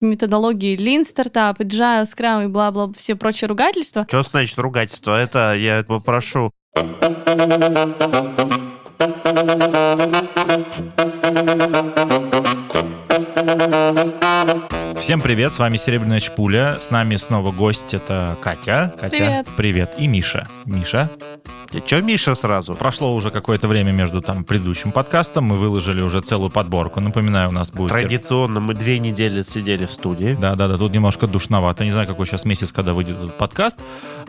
методологии 0.00 0.76
Lean 0.76 1.02
Startup, 1.02 1.56
Agile, 1.58 2.04
Scrum 2.04 2.44
и 2.44 2.46
бла-бла, 2.48 2.92
все 2.96 3.14
прочие 3.14 3.48
ругательства. 3.48 4.04
Что 4.08 4.22
значит 4.22 4.58
ругательство? 4.58 5.18
Это 5.18 5.54
я 5.54 5.84
попрошу. 5.86 6.52
Всем 14.98 15.20
привет, 15.20 15.52
с 15.52 15.60
вами 15.60 15.76
Серебряная 15.76 16.18
Чпуля, 16.18 16.80
с 16.80 16.90
нами 16.90 17.14
снова 17.14 17.52
гость, 17.52 17.94
это 17.94 18.36
Катя. 18.42 18.92
Катя, 18.98 19.10
Привет. 19.10 19.46
Привет. 19.56 19.94
И 19.96 20.08
Миша. 20.08 20.48
Миша. 20.64 21.08
Че, 21.86 22.00
Миша 22.00 22.34
сразу? 22.34 22.74
Прошло 22.74 23.14
уже 23.14 23.30
какое-то 23.30 23.68
время 23.68 23.92
между 23.92 24.22
там 24.22 24.42
предыдущим 24.42 24.90
подкастом, 24.90 25.44
мы 25.44 25.56
выложили 25.56 26.02
уже 26.02 26.20
целую 26.20 26.50
подборку. 26.50 26.98
Напоминаю, 26.98 27.50
у 27.50 27.52
нас 27.52 27.70
будет... 27.70 27.90
Традиционно 27.90 28.58
мы 28.58 28.74
две 28.74 28.98
недели 28.98 29.42
сидели 29.42 29.86
в 29.86 29.92
студии. 29.92 30.36
Да-да-да, 30.40 30.76
тут 30.76 30.92
немножко 30.92 31.28
душновато. 31.28 31.84
Не 31.84 31.92
знаю, 31.92 32.08
какой 32.08 32.26
сейчас 32.26 32.44
месяц, 32.44 32.72
когда 32.72 32.92
выйдет 32.92 33.18
этот 33.18 33.38
подкаст. 33.38 33.78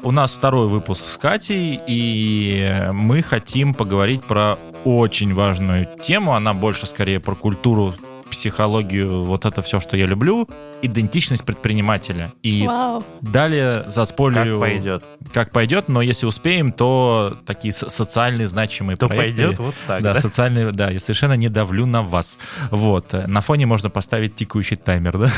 У 0.03 0.11
нас 0.11 0.33
второй 0.33 0.67
выпуск 0.67 1.01
с 1.03 1.17
Катей, 1.17 1.81
и 1.87 2.89
мы 2.93 3.23
хотим 3.23 3.73
поговорить 3.73 4.23
про 4.23 4.59
очень 4.85 5.33
важную 5.33 5.87
тему. 5.99 6.35
Она 6.35 6.53
больше 6.53 6.85
скорее 6.85 7.19
про 7.19 7.33
культуру 7.33 7.95
психологию, 8.29 9.23
вот 9.23 9.45
это 9.45 9.61
все, 9.61 9.79
что 9.79 9.97
я 9.97 10.05
люблю, 10.05 10.47
идентичность 10.81 11.43
предпринимателя. 11.45 12.33
И 12.43 12.65
Вау. 12.65 13.03
далее 13.21 13.85
заспойлерю... 13.87 14.59
Как 14.59 14.69
пойдет? 14.69 15.03
Как 15.33 15.51
пойдет, 15.51 15.89
но 15.89 16.01
если 16.01 16.25
успеем, 16.25 16.71
то 16.71 17.37
такие 17.45 17.73
со- 17.73 17.89
социальные 17.89 18.47
значимые 18.47 18.95
То 18.95 19.07
проекты. 19.07 19.43
пойдет 19.43 19.59
вот 19.59 19.75
так, 19.87 20.01
да, 20.03 20.13
да? 20.13 20.19
социальные, 20.19 20.71
да, 20.71 20.89
я 20.89 20.99
совершенно 20.99 21.33
не 21.33 21.49
давлю 21.49 21.85
на 21.85 22.01
вас. 22.01 22.37
Вот. 22.71 23.13
На 23.13 23.41
фоне 23.41 23.65
можно 23.65 23.89
поставить 23.89 24.35
тикающий 24.35 24.77
таймер, 24.77 25.17
да? 25.17 25.29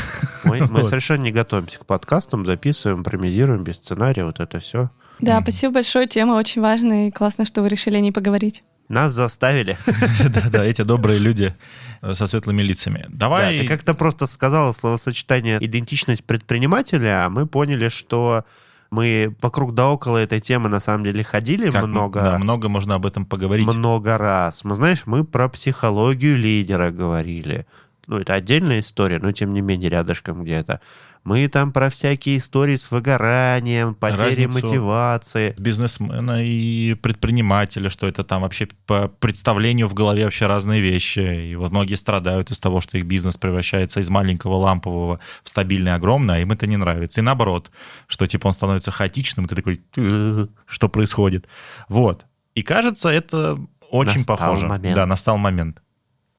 Мы, 0.44 0.58
мы 0.60 0.78
Вот. 0.80 0.86
совершенно 0.86 1.22
не 1.22 1.32
готовимся 1.32 1.78
к 1.78 1.86
подкастам, 1.86 2.44
записываем, 2.46 3.00
импровизируем 3.00 3.64
без 3.64 3.76
сценария, 3.76 4.24
вот 4.24 4.40
это 4.40 4.58
все. 4.58 4.90
Да, 5.20 5.36
Мгм. 5.36 5.42
спасибо 5.44 5.74
большое, 5.74 6.06
тема 6.08 6.32
очень 6.34 6.60
важная, 6.62 7.08
и 7.08 7.10
классно, 7.10 7.44
что 7.44 7.62
вы 7.62 7.68
решили 7.68 7.96
о 7.96 8.00
ней 8.00 8.12
поговорить. 8.12 8.62
Нас 8.88 9.12
заставили. 9.12 9.78
Да-да, 10.28 10.64
эти 10.64 10.82
добрые 10.82 11.18
люди 11.18 11.54
э, 12.02 12.14
со 12.14 12.26
светлыми 12.26 12.62
лицами. 12.62 13.06
Да, 13.08 13.28
Давай... 13.28 13.58
ты 13.58 13.66
как-то 13.66 13.94
просто 13.94 14.26
сказала 14.26 14.72
словосочетание 14.72 15.58
«идентичность 15.60 16.24
предпринимателя», 16.24 17.26
а 17.26 17.30
мы 17.30 17.46
поняли, 17.46 17.88
что 17.88 18.44
мы 18.92 19.34
вокруг 19.40 19.74
да 19.74 19.88
около 19.90 20.18
этой 20.18 20.40
темы 20.40 20.68
на 20.68 20.78
самом 20.78 21.04
деле 21.04 21.24
ходили 21.24 21.70
как- 21.70 21.86
много, 21.86 22.20
да, 22.20 22.38
много 22.38 22.68
можно 22.68 22.96
об 22.96 23.06
этом 23.06 23.24
поговорить. 23.24 23.66
много 23.66 24.18
раз. 24.18 24.64
Мы, 24.64 24.76
знаешь, 24.76 25.04
мы 25.06 25.24
про 25.24 25.48
психологию 25.48 26.36
лидера 26.36 26.90
говорили. 26.90 27.66
Ну, 28.08 28.18
это 28.18 28.34
отдельная 28.34 28.80
история, 28.80 29.18
но 29.20 29.30
тем 29.32 29.52
не 29.52 29.60
менее 29.60 29.88
рядышком 29.88 30.42
где-то. 30.42 30.80
Мы 31.24 31.46
там 31.46 31.72
про 31.72 31.88
всякие 31.88 32.38
истории 32.38 32.74
с 32.74 32.90
выгоранием, 32.90 33.96
Разницу. 34.00 34.66
мотивации. 34.66 35.54
бизнесмена 35.56 36.44
и 36.44 36.94
предпринимателя, 36.94 37.88
что 37.90 38.08
это 38.08 38.24
там 38.24 38.42
вообще 38.42 38.66
по 38.86 39.06
представлению 39.06 39.86
в 39.86 39.94
голове 39.94 40.24
вообще 40.24 40.46
разные 40.46 40.80
вещи. 40.80 41.50
И 41.50 41.54
вот 41.54 41.70
многие 41.70 41.94
страдают 41.94 42.50
из 42.50 42.58
того, 42.58 42.80
что 42.80 42.98
их 42.98 43.06
бизнес 43.06 43.36
превращается 43.36 44.00
из 44.00 44.10
маленького 44.10 44.54
лампового 44.56 45.20
в 45.44 45.48
стабильный 45.48 45.94
огромный, 45.94 46.36
а 46.36 46.38
им 46.40 46.50
это 46.50 46.66
не 46.66 46.76
нравится. 46.76 47.20
И 47.20 47.24
наоборот, 47.24 47.70
что 48.08 48.26
типа 48.26 48.48
он 48.48 48.52
становится 48.52 48.90
хаотичным, 48.90 49.46
и 49.46 49.48
ты 49.48 49.54
такой, 49.54 49.80
«Э, 49.96 50.46
что 50.66 50.88
происходит? 50.88 51.46
Вот. 51.88 52.26
И 52.56 52.62
кажется, 52.62 53.10
это 53.10 53.58
очень 53.90 54.18
Настал 54.18 54.36
похоже. 54.38 54.66
момент. 54.66 54.96
Да, 54.96 55.06
настал 55.06 55.36
момент. 55.38 55.82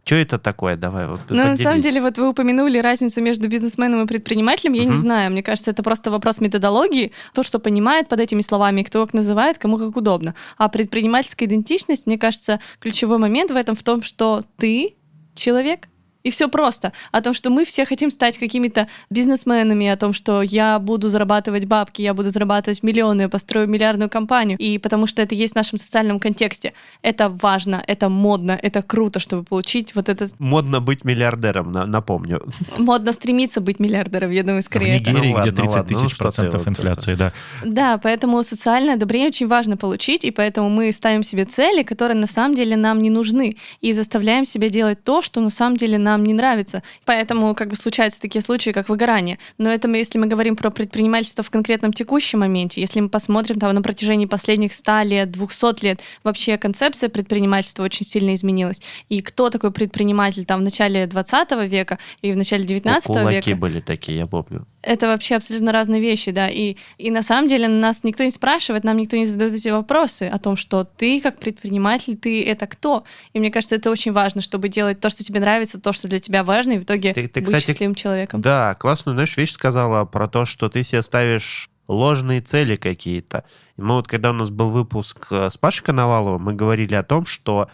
Что 0.06 0.16
это 0.16 0.38
такое? 0.38 0.76
Давай, 0.76 1.08
вот 1.08 1.22
Ну, 1.30 1.38
на 1.38 1.56
самом 1.56 1.80
деле, 1.80 2.02
вот 2.02 2.18
вы 2.18 2.30
упомянули 2.30 2.78
разницу 2.78 3.22
между 3.22 3.48
бизнесменом 3.48 4.04
и 4.04 4.08
предпринимателем. 4.08 4.74
Я 4.74 4.84
не 4.84 4.88
Мгм. 4.92 4.98
знаю. 4.98 5.32
Мне 5.32 5.42
кажется, 5.42 5.72
это 5.72 5.82
просто 5.82 6.12
вопрос 6.12 6.42
методологии. 6.42 7.14
То, 7.34 7.44
что 7.44 7.60
понимает 7.60 8.10
под 8.10 8.20
этими 8.20 8.42
словами, 8.42 8.84
кто 8.84 9.06
как 9.06 9.14
называет, 9.14 9.58
кому 9.58 9.78
как 9.78 9.96
удобно. 9.96 10.36
А 10.58 10.68
предпринимательская 10.68 11.48
идентичность, 11.48 12.06
мне 12.06 12.18
кажется, 12.18 12.60
ключевой 12.80 13.18
момент 13.18 13.52
в 13.52 13.56
этом 13.56 13.76
в 13.76 13.84
том, 13.84 14.04
что 14.04 14.44
ты 14.58 14.96
человек. 15.36 15.88
И 16.24 16.30
все 16.30 16.48
просто. 16.48 16.94
О 17.12 17.22
том, 17.22 17.34
что 17.34 17.50
мы 17.50 17.66
все 17.66 17.86
хотим 17.86 18.10
стать 18.10 18.38
какими-то 18.38 18.88
бизнесменами, 19.10 19.88
о 19.88 19.98
том, 19.98 20.14
что 20.14 20.42
я 20.42 20.80
буду 20.80 21.10
зарабатывать 21.10 21.66
бабки, 21.66 22.02
я 22.02 22.14
буду 22.14 22.30
зарабатывать 22.30 22.82
миллионы, 22.82 23.24
я 23.24 23.30
построю 23.30 23.68
миллиардную 23.68 24.10
компанию. 24.10 24.58
И 24.58 24.78
потому 24.78 25.06
что 25.06 25.22
это 25.22 25.36
есть 25.36 25.54
в 25.54 25.56
нашем 25.58 25.78
социальном 25.78 26.22
контексте. 26.22 26.74
Это 27.02 27.28
важно, 27.30 27.84
это 27.86 28.08
модно, 28.08 28.58
это 28.62 28.82
круто, 28.82 29.20
чтобы 29.20 29.44
получить 29.44 29.96
вот 29.96 30.08
этот 30.08 30.40
Модно 30.40 30.80
быть 30.80 31.04
миллиардером, 31.04 31.72
на- 31.74 31.86
напомню. 31.86 32.42
Модно 32.78 33.12
стремиться 33.12 33.60
быть 33.60 33.80
миллиардером, 33.80 34.32
я 34.32 34.44
думаю, 34.44 34.62
В 34.62 34.66
скорее 34.66 35.00
это. 35.02 35.12
Нигерии, 35.12 35.34
Ну 35.34 35.42
где 35.42 35.50
ладно, 35.50 35.56
30 35.58 35.76
ладно, 35.76 35.98
ну 35.98 36.08
тысяч 36.08 36.18
процентов 36.18 36.60
вот 36.62 36.68
инфляции, 36.70 37.16
да. 37.16 37.34
Да, 37.66 37.98
поэтому 37.98 38.42
социальное 38.44 38.94
одобрение 38.94 39.28
очень 39.28 39.48
важно 39.48 39.76
получить, 39.76 40.24
и 40.24 40.32
поэтому 40.32 40.70
мы 40.70 40.92
ставим 40.94 41.24
себе 41.24 41.44
цели, 41.44 41.84
которые 41.84 42.16
на 42.16 42.28
самом 42.28 42.56
деле 42.56 42.78
нам 42.78 43.02
не 43.02 43.10
нужны, 43.10 43.58
и 43.82 43.92
заставляем 43.92 44.46
себя 44.46 44.70
делать 44.70 45.04
то, 45.04 45.22
что 45.22 45.42
на 45.42 45.50
самом 45.50 45.76
деле 45.76 45.98
нам 45.98 46.13
не 46.22 46.34
нравится. 46.34 46.84
Поэтому 47.06 47.56
как 47.56 47.70
бы 47.70 47.76
случаются 47.76 48.22
такие 48.22 48.42
случаи, 48.42 48.72
как 48.72 48.90
выгорание. 48.90 49.40
Но 49.58 49.72
это 49.72 49.88
мы, 49.88 49.98
если 49.98 50.20
мы 50.20 50.28
говорим 50.28 50.56
про 50.56 50.70
предпринимательство 50.70 51.44
в 51.44 51.50
конкретном 51.50 51.94
текущем 51.94 52.40
моменте, 52.40 52.82
если 52.82 53.00
мы 53.00 53.10
посмотрим 53.10 53.60
там 53.60 53.74
на 53.74 53.82
протяжении 53.82 54.26
последних 54.26 54.74
100 54.74 55.02
лет, 55.04 55.32
200 55.32 55.84
лет, 55.86 56.02
вообще 56.24 56.58
концепция 56.58 57.10
предпринимательства 57.10 57.84
очень 57.84 58.06
сильно 58.06 58.36
изменилась. 58.36 58.82
И 59.10 59.22
кто 59.22 59.50
такой 59.50 59.72
предприниматель 59.72 60.46
там 60.46 60.60
в 60.60 60.64
начале 60.64 61.08
20 61.08 61.52
века 61.70 61.98
и 62.22 62.32
в 62.32 62.38
начале 62.38 62.66
19 62.66 63.08
Кулаки 63.08 63.50
века? 63.50 63.56
были 63.56 63.80
такие, 63.80 64.18
я 64.18 64.28
помню. 64.28 64.68
Это 64.84 65.08
вообще 65.08 65.36
абсолютно 65.36 65.72
разные 65.72 66.02
вещи, 66.02 66.32
да. 66.32 66.50
И, 66.50 66.76
и 66.98 67.10
на 67.10 67.24
самом 67.24 67.48
деле 67.48 67.68
нас 67.68 68.04
никто 68.04 68.24
не 68.24 68.32
спрашивает, 68.32 68.84
нам 68.84 68.98
никто 68.98 69.16
не 69.18 69.26
задает 69.26 69.54
эти 69.54 69.70
вопросы 69.70 70.24
о 70.24 70.38
том, 70.38 70.58
что 70.58 70.84
ты 70.84 71.22
как 71.22 71.40
предприниматель, 71.40 72.18
ты 72.18 72.46
это 72.46 72.68
кто. 72.68 73.06
И 73.32 73.40
мне 73.40 73.50
кажется, 73.50 73.76
это 73.76 73.90
очень 73.90 74.12
важно, 74.12 74.42
чтобы 74.42 74.70
делать 74.70 75.00
то, 75.00 75.10
что 75.10 75.24
тебе 75.24 75.40
нравится, 75.40 75.80
то, 75.80 75.94
что 75.94 76.08
для 76.08 76.20
тебя 76.20 76.44
важно, 76.44 76.74
и 76.74 76.78
в 76.80 76.84
итоге 76.84 77.14
Ты- 77.14 77.28
ты, 77.28 77.40
быть 77.40 77.46
кстати, 77.46 77.66
счастливым 77.66 77.96
человеком. 77.96 78.42
Да, 78.42 78.74
классную, 78.76 79.16
знаешь, 79.16 79.36
вещь 79.38 79.52
сказала 79.52 80.06
про 80.06 80.28
то, 80.28 80.46
что 80.46 80.70
ты 80.70 80.84
себе 80.84 81.02
ставишь 81.02 81.70
ложные 81.88 82.42
цели 82.42 82.76
какие-то. 82.76 83.46
Мы 83.78 83.96
вот, 83.96 84.08
когда 84.08 84.32
у 84.32 84.34
нас 84.34 84.50
был 84.50 84.70
выпуск 84.70 85.28
э, 85.32 85.50
с 85.50 85.58
Пашей 85.58 85.84
Коноваловым, 85.86 86.42
мы 86.44 86.54
говорили 86.54 86.96
о 86.96 87.04
том, 87.04 87.26
что 87.26 87.70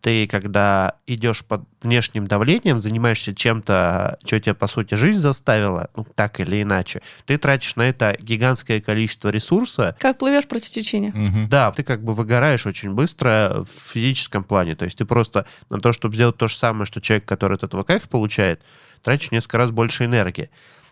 ты, 0.00 0.26
когда 0.26 0.94
идешь 1.06 1.44
под 1.44 1.62
внешним 1.82 2.26
давлением, 2.26 2.78
занимаешься 2.80 3.34
чем-то, 3.34 4.18
что 4.24 4.40
тебя, 4.40 4.54
по 4.54 4.66
сути, 4.66 4.94
жизнь 4.94 5.18
заставила, 5.18 5.90
ну, 5.96 6.06
так 6.14 6.40
или 6.40 6.62
иначе, 6.62 7.02
ты 7.24 7.38
тратишь 7.38 7.76
на 7.76 7.82
это 7.82 8.16
гигантское 8.20 8.80
количество 8.80 9.28
ресурса, 9.30 9.96
Как 9.98 10.18
плывешь 10.18 10.46
против 10.46 10.70
течения? 10.70 11.10
Мгм. 11.12 11.48
да, 11.48 11.72
ты 11.72 11.82
как 11.82 12.02
бы 12.02 12.12
выгораешь 12.12 12.66
очень 12.66 12.92
быстро 12.92 13.64
в 13.64 13.92
физическом 13.92 14.44
плане. 14.44 14.76
То 14.76 14.84
есть 14.84 14.98
ты 14.98 15.04
просто 15.04 15.46
на 15.70 15.80
то, 15.80 15.92
чтобы 15.92 16.14
сделать 16.14 16.36
то 16.36 16.48
же 16.48 16.56
самое, 16.56 16.86
что 16.86 17.00
человек, 17.00 17.24
который 17.24 17.54
от 17.54 17.64
этого 17.64 17.82
кайф 17.82 18.08
получает, 18.08 18.62
тратишь 19.02 19.30
несколько 19.30 19.58
раз 19.58 19.70
больше 19.70 20.04
энергии. 20.04 20.50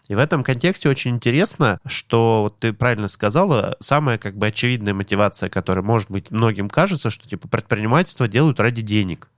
И 0.09 0.15
в 0.15 0.19
этом 0.19 0.45
контексте 0.45 0.89
очень 0.89 1.13
интересно, 1.13 1.81
что 1.87 2.43
вот 2.45 2.59
ты 2.59 2.73
правильно 2.73 3.09
сказала, 3.09 3.77
самая 3.81 4.19
как 4.19 4.37
бы 4.37 4.47
очевидная 4.47 4.93
мотивация, 4.93 5.49
которая, 5.49 5.85
может 5.85 6.11
быть, 6.11 6.31
многим 6.31 6.69
кажется, 6.69 7.09
что 7.09 7.29
типа 7.29 7.49
предпринимательство 7.49 8.29
делают 8.29 8.61
ради 8.61 8.83
денег. 8.83 9.31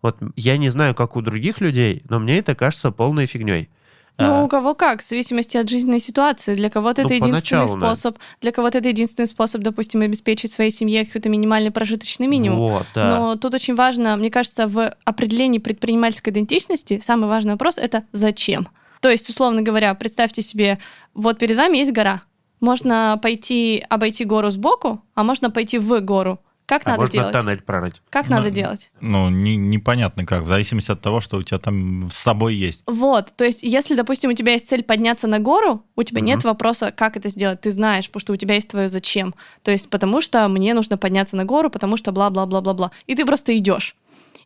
Вот 0.00 0.18
я 0.36 0.56
не 0.56 0.70
знаю, 0.70 0.94
как 0.94 1.16
у 1.16 1.22
других 1.22 1.60
людей, 1.60 2.02
но 2.08 2.18
мне 2.18 2.38
это 2.38 2.54
кажется 2.54 2.92
полной 2.92 3.26
фигней. 3.26 3.70
Ну, 4.16 4.32
А, 4.32 4.44
у 4.44 4.48
кого 4.48 4.74
как, 4.74 5.00
в 5.00 5.04
зависимости 5.04 5.56
от 5.56 5.68
жизненной 5.68 5.98
ситуации. 5.98 6.54
Для 6.54 6.70
кого-то 6.70 7.02
Ну, 7.02 7.08
это 7.08 7.14
единственный 7.16 7.62
поначалу, 7.62 7.80
да. 7.80 7.94
способ, 7.94 8.18
для 8.40 8.52
кого-то 8.52 8.78
это 8.78 8.88
единственный 8.88 9.26
способ, 9.26 9.62
допустим, 9.62 10.02
обеспечить 10.02 10.52
своей 10.52 10.70
семье 10.70 11.04
какой-то 11.04 11.28
минимальный 11.28 11.72
прожиточный 11.72 12.28
минимум. 12.28 12.58
Вот, 12.58 12.86
да. 12.94 13.10
Но 13.10 13.34
тут 13.34 13.54
очень 13.54 13.74
важно, 13.74 14.16
мне 14.16 14.30
кажется, 14.30 14.68
в 14.68 14.94
определении 15.04 15.58
предпринимательской 15.58 16.30
идентичности 16.32 17.00
самый 17.02 17.28
важный 17.28 17.52
вопрос 17.52 17.76
это 17.76 18.04
зачем. 18.12 18.68
То 19.04 19.10
есть, 19.10 19.28
условно 19.28 19.60
говоря, 19.60 19.92
представьте 19.92 20.40
себе, 20.40 20.78
вот 21.12 21.38
перед 21.38 21.58
вами 21.58 21.76
есть 21.76 21.92
гора. 21.92 22.22
Можно 22.60 23.18
пойти 23.22 23.84
обойти 23.90 24.24
гору 24.24 24.50
сбоку, 24.50 25.04
а 25.14 25.22
можно 25.24 25.50
пойти 25.50 25.76
в 25.76 26.00
гору. 26.00 26.40
Как 26.64 26.86
а 26.86 26.92
надо 26.92 27.00
можно 27.02 27.12
делать? 27.18 27.32
тоннель 27.34 27.60
прорыть. 27.60 28.00
Как 28.08 28.30
Ну, 28.30 28.36
надо 28.36 28.48
делать? 28.48 28.90
Ну, 29.02 29.28
не- 29.28 29.56
непонятно 29.56 30.24
как, 30.24 30.44
в 30.44 30.46
зависимости 30.46 30.90
от 30.90 31.02
того, 31.02 31.20
что 31.20 31.36
у 31.36 31.42
тебя 31.42 31.58
там 31.58 32.08
с 32.10 32.16
собой 32.16 32.54
есть. 32.54 32.82
Вот, 32.86 33.34
то 33.36 33.44
есть, 33.44 33.62
если, 33.62 33.94
допустим, 33.94 34.30
у 34.30 34.32
тебя 34.32 34.52
есть 34.52 34.68
цель 34.68 34.82
подняться 34.82 35.26
на 35.26 35.38
гору, 35.38 35.84
у 35.96 36.02
тебя 36.02 36.20
Мгм. 36.20 36.26
нет 36.28 36.44
вопроса, 36.44 36.90
как 36.90 37.18
это 37.18 37.28
сделать. 37.28 37.60
Ты 37.60 37.72
знаешь, 37.72 38.06
потому 38.06 38.20
что 38.22 38.32
у 38.32 38.36
тебя 38.36 38.54
есть 38.54 38.70
твое 38.70 38.88
зачем. 38.88 39.34
То 39.62 39.70
есть, 39.70 39.90
потому 39.90 40.22
что 40.22 40.48
мне 40.48 40.72
нужно 40.72 40.96
подняться 40.96 41.36
на 41.36 41.44
гору, 41.44 41.68
потому 41.68 41.98
что 41.98 42.10
бла-бла-бла-бла-бла. 42.12 42.92
И 43.06 43.14
ты 43.14 43.26
просто 43.26 43.54
идешь. 43.58 43.96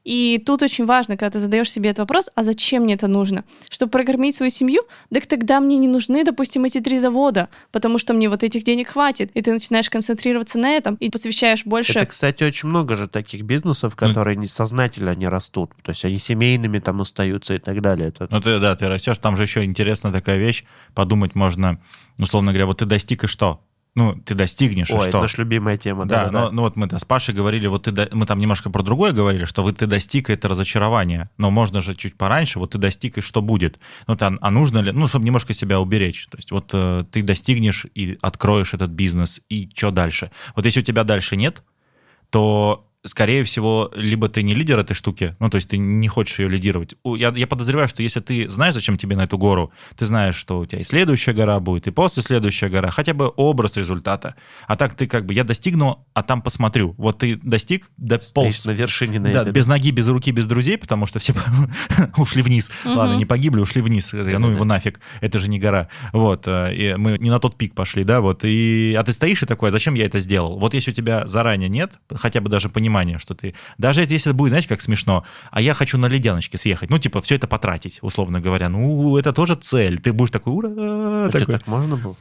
И 0.05 0.43
тут 0.45 0.63
очень 0.63 0.87
важно, 0.87 1.17
когда 1.17 1.31
ты 1.31 1.41
задаешь 1.41 1.71
себе 1.71 1.91
этот 1.91 2.01
вопрос, 2.01 2.31
а 2.35 2.45
зачем 2.45 2.85
мне 2.85 2.95
это 2.95 3.09
нужно? 3.09 3.45
Чтобы 3.71 3.91
прокормить 3.91 4.35
свою 4.35 4.51
семью? 4.51 4.83
Так 5.13 5.27
тогда 5.27 5.61
мне 5.61 5.77
не 5.77 5.89
нужны, 5.89 6.25
допустим, 6.25 6.65
эти 6.65 6.81
три 6.81 6.99
завода, 6.99 7.49
потому 7.73 7.99
что 7.99 8.15
мне 8.15 8.29
вот 8.29 8.43
этих 8.43 8.65
денег 8.65 8.89
хватит. 8.89 9.31
И 9.35 9.43
ты 9.43 9.53
начинаешь 9.53 9.91
концентрироваться 9.91 10.59
на 10.59 10.71
этом 10.71 10.95
и 10.97 11.11
посвящаешь 11.11 11.65
больше... 11.65 11.93
Это, 11.93 12.07
кстати, 12.07 12.45
очень 12.45 12.69
много 12.69 12.97
же 12.97 13.09
таких 13.09 13.43
бизнесов, 13.43 13.97
которые 13.97 14.37
ну, 14.37 14.43
несознательно 14.43 15.15
не 15.15 15.29
растут. 15.29 15.73
То 15.83 15.91
есть 15.91 16.05
они 16.05 16.17
семейными 16.19 16.79
там 16.79 17.01
остаются 17.01 17.55
и 17.55 17.59
так 17.59 17.81
далее. 17.81 18.09
Это... 18.09 18.29
Ну 18.31 18.41
ты, 18.41 18.59
да, 18.61 18.77
ты 18.77 18.89
растешь. 18.89 19.19
Там 19.19 19.37
же 19.37 19.43
еще 19.43 19.65
интересная 19.65 20.13
такая 20.13 20.39
вещь. 20.39 20.65
Подумать 20.95 21.35
можно, 21.35 21.81
условно 22.19 22.53
говоря, 22.53 22.67
вот 22.67 22.79
ты 22.79 22.87
достиг 22.87 23.25
и 23.25 23.27
что? 23.27 23.61
Ну, 23.99 24.15
ты 24.15 24.37
достигнешь, 24.37 24.91
Ой, 24.93 25.09
что? 25.09 25.21
наша 25.21 25.43
любимая 25.43 25.77
тема. 25.77 26.07
Да, 26.07 26.27
да, 26.27 26.31
да. 26.31 26.41
Но, 26.45 26.51
ну 26.53 26.63
вот 26.63 26.77
мы 26.77 26.87
да, 26.87 27.01
с 27.01 27.05
Пашей 27.05 27.35
говорили, 27.35 27.67
вот 27.67 27.83
ты, 27.83 28.09
мы 28.13 28.27
там 28.27 28.39
немножко 28.39 28.71
про 28.71 28.85
другое 28.85 29.11
говорили, 29.11 29.45
что 29.45 29.63
вот 29.65 29.79
ты 29.79 29.87
достиг 29.87 30.31
это 30.31 30.47
разочарование, 30.47 31.31
но 31.37 31.51
можно 31.51 31.81
же 31.81 31.97
чуть 31.97 32.17
пораньше, 32.17 32.61
вот 32.61 32.71
ты 32.71 32.79
достиг, 32.79 33.19
и 33.19 33.21
что 33.21 33.43
будет? 33.43 33.81
Ну, 34.07 34.15
там, 34.15 34.39
а 34.41 34.53
нужно 34.53 34.79
ли, 34.79 34.93
ну, 34.93 35.09
чтобы 35.09 35.25
немножко 35.25 35.53
себя 35.53 35.81
уберечь, 35.81 36.29
то 36.31 36.37
есть 36.37 36.53
вот 36.53 36.71
э, 36.73 37.05
ты 37.11 37.25
достигнешь 37.25 37.87
и 37.97 38.17
откроешь 38.23 38.73
этот 38.73 38.93
бизнес, 38.93 39.41
и 39.49 39.69
что 39.75 39.91
дальше? 39.91 40.31
Вот 40.55 40.65
если 40.65 40.79
у 40.79 40.85
тебя 40.85 41.03
дальше 41.03 41.35
нет, 41.35 41.65
то 42.31 42.88
скорее 43.05 43.45
всего, 43.45 43.91
либо 43.95 44.29
ты 44.29 44.43
не 44.43 44.55
лидер 44.55 44.79
этой 44.79 44.95
штуки, 44.95 45.37
ну, 45.39 45.51
то 45.51 45.57
есть 45.57 45.71
ты 45.71 45.79
не 45.79 46.09
хочешь 46.09 46.39
ее 46.39 46.49
лидировать. 46.49 46.95
Я, 47.05 47.33
я 47.35 47.47
подозреваю, 47.47 47.89
что 47.89 48.03
если 48.03 48.21
ты 48.21 48.49
знаешь, 48.49 48.75
зачем 48.75 48.97
тебе 48.97 49.17
на 49.17 49.23
эту 49.23 49.39
гору, 49.39 49.73
ты 49.97 50.05
знаешь, 50.05 50.35
что 50.35 50.59
у 50.59 50.67
тебя 50.67 50.81
и 50.81 50.85
следующая 50.85 51.33
гора 51.33 51.61
будет, 51.61 51.87
и 51.87 51.91
после 51.91 52.23
следующая 52.23 52.69
гора, 52.69 52.91
хотя 52.91 53.15
бы 53.15 53.33
образ 53.37 53.77
результата. 53.77 54.35
А 54.67 54.77
так 54.77 54.95
ты 54.95 55.07
как 55.07 55.27
бы, 55.27 55.35
я 55.35 55.45
достигну, 55.45 56.07
а 56.13 56.23
там 56.23 56.43
посмотрю. 56.43 56.95
Вот 56.99 57.19
ты 57.19 57.37
достиг, 57.37 57.89
дополз. 57.97 58.65
на 58.65 58.73
вершине 58.73 59.21
на 59.21 59.33
Да, 59.33 59.43
этой, 59.43 59.53
без 59.53 59.67
ноги, 59.67 59.91
без 59.93 60.09
руки, 60.09 60.33
без 60.33 60.47
друзей, 60.47 60.77
потому 60.77 61.07
что 61.07 61.19
все 61.19 61.35
ушли 62.17 62.43
вниз. 62.43 62.71
Ладно, 62.85 63.17
не 63.17 63.27
погибли, 63.27 63.61
ушли 63.61 63.81
вниз. 63.81 64.13
Ну, 64.13 64.51
его 64.51 64.65
нафиг, 64.65 65.01
это 65.21 65.39
же 65.39 65.49
не 65.49 65.59
гора. 65.59 65.89
Вот, 66.13 66.47
э, 66.47 66.75
и 66.75 66.95
мы 66.97 67.19
не 67.19 67.31
на 67.31 67.39
тот 67.39 67.57
пик 67.57 67.75
пошли, 67.75 68.05
да, 68.05 68.21
вот. 68.21 68.45
И, 68.45 68.95
а 68.99 69.05
ты 69.05 69.13
стоишь 69.13 69.43
и 69.43 69.47
такой, 69.47 69.69
«А 69.69 69.73
зачем 69.73 69.95
я 69.95 70.05
это 70.05 70.19
сделал? 70.19 70.59
Вот 70.59 70.75
если 70.75 70.91
у 70.91 70.95
тебя 70.95 71.27
заранее 71.27 71.69
нет, 71.69 71.93
хотя 72.15 72.41
бы 72.41 72.49
даже 72.49 72.69
понимания, 72.69 72.88
понимание, 72.89 73.19
что 73.19 73.35
ты... 73.35 73.55
Даже 73.79 74.01
если 74.01 74.31
это 74.31 74.35
будет, 74.35 74.51
знаете, 74.51 74.69
как 74.69 74.81
смешно, 74.81 75.25
а 75.51 75.61
я 75.61 75.75
хочу 75.75 75.99
на 75.99 76.09
ледяночке 76.09 76.59
съехать, 76.59 76.91
ну, 76.91 76.99
типа, 76.99 77.21
все 77.21 77.37
это 77.37 77.47
потратить, 77.47 77.99
условно 78.03 78.41
говоря, 78.41 78.69
ну, 78.69 79.17
это 79.19 79.33
тоже 79.33 79.55
цель. 79.55 79.99
Ты 79.99 80.13
будешь 80.13 80.31
такой, 80.31 80.53
ура! 80.53 80.71
А 80.71 81.29
такой. 81.31 81.59
так 81.59 81.67
можно 81.67 81.97
было? 81.97 82.17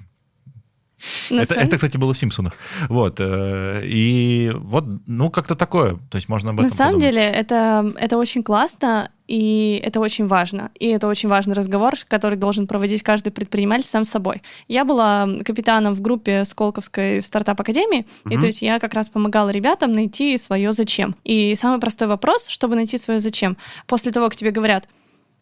Это, 1.29 1.53
самом... 1.53 1.63
это, 1.63 1.75
кстати, 1.75 1.97
было 1.97 2.13
в 2.13 2.17
Симпсонах. 2.17 2.53
Вот. 2.89 3.19
Э, 3.19 3.81
и 3.85 4.51
вот, 4.55 4.85
ну, 5.05 5.29
как-то 5.29 5.55
такое. 5.55 5.97
То 6.09 6.15
есть 6.15 6.27
можно 6.27 6.49
об 6.49 6.59
этом 6.59 6.69
На 6.69 6.75
самом 6.75 6.95
подумать. 6.95 7.13
деле, 7.13 7.23
это, 7.23 7.93
это 7.99 8.17
очень 8.17 8.41
классно, 8.41 9.11
и 9.27 9.79
это 9.83 9.99
очень 9.99 10.25
важно. 10.25 10.71
И 10.79 10.87
это 10.87 11.07
очень 11.07 11.29
важный 11.29 11.53
разговор, 11.53 11.93
который 12.07 12.37
должен 12.37 12.65
проводить 12.65 13.03
каждый 13.03 13.31
предприниматель 13.31 13.85
сам 13.85 14.05
с 14.05 14.09
собой. 14.09 14.41
Я 14.67 14.85
была 14.85 15.27
капитаном 15.45 15.93
в 15.93 16.01
группе 16.01 16.45
Сколковской 16.45 17.21
стартап-академии, 17.21 18.07
угу. 18.25 18.33
и 18.33 18.39
то 18.39 18.47
есть 18.47 18.61
я 18.61 18.79
как 18.79 18.93
раз 18.93 19.09
помогала 19.09 19.49
ребятам 19.49 19.91
найти 19.91 20.37
свое 20.37 20.73
зачем. 20.73 21.15
И 21.23 21.53
самый 21.55 21.79
простой 21.79 22.07
вопрос, 22.07 22.47
чтобы 22.47 22.75
найти 22.75 22.97
свое 22.97 23.19
зачем. 23.19 23.57
После 23.85 24.11
того, 24.11 24.27
как 24.27 24.35
тебе 24.35 24.51
говорят, 24.51 24.87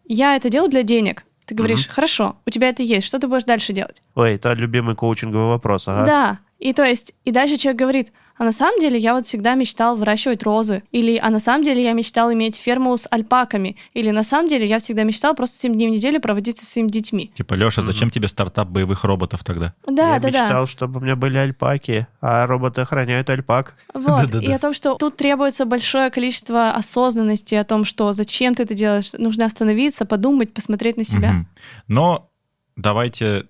я 0.07 0.35
это 0.35 0.49
делаю 0.49 0.69
для 0.69 0.83
денег, 0.83 1.25
ты 1.45 1.55
говоришь, 1.55 1.85
угу. 1.85 1.93
хорошо, 1.93 2.37
у 2.45 2.49
тебя 2.49 2.69
это 2.69 2.83
есть, 2.83 3.05
что 3.05 3.19
ты 3.19 3.27
будешь 3.27 3.43
дальше 3.43 3.73
делать? 3.73 4.01
Ой, 4.15 4.35
это 4.35 4.53
любимый 4.53 4.95
коучинговый 4.95 5.47
вопрос, 5.47 5.87
ага. 5.87 6.05
Да, 6.05 6.39
и 6.59 6.73
то 6.73 6.83
есть, 6.83 7.13
и 7.25 7.31
дальше 7.31 7.57
человек 7.57 7.79
говорит, 7.79 8.11
а 8.37 8.43
на 8.43 8.51
самом 8.51 8.79
деле 8.79 8.97
я 8.97 9.13
вот 9.13 9.25
всегда 9.25 9.55
мечтал 9.55 9.95
выращивать 9.95 10.43
розы. 10.43 10.83
Или 10.91 11.17
а 11.17 11.29
на 11.29 11.39
самом 11.39 11.63
деле 11.63 11.81
я 11.83 11.93
мечтал 11.93 12.33
иметь 12.33 12.57
ферму 12.57 12.95
с 12.97 13.07
альпаками. 13.09 13.77
Или 13.93 14.11
на 14.11 14.23
самом 14.23 14.49
деле 14.49 14.65
я 14.67 14.79
всегда 14.79 15.03
мечтал 15.03 15.35
просто 15.35 15.57
7 15.57 15.73
дней 15.73 15.87
в 15.87 15.91
неделю 15.91 16.19
проводить 16.19 16.57
со 16.57 16.65
своими 16.65 16.89
детьми. 16.89 17.31
Типа, 17.33 17.53
Леша, 17.53 17.81
mm-hmm. 17.81 17.85
зачем 17.85 18.09
тебе 18.09 18.27
стартап 18.27 18.67
боевых 18.67 19.05
роботов 19.05 19.43
тогда? 19.45 19.73
Да, 19.87 20.15
я 20.15 20.19
да, 20.19 20.27
мечтал, 20.27 20.63
да. 20.63 20.67
чтобы 20.67 20.99
у 20.99 21.03
меня 21.03 21.15
были 21.15 21.37
альпаки, 21.37 22.07
а 22.19 22.45
роботы 22.45 22.81
охраняют 22.81 23.29
альпак. 23.29 23.75
Вот, 23.93 24.35
и 24.41 24.51
о 24.51 24.59
том, 24.59 24.73
что 24.73 24.95
тут 24.95 25.15
требуется 25.15 25.65
большое 25.65 26.09
количество 26.09 26.71
осознанности 26.71 27.55
о 27.55 27.63
том, 27.63 27.85
что 27.85 28.11
зачем 28.11 28.53
ты 28.53 28.63
это 28.63 28.73
делаешь, 28.73 29.13
нужно 29.13 29.45
остановиться, 29.45 30.05
подумать, 30.05 30.53
посмотреть 30.53 30.97
на 30.97 31.05
себя. 31.05 31.45
Но 31.87 32.29
давайте 32.75 33.47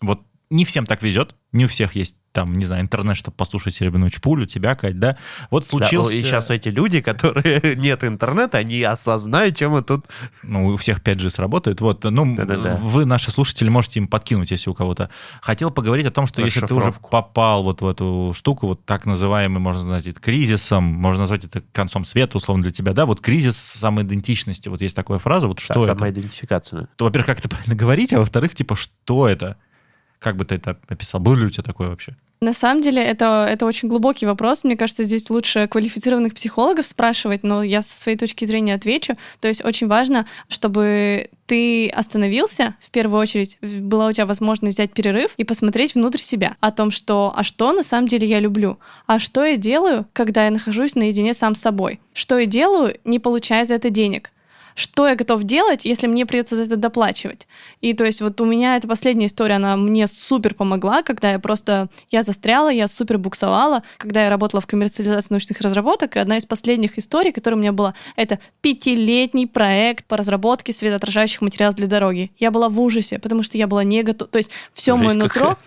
вот 0.00 0.20
не 0.50 0.64
всем 0.64 0.86
так 0.86 1.02
везет, 1.02 1.34
не 1.52 1.64
у 1.64 1.68
всех 1.68 1.94
есть 1.94 2.16
там, 2.32 2.52
не 2.52 2.64
знаю, 2.64 2.82
интернет, 2.82 3.16
чтобы 3.16 3.36
послушать 3.36 3.74
«Серебряную 3.74 4.10
чпулю», 4.10 4.46
тебя, 4.46 4.74
Кать, 4.74 5.00
да? 5.00 5.16
Вот 5.50 5.66
случился... 5.66 6.10
Да, 6.10 6.16
и 6.16 6.22
сейчас 6.22 6.50
эти 6.50 6.68
люди, 6.68 7.00
которые 7.00 7.74
нет 7.76 8.04
интернета, 8.04 8.58
они 8.58 8.80
осознают, 8.82 9.56
чем 9.56 9.72
мы 9.72 9.82
тут... 9.82 10.06
Ну, 10.44 10.68
у 10.68 10.76
всех 10.76 11.00
5G 11.00 11.30
сработает. 11.30 11.80
Вот, 11.80 12.04
ну, 12.04 12.36
Да-да-да. 12.36 12.76
вы, 12.76 13.06
наши 13.06 13.32
слушатели, 13.32 13.68
можете 13.68 13.98
им 13.98 14.06
подкинуть, 14.06 14.50
если 14.50 14.70
у 14.70 14.74
кого-то. 14.74 15.10
Хотел 15.40 15.70
поговорить 15.70 16.06
о 16.06 16.10
том, 16.10 16.26
что 16.26 16.42
если 16.42 16.64
ты 16.64 16.74
уже 16.74 16.92
попал 16.92 17.64
вот 17.64 17.80
в 17.80 17.88
эту 17.88 18.32
штуку, 18.36 18.68
вот 18.68 18.84
так 18.84 19.04
называемый, 19.04 19.58
можно 19.58 19.82
назвать 19.82 20.06
это 20.06 20.20
кризисом, 20.20 20.84
можно 20.84 21.22
назвать 21.22 21.44
это 21.44 21.62
концом 21.72 22.04
света, 22.04 22.36
условно, 22.36 22.62
для 22.62 22.72
тебя, 22.72 22.92
да? 22.92 23.06
Вот 23.06 23.20
кризис 23.20 23.56
самоидентичности, 23.56 24.68
вот 24.68 24.80
есть 24.80 24.94
такая 24.94 25.18
фраза, 25.18 25.48
вот 25.48 25.58
что 25.58 25.74
да, 25.74 25.80
это? 25.80 25.86
Самоидентификация. 25.96 26.88
То, 26.96 27.06
во-первых, 27.06 27.26
как 27.26 27.38
это 27.40 27.48
правильно 27.48 27.74
говорить, 27.74 28.12
а 28.12 28.18
во-вторых, 28.20 28.54
типа, 28.54 28.76
что 28.76 29.26
это? 29.26 29.56
Как 30.18 30.36
бы 30.36 30.44
ты 30.44 30.56
это 30.56 30.78
описал? 30.88 31.20
Был 31.20 31.34
ли 31.34 31.46
у 31.46 31.50
тебя 31.50 31.62
такое 31.62 31.88
вообще? 31.88 32.16
На 32.40 32.52
самом 32.52 32.82
деле 32.82 33.02
это, 33.02 33.46
это 33.50 33.66
очень 33.66 33.88
глубокий 33.88 34.24
вопрос. 34.24 34.62
Мне 34.62 34.76
кажется, 34.76 35.02
здесь 35.02 35.28
лучше 35.28 35.66
квалифицированных 35.66 36.34
психологов 36.34 36.86
спрашивать, 36.86 37.42
но 37.42 37.64
я 37.64 37.82
со 37.82 37.98
своей 37.98 38.16
точки 38.16 38.44
зрения 38.44 38.74
отвечу. 38.74 39.16
То 39.40 39.48
есть 39.48 39.64
очень 39.64 39.88
важно, 39.88 40.24
чтобы 40.48 41.30
ты 41.46 41.88
остановился, 41.88 42.76
в 42.80 42.90
первую 42.90 43.20
очередь, 43.20 43.58
была 43.60 44.06
у 44.06 44.12
тебя 44.12 44.26
возможность 44.26 44.76
взять 44.76 44.92
перерыв 44.92 45.32
и 45.36 45.42
посмотреть 45.42 45.96
внутрь 45.96 46.18
себя 46.18 46.56
о 46.60 46.70
том, 46.70 46.92
что 46.92 47.32
а 47.34 47.42
что 47.42 47.72
на 47.72 47.82
самом 47.82 48.06
деле 48.06 48.28
я 48.28 48.38
люблю, 48.38 48.78
а 49.06 49.18
что 49.18 49.44
я 49.44 49.56
делаю, 49.56 50.06
когда 50.12 50.44
я 50.44 50.52
нахожусь 50.52 50.94
наедине 50.94 51.34
сам 51.34 51.56
с 51.56 51.60
собой, 51.60 52.00
что 52.12 52.38
я 52.38 52.46
делаю, 52.46 52.96
не 53.04 53.18
получая 53.18 53.64
за 53.64 53.74
это 53.74 53.90
денег, 53.90 54.30
что 54.78 55.08
я 55.08 55.16
готов 55.16 55.42
делать, 55.42 55.84
если 55.84 56.06
мне 56.06 56.24
придется 56.24 56.54
за 56.54 56.62
это 56.62 56.76
доплачивать. 56.76 57.48
И 57.80 57.94
то 57.94 58.04
есть 58.04 58.20
вот 58.20 58.40
у 58.40 58.44
меня 58.44 58.76
эта 58.76 58.86
последняя 58.86 59.26
история, 59.26 59.56
она 59.56 59.76
мне 59.76 60.06
супер 60.06 60.54
помогла, 60.54 61.02
когда 61.02 61.32
я 61.32 61.40
просто, 61.40 61.88
я 62.12 62.22
застряла, 62.22 62.68
я 62.68 62.86
супер 62.86 63.18
буксовала, 63.18 63.82
когда 63.96 64.22
я 64.22 64.30
работала 64.30 64.60
в 64.60 64.68
коммерциализации 64.68 65.34
научных 65.34 65.60
разработок, 65.62 66.14
и 66.14 66.20
одна 66.20 66.36
из 66.36 66.46
последних 66.46 66.96
историй, 66.96 67.32
которая 67.32 67.58
у 67.58 67.60
меня 67.60 67.72
была, 67.72 67.94
это 68.14 68.38
пятилетний 68.60 69.48
проект 69.48 70.04
по 70.06 70.16
разработке 70.16 70.72
светоотражающих 70.72 71.40
материалов 71.40 71.74
для 71.74 71.88
дороги. 71.88 72.30
Я 72.38 72.52
была 72.52 72.68
в 72.68 72.80
ужасе, 72.80 73.18
потому 73.18 73.42
что 73.42 73.58
я 73.58 73.66
была 73.66 73.82
не 73.82 74.04
готова, 74.04 74.30
то 74.30 74.38
есть 74.38 74.50
все 74.74 74.96
мое 74.96 75.14
нутро, 75.14 75.58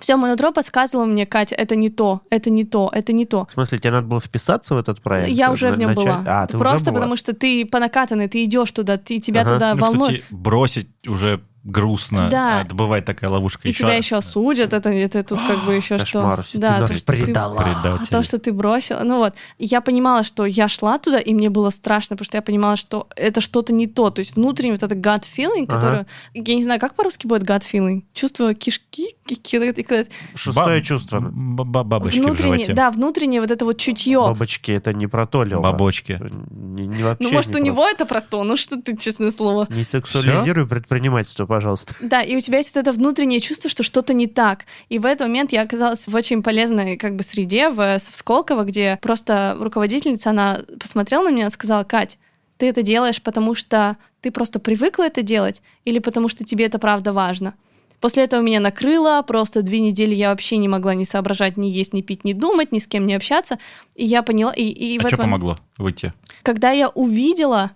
все 0.00 0.16
мое 0.16 0.32
нутро 0.32 0.52
подсказывало 0.52 1.06
мне, 1.06 1.26
Катя, 1.26 1.54
это 1.54 1.76
не 1.76 1.90
то, 1.90 2.22
это 2.30 2.50
не 2.50 2.64
то, 2.64 2.90
это 2.92 3.12
не 3.12 3.26
то. 3.26 3.46
В 3.50 3.52
смысле, 3.52 3.78
тебе 3.78 3.90
надо 3.92 4.06
было 4.06 4.20
вписаться 4.20 4.74
в 4.74 4.78
этот 4.78 5.00
проект? 5.00 5.28
Я 5.28 5.52
уже 5.52 5.70
в 5.70 5.78
нем 5.78 5.90
начать? 5.90 6.04
была. 6.04 6.24
А, 6.26 6.46
ты 6.46 6.58
Просто 6.58 6.76
уже 6.76 6.84
была? 6.86 6.94
потому 6.94 7.16
что 7.16 7.34
ты 7.34 7.64
по 7.64 7.78
накатанной, 7.78 8.28
ты 8.28 8.44
идешь 8.44 8.72
туда, 8.72 8.96
ты 8.96 9.20
тебя 9.20 9.42
ага. 9.42 9.54
туда 9.54 9.74
ну, 9.74 9.80
волнует. 9.80 10.22
Кстати, 10.22 10.34
бросить 10.34 10.88
уже 11.06 11.42
грустно. 11.62 12.28
Да. 12.30 12.62
Это 12.62 12.74
бывает 12.74 13.04
такая 13.04 13.30
ловушка. 13.30 13.68
И 13.68 13.70
еще... 13.70 13.84
тебя 13.84 13.94
еще 13.94 14.16
осудят, 14.16 14.72
это, 14.72 14.88
это 14.88 15.22
тут 15.22 15.40
как 15.46 15.64
бы 15.64 15.74
еще 15.74 15.98
Кошмар, 15.98 16.42
что... 16.42 16.58
Да, 16.58 16.86
ты 16.86 16.94
нас 16.94 17.02
предала. 17.02 17.64
Ты, 18.00 18.06
то, 18.06 18.22
что 18.22 18.38
ты 18.38 18.52
бросила. 18.52 19.00
Ну 19.00 19.18
вот, 19.18 19.34
я 19.58 19.80
понимала, 19.80 20.22
что 20.22 20.46
я 20.46 20.68
шла 20.68 20.98
туда, 20.98 21.18
и 21.18 21.34
мне 21.34 21.50
было 21.50 21.70
страшно, 21.70 22.16
потому 22.16 22.26
что 22.26 22.38
я 22.38 22.42
понимала, 22.42 22.76
что 22.76 23.08
это 23.14 23.40
что-то 23.40 23.72
не 23.72 23.86
то. 23.86 24.10
То 24.10 24.20
есть 24.20 24.36
внутренний 24.36 24.72
вот 24.72 24.82
этот 24.82 24.98
gut 24.98 25.22
feeling, 25.22 25.66
ага. 25.68 25.76
который... 25.76 26.06
Я 26.34 26.54
не 26.54 26.64
знаю, 26.64 26.80
как 26.80 26.94
по-русски 26.94 27.26
будет 27.26 27.42
gut 27.42 27.62
feeling? 27.62 28.02
Чувство 28.12 28.54
кишки? 28.54 29.16
Шестое 30.34 30.78
Баб... 30.78 30.84
чувство. 30.84 31.20
Бабочки 31.20 32.18
внутреннее, 32.18 32.74
Да, 32.74 32.90
внутреннее 32.90 33.40
вот 33.40 33.50
это 33.50 33.64
вот 33.64 33.78
чутье. 33.78 34.20
Бабочки, 34.20 34.72
это 34.72 34.92
не 34.92 35.06
про 35.06 35.26
то, 35.26 35.44
Лёва. 35.44 35.62
Бабочки. 35.62 36.20
Не, 36.50 36.86
не 36.86 37.02
вообще 37.02 37.28
ну, 37.28 37.32
может, 37.32 37.50
у 37.50 37.58
про... 37.58 37.60
него 37.60 37.86
это 37.86 38.06
про 38.06 38.20
то? 38.20 38.44
Ну, 38.44 38.56
что 38.56 38.80
ты, 38.80 38.96
честное 38.96 39.30
слово. 39.30 39.66
Не 39.70 39.84
сексуализируй 39.84 40.64
Все? 40.64 40.74
предпринимательство, 40.74 41.46
пожалуйста. 41.50 41.96
Да, 42.00 42.22
и 42.22 42.36
у 42.36 42.40
тебя 42.40 42.58
есть 42.58 42.76
вот 42.76 42.80
это 42.80 42.92
внутреннее 42.92 43.40
чувство, 43.40 43.68
что 43.68 43.82
что-то 43.82 44.14
не 44.14 44.28
так. 44.28 44.66
И 44.88 45.00
в 45.00 45.04
этот 45.04 45.22
момент 45.22 45.52
я 45.52 45.62
оказалась 45.62 46.06
в 46.06 46.14
очень 46.14 46.44
полезной 46.44 46.96
как 46.96 47.16
бы 47.16 47.24
среде 47.24 47.70
в, 47.70 47.98
в 47.98 48.16
Сколково, 48.16 48.62
где 48.62 49.00
просто 49.02 49.56
руководительница, 49.58 50.30
она 50.30 50.60
посмотрела 50.78 51.24
на 51.24 51.32
меня 51.32 51.48
и 51.48 51.50
сказала, 51.50 51.82
Кать, 51.82 52.18
ты 52.56 52.68
это 52.68 52.82
делаешь, 52.82 53.20
потому 53.20 53.56
что 53.56 53.96
ты 54.20 54.30
просто 54.30 54.60
привыкла 54.60 55.08
это 55.08 55.22
делать 55.22 55.60
или 55.84 55.98
потому 55.98 56.28
что 56.28 56.44
тебе 56.44 56.66
это 56.66 56.78
правда 56.78 57.12
важно? 57.12 57.54
После 57.98 58.22
этого 58.22 58.40
меня 58.40 58.60
накрыло, 58.60 59.20
просто 59.26 59.62
две 59.62 59.80
недели 59.80 60.14
я 60.14 60.30
вообще 60.30 60.56
не 60.56 60.68
могла 60.68 60.94
ни 60.94 61.02
соображать, 61.02 61.56
ни 61.56 61.66
есть, 61.66 61.92
ни 61.92 62.02
пить, 62.02 62.22
ни 62.22 62.32
думать, 62.32 62.70
ни 62.70 62.78
с 62.78 62.86
кем 62.86 63.06
не 63.06 63.14
общаться. 63.14 63.58
И 63.96 64.04
я 64.04 64.22
поняла... 64.22 64.52
И, 64.52 64.62
и 64.62 64.98
а 64.98 65.02
в 65.02 65.08
что 65.08 65.16
помогло 65.16 65.56
выйти? 65.78 66.14
Когда 66.44 66.70
я 66.70 66.90
увидела 66.90 67.72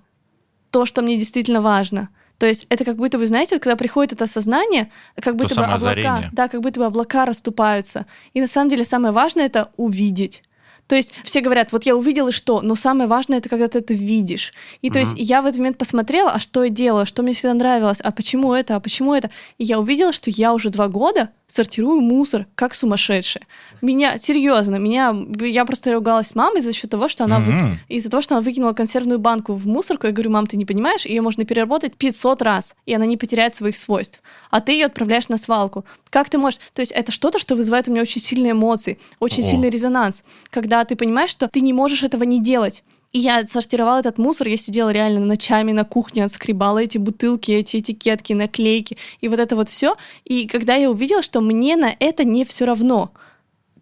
то, 0.71 0.87
что 0.87 1.03
мне 1.03 1.19
действительно 1.19 1.61
важно— 1.61 2.09
то 2.39 2.47
есть 2.47 2.67
это 2.69 2.85
как 2.85 2.97
будто 2.97 3.19
бы, 3.19 3.27
знаете, 3.27 3.55
вот 3.55 3.63
когда 3.63 3.77
приходит 3.77 4.13
это 4.13 4.25
осознание, 4.25 4.91
как 5.21 5.37
будто 5.37 5.55
бы 5.55 5.65
облака, 5.65 6.31
да, 6.33 6.49
как 6.49 6.61
будто 6.61 6.81
бы 6.81 6.87
облака 6.87 7.27
расступаются. 7.27 8.07
И 8.33 8.41
на 8.41 8.47
самом 8.47 8.71
деле 8.71 8.85
самое 8.85 9.13
важное 9.13 9.47
это 9.47 9.71
увидеть. 9.77 10.43
То 10.87 10.97
есть 10.97 11.15
все 11.25 11.41
говорят, 11.41 11.73
вот 11.73 11.85
я 11.85 11.97
увидела 11.97 12.31
что, 12.33 12.61
но 12.61 12.75
самое 12.75 13.09
важное 13.09 13.39
это 13.39 13.49
когда 13.49 13.69
ты 13.69 13.79
это 13.79 13.95
видишь. 13.95 14.53
И 14.83 14.91
то 14.91 14.99
есть 14.99 15.15
я 15.17 15.41
в 15.43 15.47
этот 15.47 15.59
момент 15.59 15.79
посмотрела, 15.79 16.33
а 16.33 16.39
что 16.39 16.65
я 16.65 16.71
делала, 16.71 17.07
что 17.07 17.23
мне 17.23 17.33
всегда 17.33 17.55
нравилось, 17.55 18.01
а 18.01 18.11
почему 18.11 18.53
это, 18.53 18.77
а 18.77 18.81
почему 18.81 19.15
это. 19.15 19.31
И 19.59 19.65
я 19.65 19.79
увидела, 19.81 20.13
что 20.13 20.31
я 20.31 20.53
уже 20.53 20.71
два 20.71 20.89
года 20.89 21.31
сортирую 21.47 22.01
мусор 22.01 22.47
как 22.55 22.75
сумасшедшая. 22.75 23.47
Меня, 23.83 24.19
серьезно, 24.19 24.77
меня, 24.77 25.15
я 25.41 25.65
просто 25.65 25.93
ругалась 25.93 26.29
с 26.29 26.35
мамой 26.35 26.61
за 26.63 26.73
счет 26.73 26.91
того, 26.91 27.07
что 27.09 27.25
она, 27.25 27.39
Мгм. 27.39 27.71
вы, 27.71 27.79
из-за 27.89 28.11
того, 28.11 28.21
что 28.23 28.35
она 28.35 28.43
выкинула 28.43 28.73
консервную 28.73 29.19
банку 29.19 29.53
в 29.55 29.67
мусорку, 29.67 30.07
я 30.07 30.13
говорю, 30.13 30.31
мам, 30.31 30.47
ты 30.47 30.57
не 30.57 30.65
понимаешь, 30.65 31.05
ее 31.07 31.21
можно 31.21 31.45
переработать 31.45 31.97
500 31.97 32.43
раз, 32.43 32.77
и 32.87 32.95
она 32.95 33.07
не 33.07 33.17
потеряет 33.17 33.55
своих 33.55 33.77
свойств. 33.77 34.23
А 34.51 34.61
ты 34.61 34.73
ее 34.73 34.87
отправляешь 34.87 35.29
на 35.29 35.37
свалку. 35.37 35.85
Как 36.11 36.31
ты 36.31 36.39
можешь? 36.39 36.61
То 36.73 36.81
есть 36.81 36.93
это 36.93 37.13
что-то, 37.13 37.39
что 37.39 37.55
вызывает 37.55 37.89
у 37.89 37.91
меня 37.91 38.03
очень 38.03 38.21
сильные 38.21 38.53
эмоции, 38.53 38.99
очень 39.21 39.45
О. 39.45 39.47
сильный 39.47 39.71
резонанс, 39.71 40.25
когда 40.51 40.74
ты 40.85 40.97
понимаешь, 40.97 41.31
что 41.31 41.47
ты 41.47 41.61
не 41.61 41.73
можешь 41.73 42.03
этого 42.03 42.25
не 42.25 42.43
делать. 42.43 42.83
И 43.13 43.21
я 43.21 43.47
сортировала 43.47 44.01
этот 44.01 44.19
мусор, 44.19 44.49
я 44.49 44.57
сидела 44.57 44.91
реально 44.91 45.21
ночами 45.21 45.71
на 45.71 45.85
кухне, 45.85 46.25
отскребала 46.25 46.81
эти 46.83 46.99
бутылки, 46.99 47.53
эти 47.53 47.77
этикетки, 47.77 48.33
наклейки, 48.33 48.97
и 49.21 49.29
вот 49.29 49.39
это 49.39 49.55
вот 49.55 49.69
все. 49.69 49.95
И 50.25 50.49
когда 50.49 50.75
я 50.75 50.91
увидела, 50.91 51.23
что 51.23 51.41
мне 51.41 51.77
на 51.77 51.95
это 52.01 52.25
не 52.25 52.45
все 52.45 52.65
равно, 52.65 53.13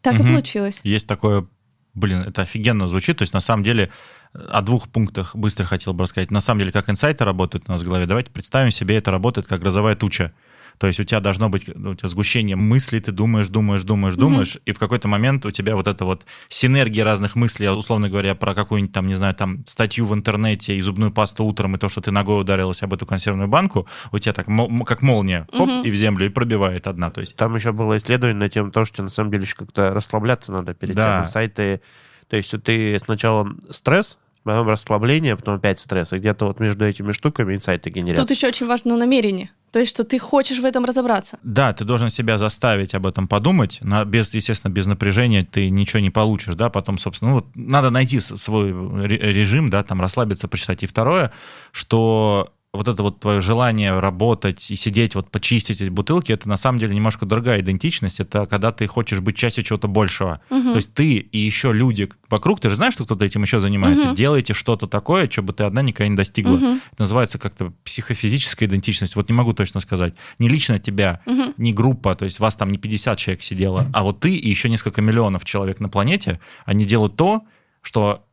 так 0.02 0.20
и 0.20 0.22
Мгм. 0.22 0.32
получилось. 0.32 0.80
Есть 0.82 1.06
такое, 1.06 1.46
блин, 1.94 2.18
это 2.22 2.42
офигенно 2.42 2.88
звучит. 2.88 3.16
То 3.16 3.22
есть, 3.22 3.32
на 3.32 3.40
самом 3.40 3.62
деле, 3.62 3.90
о 4.34 4.60
двух 4.60 4.88
пунктах 4.88 5.34
быстро 5.34 5.64
хотел 5.64 5.94
бы 5.94 6.02
рассказать. 6.02 6.30
На 6.30 6.40
самом 6.40 6.58
деле, 6.60 6.72
как 6.72 6.90
инсайты 6.90 7.24
работают 7.24 7.64
у 7.68 7.72
нас 7.72 7.80
в 7.80 7.84
голове. 7.84 8.04
Давайте 8.06 8.30
представим 8.30 8.70
себе, 8.70 8.96
это 8.96 9.10
работает 9.10 9.46
как 9.46 9.60
грозовая 9.60 9.96
туча. 9.96 10.34
То 10.82 10.88
есть 10.88 10.98
у 10.98 11.04
тебя 11.04 11.20
должно 11.20 11.48
быть 11.48 11.70
ну, 11.72 11.92
у 11.92 11.94
тебя 11.94 12.08
сгущение 12.08 12.56
мыслей, 12.56 12.98
ты 12.98 13.12
думаешь, 13.12 13.46
думаешь, 13.46 13.84
думаешь, 13.84 14.16
думаешь, 14.16 14.58
и 14.66 14.72
в 14.72 14.80
какой-то 14.80 15.06
момент 15.06 15.46
у 15.46 15.52
тебя 15.52 15.76
вот 15.76 15.86
эта 15.86 16.04
вот 16.04 16.26
синергия 16.48 17.04
разных 17.04 17.36
мыслей, 17.36 17.68
условно 17.68 18.08
говоря, 18.08 18.34
про 18.34 18.52
какую-нибудь 18.52 18.92
там, 18.92 19.06
не 19.06 19.14
знаю, 19.14 19.32
там 19.36 19.64
статью 19.64 20.06
в 20.06 20.12
интернете 20.12 20.76
и 20.76 20.80
зубную 20.80 21.12
пасту 21.12 21.44
утром, 21.44 21.76
и 21.76 21.78
то, 21.78 21.88
что 21.88 22.00
ты 22.00 22.10
ногой 22.10 22.40
ударилась 22.40 22.82
об 22.82 22.92
эту 22.92 23.06
консервную 23.06 23.46
банку, 23.46 23.86
у 24.10 24.18
тебя 24.18 24.32
так 24.32 24.46
как 24.86 25.02
молния, 25.02 25.46
хоп, 25.52 25.68
Мгм. 25.68 25.84
и 25.84 25.90
в 25.92 25.94
землю, 25.94 26.26
и 26.26 26.30
пробивает 26.30 26.88
одна. 26.88 27.12
То 27.12 27.20
есть 27.20 27.36
Там 27.36 27.54
еще 27.54 27.70
было 27.70 27.96
исследование 27.96 28.36
на 28.40 28.48
тему 28.48 28.72
того, 28.72 28.84
что 28.84 29.04
на 29.04 29.08
самом 29.08 29.30
деле 29.30 29.44
еще 29.44 29.54
как-то 29.54 29.94
расслабляться 29.94 30.50
надо 30.52 30.74
перед 30.74 30.96
Да. 30.96 31.18
тем. 31.18 31.26
Сайты, 31.26 31.80
то 32.28 32.36
есть 32.36 32.52
ты 32.64 32.98
сначала 32.98 33.48
стресс, 33.70 34.18
потом 34.42 34.66
расслабление, 34.66 35.36
потом 35.36 35.54
опять 35.58 35.78
стресс. 35.78 36.12
И 36.12 36.18
где-то 36.18 36.46
вот 36.46 36.58
между 36.58 36.84
этими 36.84 37.12
штуками 37.12 37.54
инсайты 37.54 37.90
генерятся. 37.90 38.24
Тут 38.26 38.34
еще 38.36 38.48
очень 38.48 38.66
важно 38.66 38.96
намерение. 38.96 39.52
То 39.72 39.78
есть, 39.78 39.90
что 39.90 40.04
ты 40.04 40.18
хочешь 40.18 40.58
в 40.58 40.64
этом 40.64 40.84
разобраться. 40.84 41.38
Да, 41.42 41.72
ты 41.72 41.84
должен 41.84 42.10
себя 42.10 42.36
заставить 42.36 42.94
об 42.94 43.06
этом 43.06 43.26
подумать. 43.26 43.78
На, 43.80 44.04
без, 44.04 44.34
естественно, 44.34 44.70
без 44.70 44.86
напряжения 44.86 45.44
ты 45.44 45.70
ничего 45.70 46.00
не 46.00 46.10
получишь, 46.10 46.54
да, 46.54 46.68
потом, 46.68 46.98
собственно, 46.98 47.30
ну, 47.30 47.36
вот 47.38 47.46
надо 47.54 47.90
найти 47.90 48.20
свой 48.20 48.70
ре- 49.06 49.32
режим, 49.32 49.70
да, 49.70 49.82
там 49.82 50.00
расслабиться, 50.00 50.46
почитать. 50.46 50.82
И 50.82 50.86
второе, 50.86 51.32
что 51.72 52.52
вот 52.72 52.88
это 52.88 53.02
вот 53.02 53.20
твое 53.20 53.40
желание 53.42 53.92
работать 53.98 54.70
и 54.70 54.76
сидеть, 54.76 55.14
вот 55.14 55.30
почистить 55.30 55.82
эти 55.82 55.90
бутылки, 55.90 56.32
это 56.32 56.48
на 56.48 56.56
самом 56.56 56.78
деле 56.78 56.94
немножко 56.94 57.26
другая 57.26 57.60
идентичность. 57.60 58.18
Это 58.18 58.46
когда 58.46 58.72
ты 58.72 58.86
хочешь 58.86 59.20
быть 59.20 59.36
частью 59.36 59.62
чего-то 59.62 59.88
большего. 59.88 60.40
Мгм. 60.48 60.70
То 60.70 60.76
есть 60.76 60.94
ты 60.94 61.16
и 61.16 61.38
еще 61.38 61.72
люди 61.74 62.08
вокруг, 62.30 62.60
ты 62.60 62.70
же 62.70 62.76
знаешь, 62.76 62.94
что 62.94 63.04
кто-то 63.04 63.26
этим 63.26 63.42
еще 63.42 63.60
занимается, 63.60 64.06
Мгм. 64.06 64.14
делаете 64.14 64.54
что-то 64.54 64.86
такое, 64.86 65.28
что 65.28 65.42
бы 65.42 65.52
ты 65.52 65.64
одна 65.64 65.82
никогда 65.82 66.08
не 66.08 66.16
достигла. 66.16 66.56
Мгм. 66.56 66.80
Это 66.92 67.02
называется 67.02 67.38
как-то 67.38 67.74
психофизическая 67.84 68.66
идентичность. 68.66 69.16
Вот 69.16 69.28
не 69.28 69.34
могу 69.36 69.52
точно 69.52 69.80
сказать. 69.80 70.14
Не 70.38 70.48
лично 70.48 70.78
тебя, 70.78 71.20
Мгм. 71.26 71.52
не 71.58 71.74
группа, 71.74 72.14
то 72.14 72.24
есть 72.24 72.40
вас 72.40 72.56
там 72.56 72.70
не 72.70 72.78
50 72.78 73.18
человек 73.18 73.42
сидело, 73.42 73.86
а 73.92 74.02
вот 74.02 74.20
ты 74.20 74.34
и 74.34 74.48
еще 74.48 74.70
несколько 74.70 75.02
миллионов 75.02 75.44
человек 75.44 75.78
на 75.78 75.90
планете, 75.90 76.40
они 76.64 76.86
делают 76.86 77.16
то, 77.16 77.42
что 77.82 78.24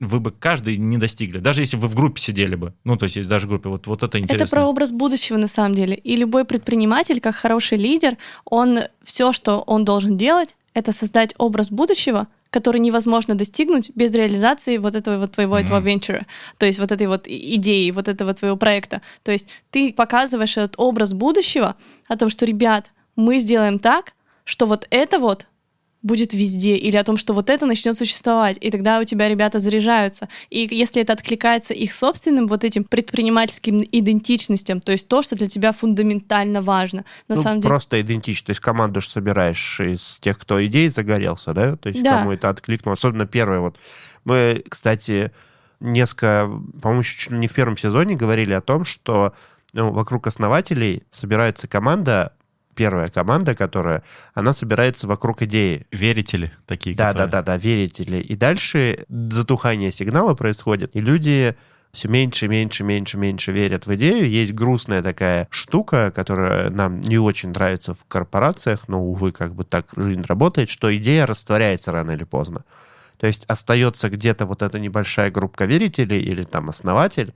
вы 0.00 0.20
бы 0.20 0.30
каждый 0.30 0.76
не 0.76 0.98
достигли, 0.98 1.38
даже 1.38 1.62
если 1.62 1.76
вы 1.76 1.88
в 1.88 1.94
группе 1.94 2.20
сидели 2.20 2.54
бы. 2.54 2.74
Ну, 2.84 2.96
то 2.96 3.04
есть, 3.04 3.16
есть 3.16 3.28
даже 3.28 3.46
в 3.46 3.48
группе. 3.50 3.68
Вот, 3.68 3.86
вот 3.86 4.02
это 4.02 4.18
интересно. 4.18 4.44
Это 4.44 4.50
про 4.50 4.66
образ 4.66 4.92
будущего 4.92 5.36
на 5.38 5.48
самом 5.48 5.74
деле. 5.74 5.96
И 5.96 6.16
любой 6.16 6.44
предприниматель, 6.44 7.20
как 7.20 7.34
хороший 7.34 7.78
лидер, 7.78 8.16
он 8.44 8.80
все, 9.02 9.32
что 9.32 9.60
он 9.60 9.84
должен 9.84 10.16
делать, 10.16 10.54
это 10.74 10.92
создать 10.92 11.34
образ 11.38 11.70
будущего, 11.70 12.28
который 12.50 12.78
невозможно 12.80 13.34
достигнуть 13.34 13.90
без 13.94 14.12
реализации 14.12 14.76
вот 14.76 14.94
этого 14.94 15.18
вот 15.18 15.32
твоего 15.32 15.58
этого 15.58 15.78
Мгм. 15.78 15.86
венчура, 15.86 16.26
то 16.58 16.66
есть 16.66 16.78
вот 16.78 16.92
этой 16.92 17.06
вот 17.06 17.26
идеи, 17.26 17.90
вот 17.90 18.08
этого 18.08 18.34
твоего 18.34 18.56
проекта. 18.56 19.00
То 19.22 19.32
есть 19.32 19.48
ты 19.70 19.92
показываешь 19.92 20.56
этот 20.56 20.74
образ 20.76 21.14
будущего 21.14 21.76
о 22.08 22.16
том, 22.16 22.28
что, 22.28 22.44
ребят, 22.44 22.90
мы 23.16 23.40
сделаем 23.40 23.78
так, 23.78 24.12
что 24.44 24.66
вот 24.66 24.86
это 24.90 25.18
вот 25.18 25.46
будет 26.06 26.32
везде, 26.32 26.76
или 26.76 26.96
о 26.96 27.04
том, 27.04 27.16
что 27.16 27.34
вот 27.34 27.50
это 27.50 27.66
начнет 27.66 27.98
существовать, 27.98 28.56
и 28.60 28.70
тогда 28.70 29.00
у 29.00 29.04
тебя 29.04 29.28
ребята 29.28 29.58
заряжаются. 29.58 30.28
И 30.50 30.66
если 30.70 31.02
это 31.02 31.12
откликается 31.12 31.74
их 31.74 31.92
собственным 31.92 32.46
вот 32.46 32.64
этим 32.64 32.84
предпринимательским 32.84 33.82
идентичностям, 33.90 34.80
то 34.80 34.92
есть 34.92 35.08
то, 35.08 35.22
что 35.22 35.34
для 35.36 35.48
тебя 35.48 35.72
фундаментально 35.72 36.62
важно, 36.62 37.04
на 37.28 37.34
Ну, 37.34 37.42
самом 37.42 37.60
деле. 37.60 37.68
просто 37.68 38.00
идентично. 38.00 38.46
То 38.46 38.50
есть 38.50 38.60
команду 38.60 39.00
же 39.00 39.08
собираешь 39.08 39.80
из 39.80 40.18
тех, 40.20 40.38
кто 40.38 40.64
идеей 40.66 40.88
загорелся, 40.88 41.52
да? 41.52 41.76
То 41.76 41.88
есть 41.88 42.02
Да. 42.02 42.18
кому 42.18 42.32
это 42.32 42.48
откликнуло. 42.48 42.94
Особенно 42.94 43.26
первое. 43.26 43.58
Вот. 43.60 43.76
Мы, 44.24 44.62
кстати, 44.68 45.32
несколько, 45.80 46.48
по-моему, 46.80 47.02
чуть 47.02 47.30
не 47.32 47.48
в 47.48 47.52
первом 47.52 47.76
сезоне 47.76 48.14
говорили 48.14 48.52
о 48.52 48.60
том, 48.60 48.84
что 48.84 49.34
ну, 49.74 49.92
вокруг 49.92 50.26
основателей 50.26 51.02
собирается 51.10 51.68
команда, 51.68 52.32
первая 52.76 53.08
команда, 53.08 53.54
которая, 53.54 54.04
она 54.34 54.52
собирается 54.52 55.08
вокруг 55.08 55.42
идеи. 55.42 55.86
Верите 55.90 56.36
ли 56.36 56.50
такие? 56.66 56.94
Да, 56.94 57.08
которые- 57.12 57.30
да, 57.30 57.42
да, 57.42 57.46
да, 57.54 57.56
верите 57.56 58.04
ли. 58.04 58.20
И 58.20 58.36
дальше 58.36 59.04
затухание 59.08 59.90
сигнала 59.90 60.34
происходит, 60.34 60.94
и 60.94 61.00
люди 61.00 61.56
все 61.92 62.08
меньше, 62.08 62.46
меньше, 62.46 62.84
меньше, 62.84 63.16
меньше 63.16 63.52
верят 63.52 63.86
в 63.86 63.94
идею. 63.94 64.28
Есть 64.28 64.52
грустная 64.52 65.02
такая 65.02 65.48
штука, 65.50 66.12
которая 66.14 66.68
нам 66.68 67.00
не 67.00 67.18
очень 67.18 67.48
нравится 67.50 67.94
в 67.94 68.04
корпорациях, 68.06 68.86
но, 68.88 69.02
увы, 69.02 69.32
как 69.32 69.54
бы 69.54 69.64
так 69.64 69.86
жизнь 69.96 70.22
работает, 70.28 70.68
что 70.68 70.94
идея 70.94 71.26
растворяется 71.26 71.92
рано 71.92 72.10
или 72.10 72.24
поздно. 72.24 72.64
То 73.18 73.26
есть 73.26 73.44
остается 73.46 74.10
где-то 74.10 74.44
вот 74.44 74.62
эта 74.62 74.78
небольшая 74.78 75.30
группа 75.30 75.62
верителей 75.62 76.20
или 76.20 76.42
там 76.42 76.68
основатель, 76.68 77.32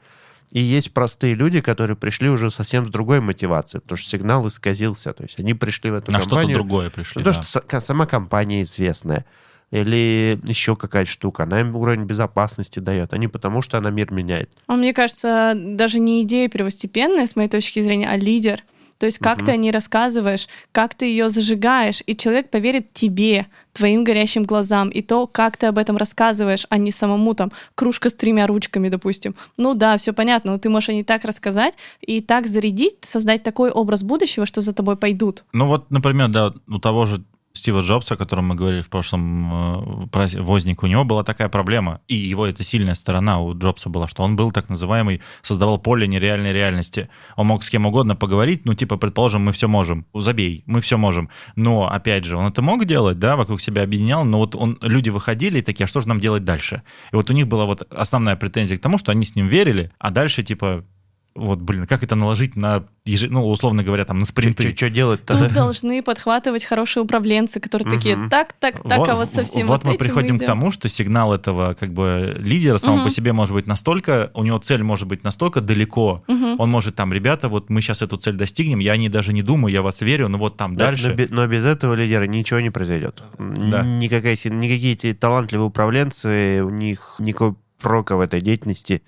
и 0.52 0.61
есть 0.61 0.92
простые 0.92 1.35
люди, 1.35 1.61
которые 1.61 1.97
пришли 1.97 2.28
уже 2.28 2.50
совсем 2.50 2.87
с 2.87 2.90
другой 2.90 3.21
мотивацией, 3.21 3.80
потому 3.80 3.97
что 3.97 4.11
сигнал 4.11 4.47
исказился. 4.49 5.12
То 5.12 5.23
есть 5.23 5.38
они 5.38 5.54
пришли 5.54 5.90
в 5.90 5.95
эту 5.95 6.12
На 6.12 6.21
что-то 6.21 6.37
компанию... 6.37 6.57
другое 6.57 6.90
пришли. 6.90 7.23
То, 7.23 7.33
да. 7.33 7.42
что 7.42 7.61
са- 7.61 7.80
сама 7.80 8.07
компания 8.07 8.62
известная. 8.62 9.25
Или 9.71 10.40
еще 10.49 10.75
какая-то 10.75 11.09
штука. 11.09 11.45
Она 11.45 11.61
им 11.61 11.76
уровень 11.76 12.02
безопасности 12.02 12.80
дает, 12.80 13.12
а 13.12 13.19
не 13.19 13.28
потому, 13.28 13.62
что 13.62 13.78
она 13.78 13.90
мир 13.90 14.12
меняет. 14.12 14.50
А 14.66 14.75
мне 14.75 14.92
кажется, 14.92 15.52
даже 15.54 16.00
не 16.00 16.23
идея 16.25 16.49
первостепенная, 16.49 17.26
с 17.26 17.37
моей 17.37 17.49
точки 17.49 17.80
зрения, 17.80 18.09
а 18.11 18.16
лидер. 18.16 18.64
То 19.00 19.07
есть 19.07 19.19
как 19.19 19.38
Мгм. 19.38 19.47
ты 19.47 19.52
о 19.52 19.57
ней 19.57 19.71
рассказываешь, 19.71 20.47
как 20.73 20.95
ты 20.95 21.07
ее 21.07 21.30
зажигаешь, 21.30 22.02
и 22.04 22.14
человек 22.14 22.50
поверит 22.50 22.92
тебе, 22.92 23.47
твоим 23.73 24.04
горящим 24.04 24.45
глазам, 24.45 24.90
и 24.90 25.00
то, 25.00 25.26
как 25.26 25.57
ты 25.57 25.66
об 25.66 25.78
этом 25.78 25.97
рассказываешь, 25.97 26.66
а 26.69 26.76
не 26.76 26.90
самому 26.90 27.35
там 27.35 27.50
кружка 27.75 28.11
с 28.11 28.14
тремя 28.14 28.47
ручками, 28.47 28.90
допустим. 28.90 29.35
Ну 29.57 29.73
да, 29.75 29.97
все 29.97 30.12
понятно, 30.12 30.52
но 30.52 30.59
ты 30.59 30.69
можешь 30.69 30.90
о 30.90 30.92
ней 30.92 31.04
так 31.04 31.25
рассказать 31.25 31.75
и 32.02 32.21
так 32.21 32.47
зарядить, 32.47 32.97
создать 33.00 33.42
такой 33.42 33.71
образ 33.71 34.02
будущего, 34.02 34.45
что 34.45 34.61
за 34.61 34.75
тобой 34.75 34.97
пойдут. 34.97 35.45
Ну 35.52 35.66
вот, 35.66 35.90
например, 35.90 36.28
да, 36.28 36.52
у 36.69 36.78
того 36.78 37.07
же 37.07 37.25
Стива 37.52 37.80
Джобса, 37.80 38.14
о 38.14 38.16
котором 38.16 38.47
мы 38.47 38.54
говорили 38.54 38.80
в 38.80 38.88
прошлом 38.88 40.07
э, 40.12 40.40
вознике, 40.40 40.78
у 40.83 40.87
него 40.87 41.04
была 41.04 41.25
такая 41.25 41.49
проблема, 41.49 42.00
и 42.07 42.14
его 42.14 42.47
это 42.47 42.62
сильная 42.62 42.95
сторона 42.95 43.40
у 43.40 43.59
Джобса 43.59 43.88
была, 43.88 44.07
что 44.07 44.23
он 44.23 44.37
был 44.37 44.52
так 44.52 44.69
называемый, 44.69 45.21
создавал 45.42 45.78
поле 45.78 46.07
нереальной 46.07 46.52
реальности. 46.52 47.09
Он 47.37 47.49
мог 47.49 47.64
с 47.64 47.71
кем 47.71 47.87
угодно 47.87 48.14
поговорить, 48.14 48.64
ну, 48.66 48.75
типа, 48.75 48.99
предположим, 48.99 49.42
мы 49.42 49.52
все 49.52 49.66
можем, 49.66 50.07
забей, 50.14 50.62
мы 50.66 50.80
все 50.80 50.97
можем. 50.97 51.28
Но, 51.57 51.90
опять 51.90 52.25
же, 52.25 52.37
он 52.37 52.47
это 52.47 52.62
мог 52.62 52.85
делать, 52.85 53.19
да, 53.19 53.35
вокруг 53.35 53.61
себя 53.61 53.83
объединял, 53.83 54.25
но 54.25 54.38
вот 54.38 54.54
он, 54.54 54.78
люди 54.80 55.11
выходили 55.11 55.59
и 55.59 55.62
такие, 55.62 55.85
а 55.85 55.88
что 55.88 56.00
же 56.00 56.09
нам 56.09 56.21
делать 56.21 56.45
дальше? 56.45 56.83
И 57.12 57.16
вот 57.16 57.30
у 57.30 57.35
них 57.35 57.49
была 57.49 57.64
вот 57.64 57.83
основная 57.90 58.37
претензия 58.37 58.78
к 58.78 58.80
тому, 58.80 58.97
что 58.97 59.11
они 59.11 59.26
с 59.26 59.35
ним 59.35 59.49
верили, 59.49 59.90
а 59.99 60.11
дальше, 60.11 60.45
типа, 60.45 60.85
вот, 61.41 61.59
блин, 61.61 61.87
как 61.87 62.03
это 62.03 62.15
наложить 62.15 62.57
на, 62.57 62.85
еже- 63.07 63.29
ну, 63.29 63.49
условно 63.49 63.83
говоря, 63.83 64.05
там, 64.05 64.19
на 64.19 64.25
спринты? 64.25 64.75
Что 64.77 64.91
делать-то? 64.91 65.39
Тут 65.39 65.49
да? 65.49 65.55
должны 65.55 66.03
подхватывать 66.03 66.65
хорошие 66.65 67.03
управленцы, 67.03 67.61
которые 67.61 67.91
такие, 67.91 68.17
Мгм. 68.17 68.31
так, 68.31 68.53
так, 68.53 68.83
так, 68.83 69.09
а 69.09 69.15
вот 69.15 69.33
совсем 69.33 69.67
вот 69.67 69.85
мы 69.85 69.93
этим 69.95 69.99
приходим 70.05 70.37
к 70.37 70.39
идем». 70.39 70.47
тому, 70.47 70.71
что 70.71 70.89
сигнал 70.89 71.33
этого 71.35 71.75
как 71.75 71.93
бы 71.93 72.37
лидера 72.39 72.79
сам 72.79 72.97
Мгм. 72.97 73.05
по 73.05 73.11
себе 73.11 73.33
может 73.33 73.55
быть 73.55 73.67
настолько, 73.67 74.31
у 74.35 74.45
него 74.45 74.59
цель 74.59 74.83
может 74.83 75.09
быть 75.09 75.25
настолько 75.25 75.61
далеко, 75.61 76.23
Мгм. 76.29 76.57
он 76.59 76.71
может 76.71 76.95
там, 76.95 77.13
ребята, 77.13 77.49
вот 77.49 77.71
мы 77.71 77.81
сейчас 77.81 78.03
эту 78.03 78.17
цель 78.17 78.35
достигнем, 78.35 78.79
я 78.79 78.97
не 78.97 79.09
даже 79.09 79.33
не 79.33 79.43
думаю, 79.43 79.73
я 79.73 79.83
вас 79.83 80.01
верю, 80.03 80.29
но 80.29 80.39
вот 80.39 80.57
там 80.57 80.75
Да, 80.75 80.87
дальше. 80.87 81.17
Но, 81.31 81.43
но 81.43 81.47
без 81.47 81.65
этого 81.65 81.95
лидера 81.95 82.25
ничего 82.25 82.61
не 82.61 82.71
произойдет. 82.71 83.23
Да. 83.39 83.83
Никакая, 83.83 84.37
никакие 84.45 84.93
эти 84.93 85.15
талантливые 85.15 85.67
управленцы, 85.69 86.63
у 86.65 86.71
них 86.71 87.17
никакой 87.19 87.55
прока 87.81 88.17
в 88.17 88.21
этой 88.21 88.41
деятельности. 88.41 89.03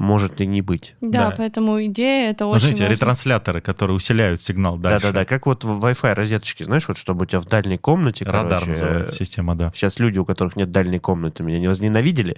Может 0.00 0.40
и 0.40 0.46
не 0.46 0.62
быть. 0.62 0.96
Да, 1.02 1.28
Да. 1.28 1.34
поэтому 1.36 1.84
идея 1.84 2.30
это 2.30 2.44
Ну, 2.44 2.50
очень 2.52 2.60
знаете, 2.62 2.82
важно. 2.84 2.94
ретрансляторы, 2.94 3.60
которые 3.60 3.96
усиляют 3.96 4.40
сигнал 4.40 4.78
дальше. 4.78 5.06
Да-да-да, 5.08 5.24
как 5.26 5.44
вот 5.46 5.62
в 5.62 5.84
Wi-Fi 5.84 6.14
розеточки, 6.14 6.62
знаешь, 6.62 6.88
вот 6.88 6.96
чтобы 6.96 7.24
у 7.24 7.26
тебя 7.26 7.38
в 7.40 7.44
дальней 7.44 7.76
комнате, 7.76 8.24
Радар 8.24 8.60
короче, 8.60 8.70
называется 8.70 9.14
э, 9.14 9.18
система, 9.18 9.54
да. 9.54 9.70
Сейчас 9.74 9.98
люди, 9.98 10.18
у 10.18 10.24
которых 10.24 10.56
нет 10.56 10.70
дальней 10.70 10.98
комнаты, 10.98 11.42
меня 11.42 11.58
не 11.60 11.68
возненавидели. 11.68 12.36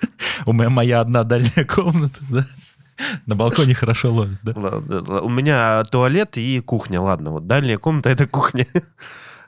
У 0.46 0.52
меня 0.52 0.70
моя 0.70 1.00
одна 1.00 1.22
дальняя 1.22 1.64
комната, 1.64 2.18
да. 2.28 2.46
На 3.26 3.36
балконе 3.36 3.74
хорошо 3.74 4.12
ловит, 4.12 4.38
да. 4.42 4.52
У 5.20 5.28
меня 5.28 5.84
туалет 5.84 6.36
и 6.36 6.60
кухня, 6.60 7.00
ладно, 7.00 7.30
вот 7.30 7.46
дальняя 7.46 7.76
комната— 7.78 8.10
это 8.10 8.26
кухня. 8.26 8.66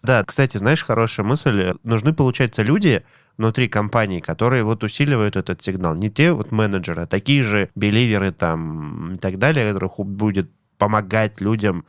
Да, 0.02 0.22
кстати, 0.22 0.56
знаешь, 0.56 0.84
хорошая 0.84 1.26
мысль. 1.26 1.74
Нужны, 1.82 2.12
получается, 2.12 2.62
люди 2.62 3.02
внутри 3.38 3.68
компании, 3.68 4.20
которые 4.20 4.64
вот 4.64 4.84
усиливают 4.84 5.36
этот 5.36 5.62
сигнал. 5.62 5.94
Не 5.94 6.10
те 6.10 6.32
вот 6.32 6.52
менеджеры, 6.52 7.02
а 7.02 7.06
такие 7.06 7.42
же 7.42 7.70
беливеры 7.74 8.32
там 8.32 9.14
и 9.14 9.16
так 9.18 9.38
далее, 9.38 9.72
которых 9.72 9.98
будет 9.98 10.50
помогать 10.78 11.40
людям 11.40 11.84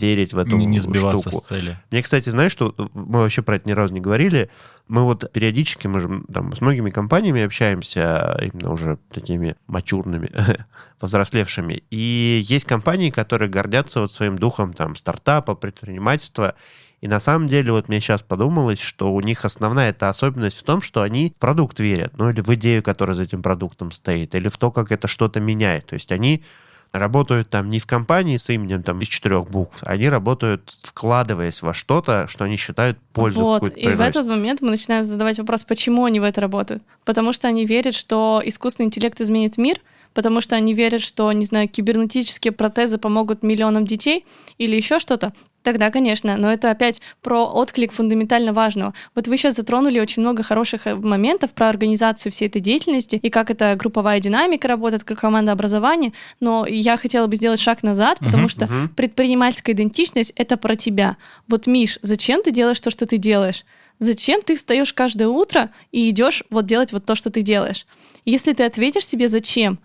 верить 0.00 0.32
в 0.32 0.38
эту 0.38 0.56
Не, 0.56 0.66
не 0.66 0.78
сбиваться 0.78 1.30
штуку. 1.30 1.44
с 1.44 1.48
цели. 1.48 1.76
Мне, 1.90 2.02
кстати, 2.02 2.28
знаешь, 2.30 2.52
что 2.52 2.74
мы 2.94 3.20
вообще 3.20 3.42
про 3.42 3.56
это 3.56 3.68
ни 3.68 3.72
разу 3.72 3.94
не 3.94 4.00
говорили. 4.00 4.50
Мы 4.86 5.04
вот 5.04 5.30
периодически, 5.32 5.86
мы 5.86 6.00
же 6.00 6.22
там 6.32 6.54
с 6.54 6.60
многими 6.60 6.90
компаниями 6.90 7.42
общаемся, 7.42 8.38
именно 8.40 8.72
уже 8.72 8.98
такими 9.12 9.56
мачурными, 9.66 10.30
повзрослевшими. 11.00 11.82
И 11.90 12.42
есть 12.46 12.64
компании, 12.64 13.10
которые 13.10 13.48
гордятся 13.48 14.00
вот 14.00 14.10
своим 14.10 14.36
духом 14.36 14.72
там 14.72 14.94
стартапа, 14.94 15.54
предпринимательства. 15.54 16.54
И 17.00 17.06
на 17.06 17.20
самом 17.20 17.46
деле 17.46 17.72
вот 17.72 17.88
мне 17.88 18.00
сейчас 18.00 18.22
подумалось, 18.22 18.80
что 18.80 19.12
у 19.12 19.20
них 19.20 19.44
основная 19.44 19.90
эта 19.90 20.08
особенность 20.08 20.58
в 20.58 20.64
том, 20.64 20.80
что 20.82 21.02
они 21.02 21.32
в 21.34 21.38
продукт 21.38 21.78
верят, 21.78 22.16
ну 22.16 22.28
или 22.30 22.40
в 22.40 22.52
идею, 22.54 22.82
которая 22.82 23.14
за 23.14 23.22
этим 23.22 23.42
продуктом 23.42 23.92
стоит, 23.92 24.34
или 24.34 24.48
в 24.48 24.58
то, 24.58 24.72
как 24.72 24.90
это 24.90 25.06
что-то 25.06 25.38
меняет. 25.38 25.86
То 25.86 25.94
есть 25.94 26.10
они 26.10 26.42
работают 26.92 27.50
там 27.50 27.68
не 27.68 27.78
в 27.78 27.86
компании 27.86 28.36
с 28.36 28.48
именем 28.50 28.82
там 28.82 29.00
из 29.00 29.08
четырех 29.08 29.48
букв, 29.48 29.82
они 29.84 30.08
работают, 30.08 30.74
вкладываясь 30.82 31.62
во 31.62 31.74
что-то, 31.74 32.26
что 32.28 32.44
они 32.44 32.56
считают 32.56 32.98
пользу 33.12 33.42
Вот, 33.42 33.62
и 33.64 33.66
в 33.66 33.72
приносит. 33.72 34.16
этот 34.16 34.26
момент 34.26 34.60
мы 34.60 34.70
начинаем 34.70 35.04
задавать 35.04 35.38
вопрос, 35.38 35.64
почему 35.64 36.04
они 36.04 36.20
в 36.20 36.24
это 36.24 36.40
работают. 36.40 36.82
Потому 37.04 37.32
что 37.32 37.48
они 37.48 37.66
верят, 37.66 37.94
что 37.94 38.40
искусственный 38.44 38.86
интеллект 38.86 39.20
изменит 39.20 39.58
мир, 39.58 39.80
потому 40.14 40.40
что 40.40 40.56
они 40.56 40.74
верят, 40.74 41.02
что, 41.02 41.30
не 41.32 41.44
знаю, 41.44 41.68
кибернетические 41.68 42.52
протезы 42.52 42.98
помогут 42.98 43.42
миллионам 43.42 43.86
детей 43.86 44.24
или 44.58 44.76
еще 44.76 44.98
что-то. 44.98 45.32
Тогда, 45.62 45.90
конечно, 45.90 46.36
но 46.36 46.50
это 46.52 46.70
опять 46.70 47.00
про 47.20 47.44
отклик 47.44 47.92
фундаментально 47.92 48.52
важного. 48.52 48.94
Вот 49.14 49.28
вы 49.28 49.36
сейчас 49.36 49.56
затронули 49.56 49.98
очень 49.98 50.22
много 50.22 50.42
хороших 50.42 50.86
э, 50.86 50.94
моментов 50.94 51.50
про 51.50 51.68
организацию 51.68 52.32
всей 52.32 52.46
этой 52.48 52.60
деятельности 52.60 53.16
и 53.20 53.28
как 53.28 53.50
эта 53.50 53.74
групповая 53.74 54.20
динамика 54.20 54.68
работает, 54.68 55.04
как 55.04 55.18
команда 55.20 55.52
образования, 55.52 56.12
но 56.40 56.64
я 56.66 56.96
хотела 56.96 57.26
бы 57.26 57.36
сделать 57.36 57.60
шаг 57.60 57.82
назад, 57.82 58.18
потому 58.20 58.44
Мгм, 58.44 58.48
что 58.48 58.64
мгм. 58.66 58.88
предпринимательская 58.90 59.74
идентичность— 59.74 60.32
это 60.36 60.56
про 60.56 60.76
тебя. 60.76 61.16
Вот, 61.48 61.66
Миш, 61.66 61.98
зачем 62.02 62.42
ты 62.42 62.50
делаешь 62.50 62.80
то, 62.80 62.90
что 62.90 63.04
ты 63.04 63.18
делаешь? 63.18 63.64
Зачем 63.98 64.42
ты 64.42 64.54
встаешь 64.54 64.92
каждое 64.94 65.26
утро 65.26 65.70
и 65.90 66.08
идешь 66.08 66.44
вот 66.50 66.66
делать 66.66 66.92
вот 66.92 67.04
то, 67.04 67.16
что 67.16 67.30
ты 67.30 67.42
делаешь? 67.42 67.84
Если 68.28 68.52
ты 68.52 68.64
ответишь 68.64 69.06
себе 69.06 69.26
«зачем», 69.26 69.78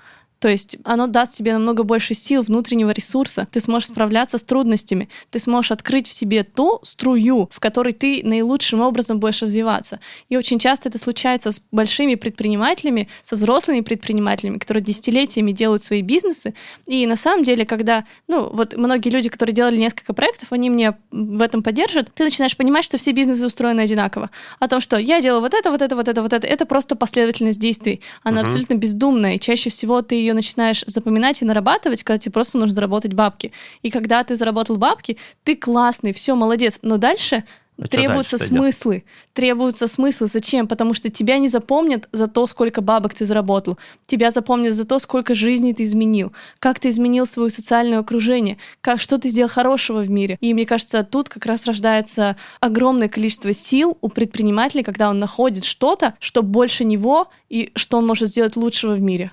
то 0.44 0.50
есть 0.50 0.76
оно 0.84 1.08
даст 1.08 1.36
тебе 1.36 1.54
намного 1.54 1.84
больше 1.84 2.14
сил, 2.14 2.42
внутреннего 2.42 2.92
ресурса. 2.92 3.48
Ты 3.50 3.62
сможешь 3.62 3.88
справляться 3.88 4.38
с 4.38 4.44
трудностями. 4.44 5.08
Ты 5.32 5.40
сможешь 5.40 5.72
открыть 5.72 6.06
в 6.06 6.12
себе 6.12 6.44
ту 6.44 6.82
струю, 6.84 7.50
в 7.50 7.62
которой 7.62 7.94
ты 7.94 8.20
наилучшим 8.26 8.82
образом 8.82 9.22
будешь 9.22 9.42
развиваться. 9.42 10.02
И 10.28 10.36
очень 10.36 10.60
часто 10.60 10.90
это 10.90 10.98
случается 10.98 11.52
с 11.52 11.62
большими 11.72 12.16
предпринимателями, 12.16 13.08
со 13.22 13.38
взрослыми 13.38 13.80
предпринимателями, 13.80 14.58
которые 14.58 14.84
десятилетиями 14.84 15.54
делают 15.54 15.82
свои 15.82 16.02
бизнесы. 16.02 16.56
И 16.88 17.08
на 17.08 17.16
самом 17.16 17.46
деле, 17.46 17.66
когда, 17.66 18.04
ну, 18.28 18.50
вот 18.52 18.76
многие 18.76 19.12
люди, 19.12 19.30
которые 19.30 19.56
делали 19.56 19.78
несколько 19.78 20.12
проектов, 20.12 20.52
они 20.52 20.68
меня 20.68 20.98
в 21.10 21.42
этом 21.42 21.64
поддержат, 21.64 22.14
ты 22.14 22.26
начинаешь 22.26 22.58
понимать, 22.58 22.84
что 22.84 22.98
все 22.98 23.14
бизнесы 23.14 23.46
устроены 23.46 23.80
одинаково. 23.80 24.30
О 24.60 24.68
том, 24.68 24.82
что 24.82 24.98
я 24.98 25.22
делаю 25.22 25.40
вот 25.40 25.54
это, 25.54 25.72
вот 25.72 25.82
это, 25.82 25.96
вот 25.96 26.10
это, 26.10 26.22
вот 26.22 26.34
это, 26.34 26.46
это 26.46 26.66
просто 26.66 26.98
последовательность 26.98 27.62
действий. 27.62 28.02
Она 28.24 28.42
Мгм. 28.42 28.46
абсолютно 28.46 28.74
бездумная, 28.74 29.36
и 29.36 29.40
чаще 29.40 29.70
всего 29.70 30.02
ты 30.02 30.16
ее 30.16 30.33
начинаешь 30.34 30.84
запоминать 30.88 31.42
и 31.42 31.46
нарабатывать, 31.46 32.04
когда 32.04 32.18
тебе 32.18 32.32
просто 32.32 32.58
нужно 32.58 32.76
заработать 32.76 33.14
бабки. 33.14 33.52
И 33.82 33.90
когда 33.90 34.24
ты 34.24 34.36
заработал 34.36 34.78
бабки, 34.78 35.18
ты 35.44 35.56
классный, 35.56 36.14
все, 36.14 36.36
молодец. 36.36 36.80
Но 36.82 36.98
дальше 36.98 37.44
А 37.80 37.88
требуются 37.88 38.38
дальше-то 38.38 38.54
идёт? 38.54 38.60
смыслы. 38.60 39.04
Требуются 39.34 39.88
смыслы. 39.88 40.28
Зачем? 40.28 40.68
Потому 40.68 40.94
что 40.94 41.10
тебя 41.10 41.40
не 41.40 41.48
запомнят 41.48 42.08
за 42.12 42.28
то, 42.28 42.46
сколько 42.46 42.82
бабок 42.82 43.16
ты 43.16 43.26
заработал. 43.26 43.80
Тебя 44.06 44.30
запомнят 44.30 44.76
за 44.76 44.86
то, 44.86 45.00
сколько 45.00 45.34
жизней 45.34 45.74
ты 45.74 45.84
изменил. 45.84 46.34
Как 46.60 46.80
ты 46.80 46.90
изменил 46.90 47.26
свое 47.26 47.50
социальное 47.50 47.98
окружение. 47.98 48.58
Как, 48.82 49.02
что 49.02 49.18
ты 49.18 49.30
сделал 49.30 49.50
хорошего 49.50 50.02
в 50.02 50.10
мире. 50.10 50.38
И 50.40 50.54
мне 50.54 50.66
кажется, 50.68 51.04
тут 51.04 51.30
как 51.30 51.48
раз 51.48 51.66
рождается 51.66 52.38
огромное 52.60 53.10
количество 53.10 53.52
сил 53.54 53.98
у 54.02 54.10
предпринимателя, 54.10 54.84
когда 54.84 55.10
он 55.10 55.18
находит 55.20 55.64
что-то, 55.66 56.14
что 56.20 56.44
больше 56.44 56.86
него 56.86 57.30
и 57.50 57.72
что 57.76 57.98
он 57.98 58.06
может 58.06 58.30
сделать 58.30 58.56
лучшего 58.56 58.94
в 58.94 59.02
мире. 59.02 59.32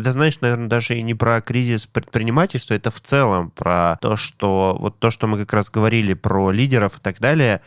Это, 0.00 0.12
знаешь, 0.12 0.40
наверное, 0.40 0.68
даже 0.68 0.96
и 0.96 1.02
не 1.02 1.14
про 1.14 1.40
кризис 1.40 1.86
предпринимательства, 1.86 2.74
это 2.74 2.90
в 2.90 3.00
целом 3.00 3.50
про 3.50 3.98
то, 4.00 4.16
что 4.16 4.76
вот 4.80 4.98
то, 4.98 5.10
что 5.10 5.26
мы 5.26 5.38
как 5.38 5.52
раз 5.52 5.70
говорили 5.70 6.14
про 6.14 6.50
лидеров 6.50 6.98
и 6.98 7.00
так 7.00 7.18
далее, 7.20 7.60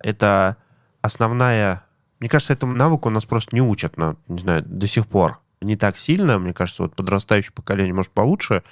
это 0.00 0.56
основная... 1.00 1.84
Мне 2.20 2.28
кажется, 2.28 2.52
этому 2.52 2.74
навыку 2.74 3.10
нас 3.10 3.24
просто 3.24 3.54
не 3.54 3.62
учат, 3.62 3.96
ну, 3.96 4.16
не 4.26 4.38
знаю, 4.38 4.64
до 4.66 4.86
сих 4.86 5.06
пор. 5.06 5.38
Не 5.60 5.76
так 5.76 5.96
сильно, 5.96 6.38
мне 6.38 6.52
кажется, 6.52 6.82
вот 6.82 6.94
подрастающее 6.94 7.52
поколение, 7.52 7.94
может, 7.94 8.12
получше, 8.12 8.62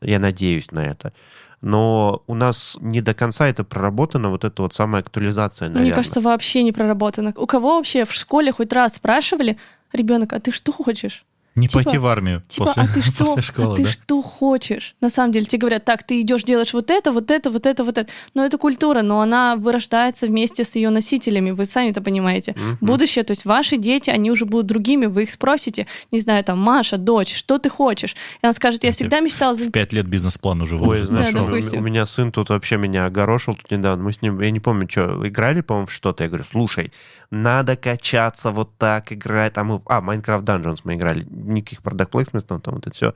я 0.00 0.18
надеюсь 0.18 0.70
на 0.70 0.80
это. 0.80 1.12
Но 1.60 2.22
у 2.26 2.34
нас 2.34 2.78
не 2.80 3.00
до 3.00 3.14
конца 3.14 3.48
это 3.48 3.64
проработано, 3.64 4.30
вот 4.30 4.44
эта 4.44 4.62
вот 4.62 4.72
самая 4.72 5.02
актуализация, 5.02 5.68
наверное. 5.68 5.86
Мне 5.86 5.94
кажется, 5.94 6.20
вообще 6.20 6.62
не 6.62 6.72
проработано. 6.72 7.32
У 7.36 7.46
кого 7.46 7.76
вообще 7.76 8.04
в 8.04 8.12
школе 8.12 8.52
хоть 8.52 8.72
раз 8.72 8.96
спрашивали, 8.96 9.58
ребенок, 9.92 10.32
а 10.32 10.40
ты 10.40 10.52
что 10.52 10.72
хочешь? 10.72 11.24
Не 11.58 11.68
Типа- 11.68 11.82
пойти 11.82 11.98
в 11.98 12.06
армию 12.06 12.42
Типа, 12.48 12.66
после, 12.66 12.82
а 12.82 12.86
ты 12.86 13.02
что? 13.02 13.24
после 13.24 13.42
школы, 13.42 13.72
а 13.72 13.76
ты 13.76 13.82
да? 13.84 13.90
что 13.90 14.22
хочешь? 14.22 14.94
На 15.00 15.08
самом 15.10 15.32
деле, 15.32 15.44
тебе 15.46 15.58
говорят, 15.60 15.84
так, 15.84 16.02
ты 16.04 16.20
идешь 16.20 16.44
делаешь 16.44 16.72
вот 16.72 16.90
это, 16.90 17.10
вот 17.12 17.30
это, 17.30 17.50
вот 17.50 17.66
это, 17.66 17.84
вот 17.84 17.98
это. 17.98 18.10
Но 18.34 18.44
это 18.44 18.58
культура, 18.58 19.02
но 19.02 19.20
она 19.20 19.56
вырождается 19.56 20.26
вместе 20.26 20.64
с 20.64 20.76
ее 20.76 20.90
носителями, 20.90 21.50
вы 21.50 21.66
сами 21.66 21.90
это 21.90 22.00
понимаете. 22.00 22.54
Мгм. 22.56 22.78
Будущее, 22.80 23.24
то 23.24 23.32
есть 23.32 23.44
ваши 23.44 23.76
дети, 23.76 24.10
они 24.10 24.30
уже 24.30 24.44
будут 24.46 24.66
другими, 24.66 25.06
вы 25.06 25.24
их 25.24 25.30
спросите, 25.30 25.86
не 26.12 26.20
знаю, 26.20 26.44
там, 26.44 26.58
Маша, 26.58 26.96
дочь, 26.96 27.34
что 27.34 27.58
ты 27.58 27.68
хочешь? 27.70 28.14
И 28.42 28.46
она 28.46 28.52
скажет, 28.52 28.84
я 28.84 28.92
всегда 28.92 29.20
мечтала... 29.20 29.54
за- 29.54 29.64
В 29.64 29.70
пять 29.70 29.92
лет 29.92 30.06
бизнес-план 30.06 30.62
уже 30.62 30.76
Ой, 30.76 30.80
выложен. 30.80 31.06
знаешь, 31.06 31.32
Да, 31.32 31.42
у- 31.42 31.78
у, 31.78 31.80
меня 31.82 32.06
сын 32.06 32.30
тут 32.32 32.50
вообще 32.50 32.76
меня 32.76 33.06
огорошил 33.06 33.54
тут 33.54 33.70
недавно. 33.70 34.04
Мы 34.04 34.12
с 34.12 34.22
ним, 34.22 34.40
я 34.40 34.50
не 34.50 34.60
помню, 34.60 34.86
что, 34.90 35.26
играли, 35.26 35.60
по-моему, 35.60 35.86
в 35.86 35.92
что-то. 35.92 36.22
Я 36.22 36.28
говорю, 36.28 36.44
слушай, 36.50 36.92
надо 37.30 37.76
качаться 37.76 38.50
вот 38.50 38.76
так, 38.78 39.12
играть. 39.12 39.52
Там 39.54 39.66
мы, 39.66 39.82
а, 39.86 40.00
Minecraft 40.00 40.42
Dungeons 40.44 40.80
мы 40.84 40.94
играли. 40.94 41.24
Никаких 41.30 41.82
продакт 41.82 42.10
плейсментов, 42.12 42.62
там 42.62 42.74
вот 42.74 42.86
это 42.86 42.94
все. 42.94 43.14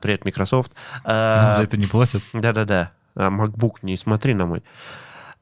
Привет, 0.00 0.24
Microsoft. 0.24 0.72
Нам 1.04 1.04
А, 1.04 1.54
за 1.56 1.62
это 1.62 1.76
не 1.76 1.86
платят. 1.86 2.22
Да-да-да. 2.32 2.92
А, 3.14 3.28
MacBook, 3.30 3.76
не 3.82 3.96
смотри 3.96 4.34
на 4.34 4.46
мой. 4.46 4.62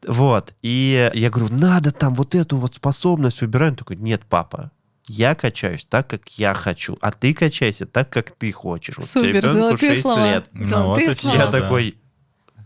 Вот. 0.06 0.54
И 0.62 1.10
я 1.14 1.30
говорю, 1.30 1.52
надо 1.54 1.90
там 1.90 2.14
вот 2.14 2.34
эту 2.34 2.56
вот 2.56 2.74
способность 2.74 3.40
выбирать. 3.40 3.70
Он 3.70 3.76
такой, 3.76 3.96
нет, 3.96 4.22
папа, 4.28 4.70
я 5.08 5.34
качаюсь 5.34 5.84
так, 5.84 6.08
как 6.08 6.28
я 6.38 6.54
хочу, 6.54 6.98
а 7.00 7.10
ты 7.12 7.32
качайся 7.34 7.86
так, 7.86 8.10
как 8.10 8.30
ты 8.32 8.52
хочешь. 8.52 8.98
Вот 8.98 9.06
Супер, 9.06 9.36
ребенку 9.36 9.54
золотые 9.58 9.90
6 9.92 10.02
слова. 10.02 10.24
лет. 10.26 10.48
Ну, 10.52 10.64
Золотые 10.64 11.08
вот 11.08 11.16
и 11.16 11.20
слова. 11.20 11.36
Я 11.36 11.46
Да. 11.46 11.60
такой, 11.60 11.98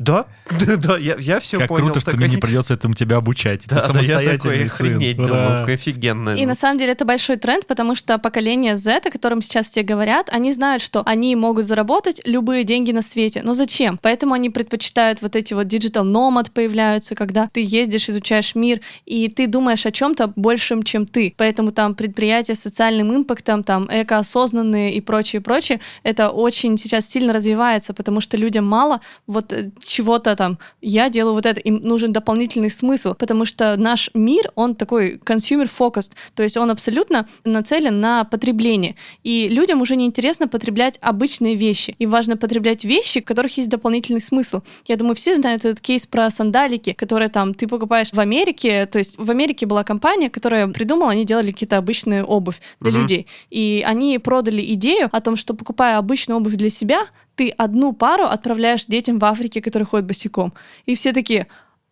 да, 0.00 0.24
да, 0.48 0.76
да, 0.76 0.96
я, 0.96 1.16
я 1.18 1.40
все 1.40 1.58
Как 1.58 1.68
понял. 1.68 1.84
круто, 1.84 2.00
что 2.00 2.12
такой, 2.12 2.26
мне 2.26 2.36
не 2.36 2.40
придется 2.40 2.72
этому 2.72 2.94
тебя 2.94 3.16
обучать. 3.16 3.60
Да, 3.66 3.80
Ты 3.80 3.92
да, 4.08 4.22
я 4.22 4.38
такой, 4.38 4.70
сын. 4.70 4.86
охренеть, 4.86 5.18
Ура. 5.18 5.26
думаю, 5.26 5.74
офигенно. 5.74 6.30
И 6.30 6.46
на 6.46 6.54
самом 6.54 6.78
деле 6.78 6.92
это 6.92 7.04
большой 7.04 7.36
тренд, 7.36 7.66
потому 7.66 7.94
что 7.94 8.16
поколение 8.16 8.78
Z, 8.78 9.02
о 9.04 9.10
котором 9.10 9.42
сейчас 9.42 9.66
все 9.66 9.82
говорят, 9.82 10.30
они 10.32 10.54
знают, 10.54 10.82
что 10.82 11.02
они 11.04 11.36
могут 11.36 11.66
заработать 11.66 12.22
любые 12.24 12.64
деньги 12.64 12.92
на 12.92 13.02
свете. 13.02 13.42
Но 13.44 13.52
зачем? 13.52 13.98
Поэтому 14.00 14.32
они 14.32 14.48
предпочитают 14.48 15.20
вот 15.20 15.36
эти 15.36 15.52
вот 15.52 15.66
digital 15.66 16.04
nomad 16.10 16.50
появляются, 16.50 17.14
когда 17.14 17.50
ты 17.52 17.60
ездишь, 17.62 18.08
изучаешь 18.08 18.54
мир, 18.54 18.80
и 19.04 19.28
ты 19.28 19.46
думаешь 19.46 19.84
о 19.84 19.92
чем-то 19.92 20.32
большем, 20.34 20.82
чем 20.82 21.06
ты. 21.06 21.34
Поэтому 21.36 21.72
там 21.72 21.94
предприятия 21.94 22.54
с 22.54 22.60
социальным 22.60 23.14
импактом, 23.14 23.62
там 23.62 23.86
экоосознанные 23.90 24.94
и 24.94 25.02
прочее, 25.02 25.42
прочее, 25.42 25.80
это 26.04 26.30
очень 26.30 26.78
сейчас 26.78 27.06
сильно 27.06 27.34
развивается, 27.34 27.92
потому 27.92 28.22
что 28.22 28.38
людям 28.38 28.66
мало 28.66 29.02
вот 29.26 29.52
э, 29.52 29.70
чего-то 29.90 30.36
там, 30.36 30.58
я 30.80 31.08
делаю 31.08 31.34
вот 31.34 31.46
это, 31.46 31.60
им 31.60 31.80
нужен 31.82 32.12
дополнительный 32.12 32.70
смысл, 32.70 33.14
потому 33.14 33.44
что 33.44 33.76
наш 33.76 34.08
мир, 34.14 34.52
он 34.54 34.76
такой 34.76 35.16
consumer 35.16 35.68
focused, 35.68 36.12
то 36.34 36.44
есть 36.44 36.56
он 36.56 36.70
абсолютно 36.70 37.26
нацелен 37.44 38.00
на 38.00 38.22
потребление. 38.22 38.94
И 39.24 39.48
людям 39.48 39.80
уже 39.80 39.96
не 39.96 40.06
интересно 40.06 40.46
потреблять 40.46 40.96
обычные 41.00 41.56
вещи. 41.56 41.96
Им 41.98 42.10
важно 42.10 42.36
потреблять 42.36 42.84
вещи, 42.84 43.20
в 43.20 43.24
которых 43.24 43.56
есть 43.56 43.68
дополнительный 43.68 44.20
смысл. 44.20 44.60
Я 44.86 44.96
думаю, 44.96 45.16
все 45.16 45.34
знают 45.34 45.64
этот 45.64 45.80
кейс 45.80 46.06
про 46.06 46.30
сандалики, 46.30 46.92
которые 46.92 47.28
там 47.28 47.52
ты 47.52 47.66
покупаешь 47.66 48.12
в 48.12 48.20
Америке. 48.20 48.86
То 48.86 48.98
есть 48.98 49.18
в 49.18 49.28
Америке 49.28 49.66
была 49.66 49.82
компания, 49.82 50.30
которая 50.30 50.68
придумала, 50.68 51.10
они 51.10 51.24
делали 51.24 51.50
какие-то 51.50 51.78
обычные 51.78 52.22
обувь 52.22 52.60
для 52.80 52.92
угу. 52.92 53.00
людей. 53.00 53.26
И 53.50 53.82
они 53.84 54.18
продали 54.18 54.62
идею 54.74 55.08
о 55.10 55.20
том, 55.20 55.34
что 55.34 55.54
покупая 55.54 55.98
обычную 55.98 56.38
обувь 56.38 56.54
для 56.54 56.70
себя, 56.70 57.08
ты 57.34 57.50
одну 57.50 57.92
пару 57.92 58.24
отправляешь 58.24 58.86
детям 58.86 59.18
в 59.18 59.24
Африке, 59.24 59.60
которые 59.60 59.86
ходят 59.86 60.06
босиком. 60.06 60.52
И 60.86 60.94
все 60.94 61.12
такие, 61.12 61.46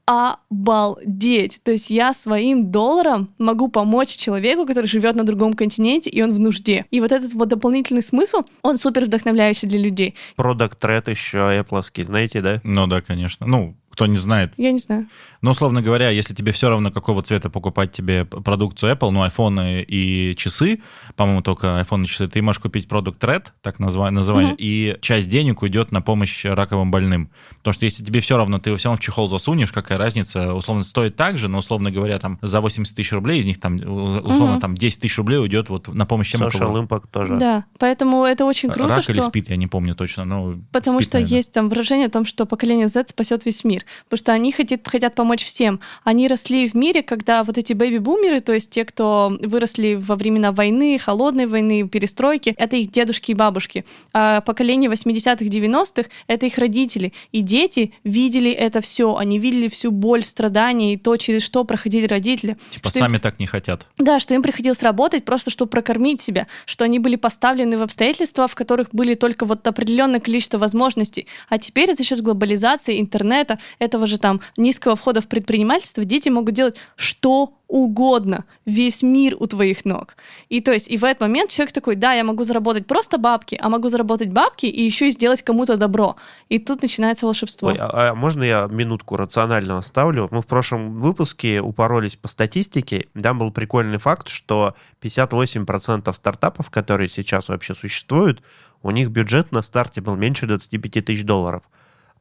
обалдеть. 0.09 1.61
То 1.63 1.71
есть 1.73 1.91
я 1.91 2.15
своим 2.15 2.71
долларом 2.71 3.35
могу 3.37 3.69
помочь 3.69 4.17
человеку, 4.17 4.65
который 4.65 4.87
живет 4.87 5.15
на 5.17 5.25
другом 5.25 5.53
континенте, 5.53 6.09
и 6.09 6.23
он 6.23 6.33
в 6.33 6.41
нужде. 6.41 6.87
И 6.91 7.01
вот 7.01 7.13
этот 7.13 7.35
вот 7.35 7.49
дополнительный 7.49 8.03
смысл, 8.03 8.39
он 8.63 8.79
супер 8.79 9.05
вдохновляющий 9.05 9.69
для 9.69 9.79
людей. 9.79 10.15
Продукт 10.35 10.79
тред 10.79 11.09
еще 11.09 11.39
Apple, 11.39 12.05
знаете, 12.05 12.41
да? 12.41 12.61
Ну 12.65 12.87
да, 12.87 13.03
конечно. 13.03 13.47
Ну, 13.47 13.77
кто 13.99 14.07
не 14.07 14.17
знает. 14.17 14.53
Я 14.57 14.71
не 14.71 14.79
знаю. 14.79 15.09
Но, 15.41 15.51
условно 15.51 15.83
говоря, 15.83 16.11
если 16.11 16.33
тебе 16.33 16.53
все 16.53 16.69
равно, 16.69 16.93
какого 16.93 17.21
цвета 17.23 17.51
покупать 17.51 17.91
тебе 17.91 18.25
продукцию 18.25 18.93
Apple, 18.93 19.11
ну, 19.11 19.25
iPhone 19.25 19.83
и 19.83 20.37
часы, 20.37 20.81
по-моему, 21.17 21.43
только 21.43 21.81
iPhone 21.81 22.05
и 22.05 22.07
часы, 22.07 22.29
ты 22.29 22.41
можешь 22.41 22.61
купить 22.61 22.87
продукт 22.87 23.23
Red, 23.25 23.47
так 23.61 23.81
название, 23.81 24.15
название 24.15 24.53
угу. 24.53 24.61
и 24.61 24.97
часть 25.01 25.29
денег 25.29 25.63
уйдет 25.63 25.91
на 25.91 26.01
помощь 26.01 26.45
раковым 26.45 26.93
больным. 26.93 27.31
Потому 27.59 27.73
что 27.73 27.87
если 27.87 28.05
тебе 28.05 28.21
все 28.21 28.37
равно, 28.37 28.61
ты 28.61 28.75
все 28.77 28.89
равно 28.89 28.99
в 28.99 29.01
чехол 29.01 29.27
засунешь, 29.27 29.73
какая 29.73 29.99
разница, 29.99 30.55
условно, 30.55 30.85
стоит 30.85 31.17
так 31.17 31.37
же, 31.37 31.49
но, 31.49 31.59
условно 31.59 31.91
говоря, 31.91 32.21
там 32.21 32.39
за 32.41 32.61
80 32.61 32.95
тысяч 32.95 33.13
рублей, 33.13 33.41
из 33.41 33.47
них 33.47 33.59
там, 33.59 33.77
условно, 33.77 34.55
угу. 34.55 34.61
там 34.61 34.77
10 34.77 35.01
тысяч 35.01 35.19
рублей 35.19 35.39
уйдет 35.39 35.71
вот 35.71 35.89
на 35.89 36.07
помощь 36.07 36.31
чем 36.31 36.43
Social 36.43 36.87
Impact 36.87 37.07
тоже. 37.11 37.37
Да, 37.37 37.65
поэтому 37.79 38.25
это 38.25 38.45
очень 38.45 38.71
круто, 38.71 38.95
Рак 38.95 39.03
что... 39.03 39.13
или 39.13 39.21
спит, 39.21 39.49
я 39.49 39.57
не 39.57 39.67
помню 39.67 39.97
точно, 39.97 40.25
но 40.25 40.57
Потому 40.73 40.99
спит, 40.99 41.09
что 41.09 41.19
наверное. 41.19 41.37
есть 41.37 41.53
там 41.53 41.69
выражение 41.69 42.07
о 42.07 42.11
том, 42.11 42.25
что 42.25 42.47
поколение 42.47 42.87
Z 42.87 43.07
спасет 43.09 43.45
весь 43.45 43.65
мир. 43.65 43.85
Потому 44.05 44.19
что 44.19 44.33
они 44.33 44.53
хотят, 44.53 44.87
хотят 44.87 45.15
помочь 45.15 45.45
всем. 45.45 45.81
Они 46.05 46.29
росли 46.29 46.69
в 46.69 46.75
мире, 46.75 47.03
когда 47.03 47.45
вот 47.45 47.59
эти 47.59 47.73
бэби-бумеры, 47.73 48.41
то 48.41 48.53
есть 48.53 48.71
те, 48.71 48.85
кто 48.85 49.37
выросли 49.43 49.95
во 49.95 50.17
времена 50.17 50.53
войны, 50.53 50.99
холодной 50.99 51.47
войны, 51.47 51.89
перестройки, 51.89 52.55
это 52.57 52.77
их 52.77 52.91
дедушки 52.91 53.33
и 53.33 53.35
бабушки. 53.35 53.85
А 54.13 54.41
поколение 54.41 54.91
80-х, 54.91 55.45
90-х— 55.45 56.09
это 56.27 56.47
их 56.47 56.59
родители. 56.59 57.13
И 57.33 57.41
дети 57.41 57.93
видели 58.05 58.51
это 58.51 58.81
все. 58.81 59.17
Они 59.17 59.39
видели 59.39 59.69
всю 59.69 59.91
боль, 59.91 60.25
страдания 60.25 60.95
и 60.95 60.97
то, 60.97 61.17
через 61.17 61.43
что 61.43 61.65
проходили 61.65 62.07
родители. 62.07 62.57
Типа 62.71 62.89
что 62.89 62.99
сами 62.99 63.17
им... 63.17 63.21
так 63.21 63.39
не 63.39 63.47
хотят. 63.47 63.87
Да, 63.99 64.19
что 64.19 64.35
им 64.35 64.43
приходилось 64.43 64.83
работать 64.83 65.25
просто, 65.25 65.51
чтобы 65.51 65.71
прокормить 65.71 66.21
себя, 66.21 66.47
что 66.67 66.85
они 66.85 66.99
были 66.99 67.17
поставлены 67.17 67.79
в 67.79 67.83
обстоятельства, 67.83 68.49
в 68.49 68.55
которых 68.55 68.89
были 68.93 69.15
только 69.15 69.45
вот 69.45 69.67
определенное 69.67 70.21
количество 70.21 70.59
возможностей. 70.59 71.27
А 71.49 71.59
теперь 71.59 71.95
за 71.95 72.05
счет 72.05 72.21
глобализации, 72.21 73.01
интернета, 73.01 73.59
этого 73.79 74.07
же 74.07 74.19
там 74.19 74.41
низкого 74.57 74.97
входа 74.97 75.21
в 75.21 75.29
предпринимательство, 75.29 76.05
дети 76.05 76.29
могут 76.29 76.55
делать 76.55 76.77
что 76.97 77.55
угодно, 77.69 78.47
весь 78.65 79.03
мир 79.03 79.37
у 79.39 79.47
твоих 79.47 79.85
ног. 79.85 80.17
И 80.49 80.61
то 80.63 80.73
есть, 80.73 80.91
и 80.91 80.97
в 80.97 81.05
этот 81.05 81.21
момент 81.21 81.51
человек 81.51 81.73
такой, 81.73 81.97
да, 81.97 82.15
я 82.15 82.25
могу 82.25 82.45
заработать 82.45 82.87
просто 82.87 83.19
бабки, 83.19 83.59
а 83.61 83.69
могу 83.69 83.91
заработать 83.91 84.31
бабки 84.31 84.65
и 84.65 84.83
еще 84.83 85.09
и 85.09 85.11
сделать 85.11 85.43
кому-то 85.43 85.77
добро. 85.77 86.17
И 86.49 86.59
тут 86.59 86.81
начинается 86.81 87.27
волшебство. 87.27 87.69
Ой, 87.69 87.77
а, 87.79 88.11
а 88.11 88.15
можно 88.15 88.43
я 88.43 88.67
минутку 88.71 89.17
рационально 89.17 89.77
оставлю? 89.77 90.29
Мы 90.31 90.41
в 90.41 90.47
прошлом 90.47 90.99
выпуске 90.99 91.61
упоролись 91.61 92.17
по 92.17 92.27
статистике. 92.27 93.07
Там 93.21 93.39
был 93.39 93.53
прикольный 93.53 93.99
факт, 93.99 94.29
что 94.29 94.75
58% 95.03 96.11
стартапов, 96.15 96.71
которые 96.71 97.11
сейчас 97.11 97.51
вообще 97.51 97.75
существуют, 97.75 98.43
у 98.83 98.91
них 98.91 99.11
бюджет 99.11 99.53
на 99.53 99.61
старте 99.61 100.01
был 100.01 100.17
меньше 100.17 100.47
25 100.47 101.05
тысяч 101.05 101.25
долларов. 101.25 101.69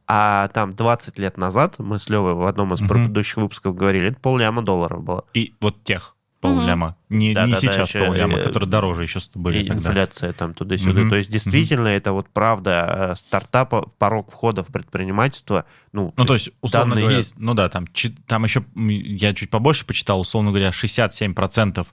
А 0.08 0.48
там 0.50 0.74
20 0.74 1.20
лет 1.20 1.38
назад, 1.38 1.80
мы 1.80 2.00
с 2.00 2.10
Левой 2.10 2.34
в 2.34 2.46
одном 2.46 2.74
из 2.74 2.82
угу. 2.82 2.90
предыдущих 2.90 3.38
выпусков 3.38 3.76
говорили, 3.76 4.08
это 4.08 4.20
полляма 4.20 4.62
долларов 4.62 5.04
было. 5.04 5.26
И 5.34 5.54
вот 5.60 5.84
тех 5.84 6.16
полляма. 6.40 6.96
Угу. 7.10 7.18
Не, 7.18 7.34
да, 7.34 7.46
не 7.46 7.54
да, 7.54 7.60
сейчас 7.60 7.92
да, 7.92 8.06
полляма, 8.06 8.38
которые 8.40 8.70
дороже 8.70 9.04
еще 9.04 9.20
были 9.36 9.64
и. 9.64 9.70
Инфляция 9.70 10.34
там 10.34 10.54
туда-сюда. 10.54 11.02
Угу. 11.02 11.10
То 11.10 11.16
есть 11.18 11.32
действительно 11.32 11.90
угу. 11.90 11.90
это 11.90 12.12
вот 12.14 12.30
правда 12.30 13.14
стартапа, 13.16 13.90
порог 13.98 14.32
входа 14.32 14.64
в 14.64 14.68
предпринимательство. 14.68 15.66
Ну, 15.92 16.14
ну 16.16 16.26
то 16.26 16.36
есть, 16.36 16.52
условно 16.62 16.96
говоря, 16.96 17.18
есть, 17.18 17.38
ну 17.38 17.54
да, 17.54 17.70
там, 17.70 17.86
там 18.28 18.44
еще, 18.44 18.64
я 18.76 19.34
чуть 19.34 19.50
побольше 19.50 19.86
почитал, 19.86 20.22
условно 20.22 20.52
говоря, 20.52 20.70
67% 20.70 21.86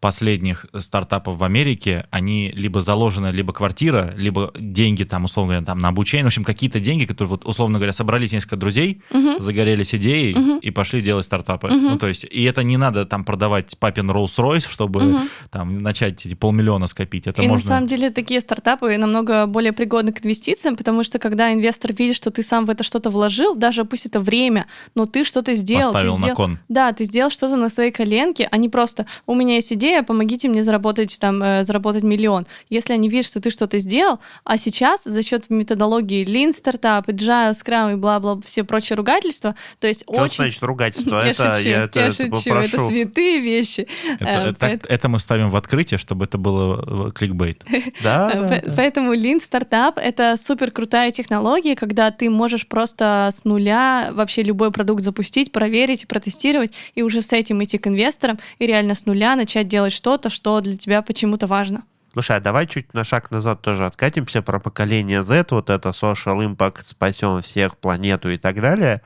последних 0.00 0.66
стартапов 0.78 1.36
в 1.36 1.44
Америке, 1.44 2.06
они 2.10 2.50
либо 2.54 2.80
заложены, 2.80 3.28
либо 3.28 3.52
квартира, 3.52 4.14
либо 4.16 4.52
деньги 4.58 5.04
там, 5.04 5.24
условно 5.24 5.54
говоря, 5.54 5.66
там 5.66 5.78
на 5.78 5.88
обучение. 5.88 6.24
В 6.24 6.26
общем, 6.26 6.44
какие-то 6.44 6.80
деньги, 6.80 7.04
которые, 7.04 7.30
вот, 7.30 7.46
условно 7.46 7.78
говоря, 7.78 7.92
собрались 7.92 8.32
несколько 8.32 8.56
друзей, 8.56 9.02
uh-huh. 9.10 9.40
загорелись 9.40 9.94
идеей 9.94 10.34
uh-huh. 10.34 10.60
и 10.60 10.70
пошли 10.70 11.00
делать 11.00 11.24
стартапы. 11.24 11.68
Uh-huh. 11.68 11.80
Ну, 11.80 11.98
то 11.98 12.08
есть, 12.08 12.24
и 12.24 12.42
это 12.44 12.62
не 12.62 12.76
надо 12.76 13.06
там 13.06 13.24
продавать 13.24 13.76
папин 13.78 14.10
Rolls-Royce, 14.10 14.68
чтобы 14.70 15.00
uh-huh. 15.00 15.28
там 15.50 15.78
начать 15.78 16.24
эти 16.26 16.34
полмиллиона 16.34 16.86
скопить. 16.86 17.26
Это 17.26 17.42
и 17.42 17.48
можно... 17.48 17.64
на 17.64 17.68
самом 17.68 17.86
деле 17.86 18.10
такие 18.10 18.40
стартапы 18.40 18.96
намного 18.98 19.46
более 19.46 19.72
пригодны 19.72 20.12
к 20.12 20.24
инвестициям, 20.24 20.76
потому 20.76 21.04
что 21.04 21.18
когда 21.18 21.52
инвестор 21.52 21.92
видит, 21.92 22.16
что 22.16 22.30
ты 22.30 22.42
сам 22.42 22.66
в 22.66 22.70
это 22.70 22.84
что-то 22.84 23.10
вложил, 23.10 23.54
даже 23.54 23.84
пусть 23.84 24.06
это 24.06 24.20
время, 24.20 24.66
но 24.94 25.06
ты 25.06 25.24
что-то 25.24 25.54
сделал. 25.54 25.92
Поставил 25.92 26.12
ты 26.12 26.18
сделал... 26.18 26.30
на 26.30 26.36
кон. 26.36 26.58
Да, 26.68 26.92
ты 26.92 27.04
сделал 27.04 27.30
что-то 27.30 27.56
на 27.56 27.70
своей 27.70 27.92
коленке, 27.92 28.48
а 28.50 28.56
не 28.56 28.68
просто 28.68 29.06
«у 29.26 29.34
меня 29.34 29.54
есть 29.54 29.72
идея, 29.72 29.85
идея, 29.86 30.02
помогите 30.02 30.48
мне 30.48 30.62
заработать 30.62 31.16
там, 31.20 31.42
э, 31.42 31.64
заработать 31.64 32.02
миллион. 32.02 32.46
Если 32.70 32.92
они 32.92 33.08
видят, 33.08 33.26
что 33.26 33.40
ты 33.40 33.50
что-то 33.50 33.78
сделал, 33.78 34.18
а 34.44 34.58
сейчас 34.58 35.04
за 35.04 35.22
счет 35.22 35.48
методологии 35.50 36.24
Lean 36.24 36.50
Startup, 36.50 37.04
Agile, 37.06 37.52
Scrum 37.52 37.92
и 37.92 37.96
бла-бла, 37.96 38.40
все 38.44 38.64
прочие 38.64 38.96
ругательства, 38.96 39.54
то 39.80 39.86
есть 39.86 40.02
Что 40.02 40.22
очень... 40.22 40.36
значит 40.36 40.62
ругательство? 40.62 41.16
Я 41.24 41.30
это, 41.30 41.54
шучу, 41.54 41.68
я, 41.68 41.84
это, 41.84 42.00
я 42.00 42.06
это 42.06 42.14
шучу, 42.16 42.30
попрошу. 42.30 42.76
это 42.76 42.88
святые 42.88 43.40
вещи. 43.40 43.86
Это, 44.20 44.24
Э, 44.26 44.50
это, 44.50 44.58
поэт- 44.58 44.86
это 44.88 45.08
мы 45.08 45.18
ставим 45.20 45.50
в 45.50 45.56
открытие, 45.56 45.98
чтобы 45.98 46.24
это 46.24 46.38
было 46.38 47.08
э, 47.08 47.12
кликбейт. 47.12 47.64
Да. 48.02 48.60
Поэтому 48.76 49.14
Lean 49.14 49.38
Startup— 49.40 49.92
это 49.96 50.36
супер 50.36 50.70
крутая 50.70 51.10
технология, 51.10 51.74
когда 51.76 52.10
ты 52.10 52.28
можешь 52.30 52.66
просто 52.66 53.30
с 53.32 53.44
нуля 53.44 54.10
вообще 54.12 54.42
любой 54.42 54.70
продукт 54.70 55.02
запустить, 55.02 55.52
проверить, 55.52 56.06
протестировать, 56.08 56.72
и 56.94 57.02
уже 57.02 57.22
с 57.22 57.32
этим 57.32 57.62
идти 57.62 57.78
к 57.78 57.86
инвесторам, 57.86 58.38
и 58.58 58.66
реально 58.66 58.94
с 58.94 59.06
нуля 59.06 59.36
начать 59.36 59.68
делать 59.68 59.75
что-то, 59.92 60.30
что 60.30 60.60
для 60.60 60.76
тебя 60.76 61.02
почему-то 61.02 61.46
важно. 61.46 61.84
Слушай, 62.12 62.38
а 62.38 62.40
давай 62.40 62.66
чуть 62.66 62.94
на 62.94 63.04
шаг 63.04 63.30
назад 63.30 63.60
тоже 63.60 63.84
откатимся 63.84 64.40
про 64.40 64.58
поколение 64.58 65.22
Z, 65.22 65.48
вот 65.50 65.68
это 65.68 65.90
social 65.90 66.38
impact, 66.46 66.78
спасем 66.82 67.42
всех, 67.42 67.76
планету 67.76 68.30
и 68.30 68.38
так 68.38 68.60
далее. 68.60 69.02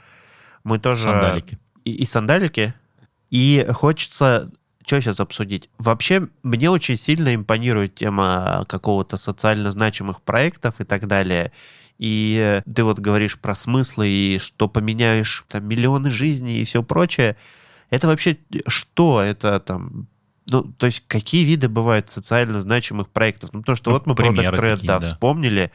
Мы 0.62 0.78
тоже... 0.78 1.08
Сандалики. 1.08 1.58
И, 1.84 1.92
и 1.92 2.06
сандалики. 2.06 2.74
И 3.30 3.66
хочется 3.72 4.50
что 4.86 5.00
сейчас 5.00 5.20
обсудить? 5.20 5.70
Вообще, 5.78 6.28
мне 6.42 6.70
очень 6.70 6.96
сильно 6.96 7.34
импонирует 7.34 7.94
тема 7.94 8.64
какого-то 8.68 9.16
социально 9.16 9.70
значимых 9.70 10.20
проектов 10.22 10.80
и 10.80 10.84
так 10.84 11.06
далее. 11.06 11.52
И 11.98 12.60
ты 12.74 12.82
вот 12.82 12.98
говоришь 12.98 13.38
про 13.38 13.54
смыслы 13.54 14.08
и 14.08 14.38
что 14.40 14.68
поменяешь 14.68 15.44
там 15.48 15.68
миллионы 15.68 16.10
жизней 16.10 16.60
и 16.60 16.64
все 16.64 16.82
прочее. 16.82 17.36
Это 17.90 18.08
вообще 18.08 18.38
что? 18.66 19.20
Это 19.20 19.60
там 19.60 20.08
ну, 20.50 20.62
то 20.64 20.86
есть 20.86 21.04
какие 21.06 21.44
виды 21.44 21.68
бывают 21.68 22.10
социально 22.10 22.60
значимых 22.60 23.08
проектов? 23.08 23.50
Ну, 23.52 23.60
потому 23.60 23.76
что 23.76 23.90
Ну, 23.90 23.96
вот 23.96 24.06
мы 24.06 24.14
Product 24.14 24.54
Red, 24.54 24.72
какие, 24.74 24.86
да, 24.86 24.98
да. 24.98 25.06
вспомнили, 25.06 25.70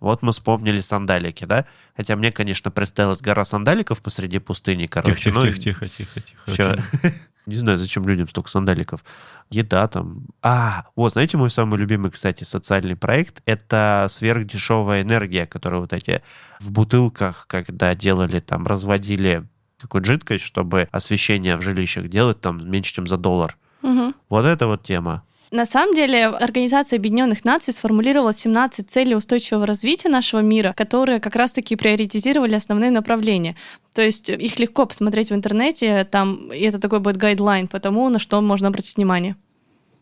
вот 0.00 0.22
мы 0.22 0.32
вспомнили 0.32 0.80
сандалики, 0.80 1.44
да? 1.44 1.66
Хотя 1.96 2.14
мне, 2.16 2.30
конечно, 2.30 2.70
представилась 2.70 3.20
гора 3.20 3.44
сандаликов 3.44 4.00
посреди 4.00 4.38
пустыни, 4.38 4.86
короче. 4.86 5.14
Тихо, 5.16 5.30
ну, 5.34 5.46
тихо, 5.46 5.58
тихо, 5.58 5.88
тихо, 5.88 6.20
тихо. 6.20 6.52
Тихо. 6.52 6.82
Не 7.46 7.56
знаю, 7.56 7.78
зачем 7.78 8.06
людям 8.06 8.28
столько 8.28 8.50
сандаликов. 8.50 9.02
Еда 9.48 9.88
там. 9.88 10.26
А, 10.42 10.84
вот, 10.94 11.12
знаете, 11.12 11.38
мой 11.38 11.48
самый 11.48 11.78
любимый, 11.78 12.10
кстати, 12.10 12.44
социальный 12.44 12.94
проект— 12.94 13.40
это 13.46 14.06
сверхдешевая 14.10 15.00
энергия, 15.00 15.46
которую 15.46 15.80
вот 15.80 15.94
эти 15.94 16.22
в 16.60 16.70
бутылках, 16.70 17.46
когда 17.48 17.94
делали 17.94 18.40
там, 18.40 18.66
разводили 18.66 19.46
какую-то 19.80 20.06
жидкость, 20.06 20.44
чтобы 20.44 20.88
освещение 20.90 21.56
в 21.56 21.62
жилищах 21.62 22.08
делать 22.08 22.40
там 22.40 22.58
меньше, 22.70 22.92
чем 22.94 23.06
за 23.06 23.16
доллар. 23.16 23.56
Мгм. 23.82 24.14
Вот 24.28 24.44
это 24.44 24.66
вот 24.66 24.82
тема. 24.82 25.22
На 25.50 25.64
самом 25.64 25.94
деле, 25.94 26.26
Организация 26.26 26.98
Объединенных 26.98 27.44
Наций 27.44 27.72
сформулировала 27.72 28.34
17 28.34 28.90
целей 28.90 29.14
устойчивого 29.14 29.66
развития 29.66 30.10
нашего 30.10 30.40
мира, 30.40 30.74
которые 30.76 31.20
как 31.20 31.36
раз-таки 31.36 31.74
приоритизировали 31.74 32.54
основные 32.54 32.90
направления. 32.90 33.56
То 33.94 34.02
есть 34.02 34.28
их 34.28 34.58
легко 34.58 34.84
посмотреть 34.84 35.30
в 35.30 35.34
интернете, 35.34 36.04
там, 36.04 36.52
и 36.52 36.60
это 36.60 36.78
такой 36.78 37.00
будет 37.00 37.16
гайдлайн 37.16 37.66
по 37.66 37.80
тому, 37.80 38.08
на 38.10 38.18
что 38.18 38.40
можно 38.42 38.68
обратить 38.68 38.96
внимание. 38.96 39.36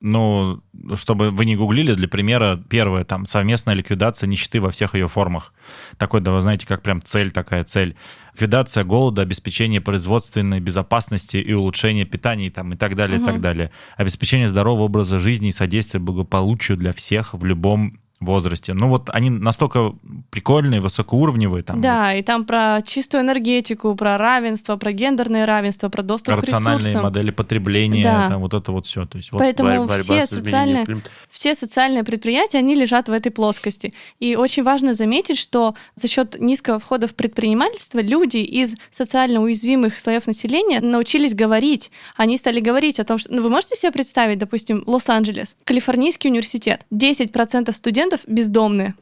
Ну, 0.09 0.62
чтобы 0.95 1.33
вы 1.33 1.47
не 1.47 1.57
гуглили, 1.57 1.92
для 1.95 2.07
примера, 2.07 2.62
первое, 2.69 3.05
там, 3.05 3.27
совместная 3.27 3.75
ликвидация 3.75 4.29
нищеты 4.29 4.61
во 4.61 4.71
всех 4.71 4.95
ее 4.95 5.09
формах. 5.09 5.53
Такой, 5.97 6.21
да, 6.21 6.31
вы 6.31 6.40
знаете, 6.40 6.64
как 6.64 6.83
прям 6.83 7.03
цель 7.03 7.33
такая, 7.33 7.64
цель. 7.64 7.97
Ликвидация 8.33 8.85
голода, 8.85 9.23
обеспечение 9.23 9.81
производственной 9.81 10.61
безопасности 10.61 11.38
и 11.38 11.53
улучшение 11.53 12.05
питания 12.05 12.53
там, 12.53 12.73
и 12.73 12.77
так 12.77 12.95
далее, 12.95 13.19
угу. 13.19 13.25
и 13.25 13.33
так 13.33 13.40
далее. 13.40 13.73
Обеспечение 13.97 14.47
здорового 14.47 14.85
образа 14.85 15.19
жизни 15.19 15.49
и 15.49 15.53
содействие 15.53 16.01
благополучию 16.01 16.79
для 16.79 16.92
всех 16.92 17.35
в 17.35 17.45
любом 17.45 17.99
возрасте. 18.20 18.72
Ну 18.72 18.88
вот 18.88 19.11
они 19.11 19.31
настолько 19.31 19.94
прикольные, 20.31 20.81
высокоуровневые. 20.81 21.62
Там, 21.62 21.81
да, 21.81 22.14
и 22.14 22.22
там 22.22 22.44
про 22.44 22.81
чистую 22.85 23.22
энергетику, 23.22 23.94
про 23.94 24.16
равенство, 24.16 24.76
про 24.76 24.92
гендерное 24.92 25.44
равенство, 25.44 25.88
про 25.88 26.02
доступ 26.02 26.35
к 26.35 26.42
ресурсам. 26.42 26.76
Рациональные 26.76 27.02
модели 27.02 27.31
потребления, 27.31 28.05
да. 28.05 28.29
там 28.31 28.40
вот 28.40 28.55
это 28.55 28.72
вот 28.72 28.87
все. 28.87 29.05
То 29.07 29.18
есть, 29.18 29.33
вот 29.33 29.38
Поэтому 29.38 29.87
все, 29.88 30.24
социальные, 30.24 30.87
все 31.31 31.55
социальные 31.55 32.05
предприятия, 32.05 32.59
они 32.59 32.74
лежат 32.74 33.09
в 33.09 33.12
этой 33.12 33.31
плоскости. 33.31 33.92
И 34.18 34.35
очень 34.37 34.62
важно 34.62 34.94
заметить, 34.94 35.38
что 35.38 35.74
за 35.94 36.09
счет 36.09 36.40
низкого 36.40 36.79
входа 36.79 37.07
в 37.07 37.14
предпринимательство 37.14 38.00
люди 38.00 38.38
из 38.38 38.76
социально 38.90 39.40
уязвимых 39.40 39.98
слоев 39.98 40.26
населения 40.26 40.81
научились 40.81 41.35
говорить. 41.35 41.90
Они 42.16 42.37
стали 42.38 42.61
говорить 42.61 42.98
о 42.98 43.05
том, 43.05 43.18
что... 43.18 43.33
Ну, 43.33 43.42
вы 43.42 43.50
можете 43.50 43.76
себе 43.76 43.92
представить, 43.92 44.38
допустим, 44.38 44.83
Лос-Анджелес, 44.87 45.57
Калифорнийский 45.64 46.31
университет. 46.31 46.85
10% 46.92 47.72
студентов 47.72 48.06
студентов 48.07 48.21
бездомные. 48.27 48.95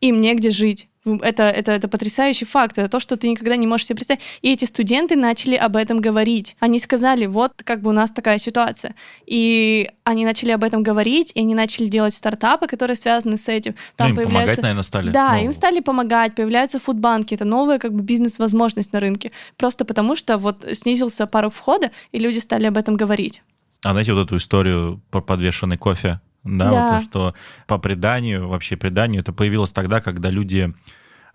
Им 0.00 0.20
негде 0.20 0.50
жить. 0.50 0.88
Это, 1.04 1.44
это, 1.44 1.72
это 1.72 1.88
потрясающий 1.88 2.44
факт, 2.44 2.76
это 2.76 2.88
то, 2.88 3.00
что 3.00 3.16
ты 3.16 3.30
никогда 3.30 3.56
не 3.56 3.66
можешь 3.66 3.86
себе 3.86 3.96
представить. 3.96 4.22
И 4.42 4.52
эти 4.52 4.66
студенты 4.66 5.16
начали 5.16 5.54
об 5.54 5.76
этом 5.76 6.00
говорить. 6.00 6.56
Они 6.60 6.78
сказали, 6.78 7.24
вот 7.26 7.52
как 7.64 7.80
бы 7.80 7.88
у 7.90 7.92
нас 7.92 8.10
такая 8.10 8.38
ситуация. 8.38 8.94
И 9.26 9.90
они 10.04 10.26
начали 10.26 10.50
об 10.50 10.62
этом 10.62 10.82
говорить, 10.82 11.32
и 11.34 11.40
они 11.40 11.54
начали 11.54 11.86
делать 11.86 12.14
стартапы, 12.14 12.66
которые 12.66 12.96
связаны 12.96 13.38
с 13.38 13.48
этим. 13.48 13.74
Там 13.96 14.08
ну, 14.08 14.10
им 14.10 14.16
появляются... 14.16 14.56
помогать, 14.56 14.62
наверное, 14.62 14.82
стали. 14.82 15.10
Да, 15.10 15.36
ну... 15.36 15.44
им 15.44 15.52
стали 15.52 15.80
помогать, 15.80 16.34
появляются 16.34 16.78
фудбанки, 16.78 17.34
это 17.34 17.46
новая 17.46 17.78
как 17.78 17.94
бы 17.94 18.02
бизнес-возможность 18.02 18.92
на 18.92 19.00
рынке. 19.00 19.32
Просто 19.56 19.86
потому 19.86 20.16
что 20.16 20.36
вот 20.36 20.66
снизился 20.72 21.26
порог 21.26 21.54
входа, 21.54 21.90
и 22.12 22.18
люди 22.18 22.38
стали 22.38 22.66
об 22.66 22.76
этом 22.76 22.96
говорить. 22.96 23.42
А 23.82 23.92
знаете 23.92 24.12
вот 24.12 24.26
эту 24.26 24.36
историю 24.36 25.00
про 25.10 25.22
подвешенный 25.22 25.78
кофе? 25.78 26.20
Да, 26.44 26.70
да. 26.70 26.70
Вот 26.70 26.88
то, 26.88 27.00
что 27.02 27.34
по 27.66 27.78
преданию, 27.78 28.48
вообще 28.48 28.76
преданию, 28.76 29.20
это 29.20 29.32
появилось 29.32 29.72
тогда, 29.72 30.00
когда 30.00 30.30
люди 30.30 30.74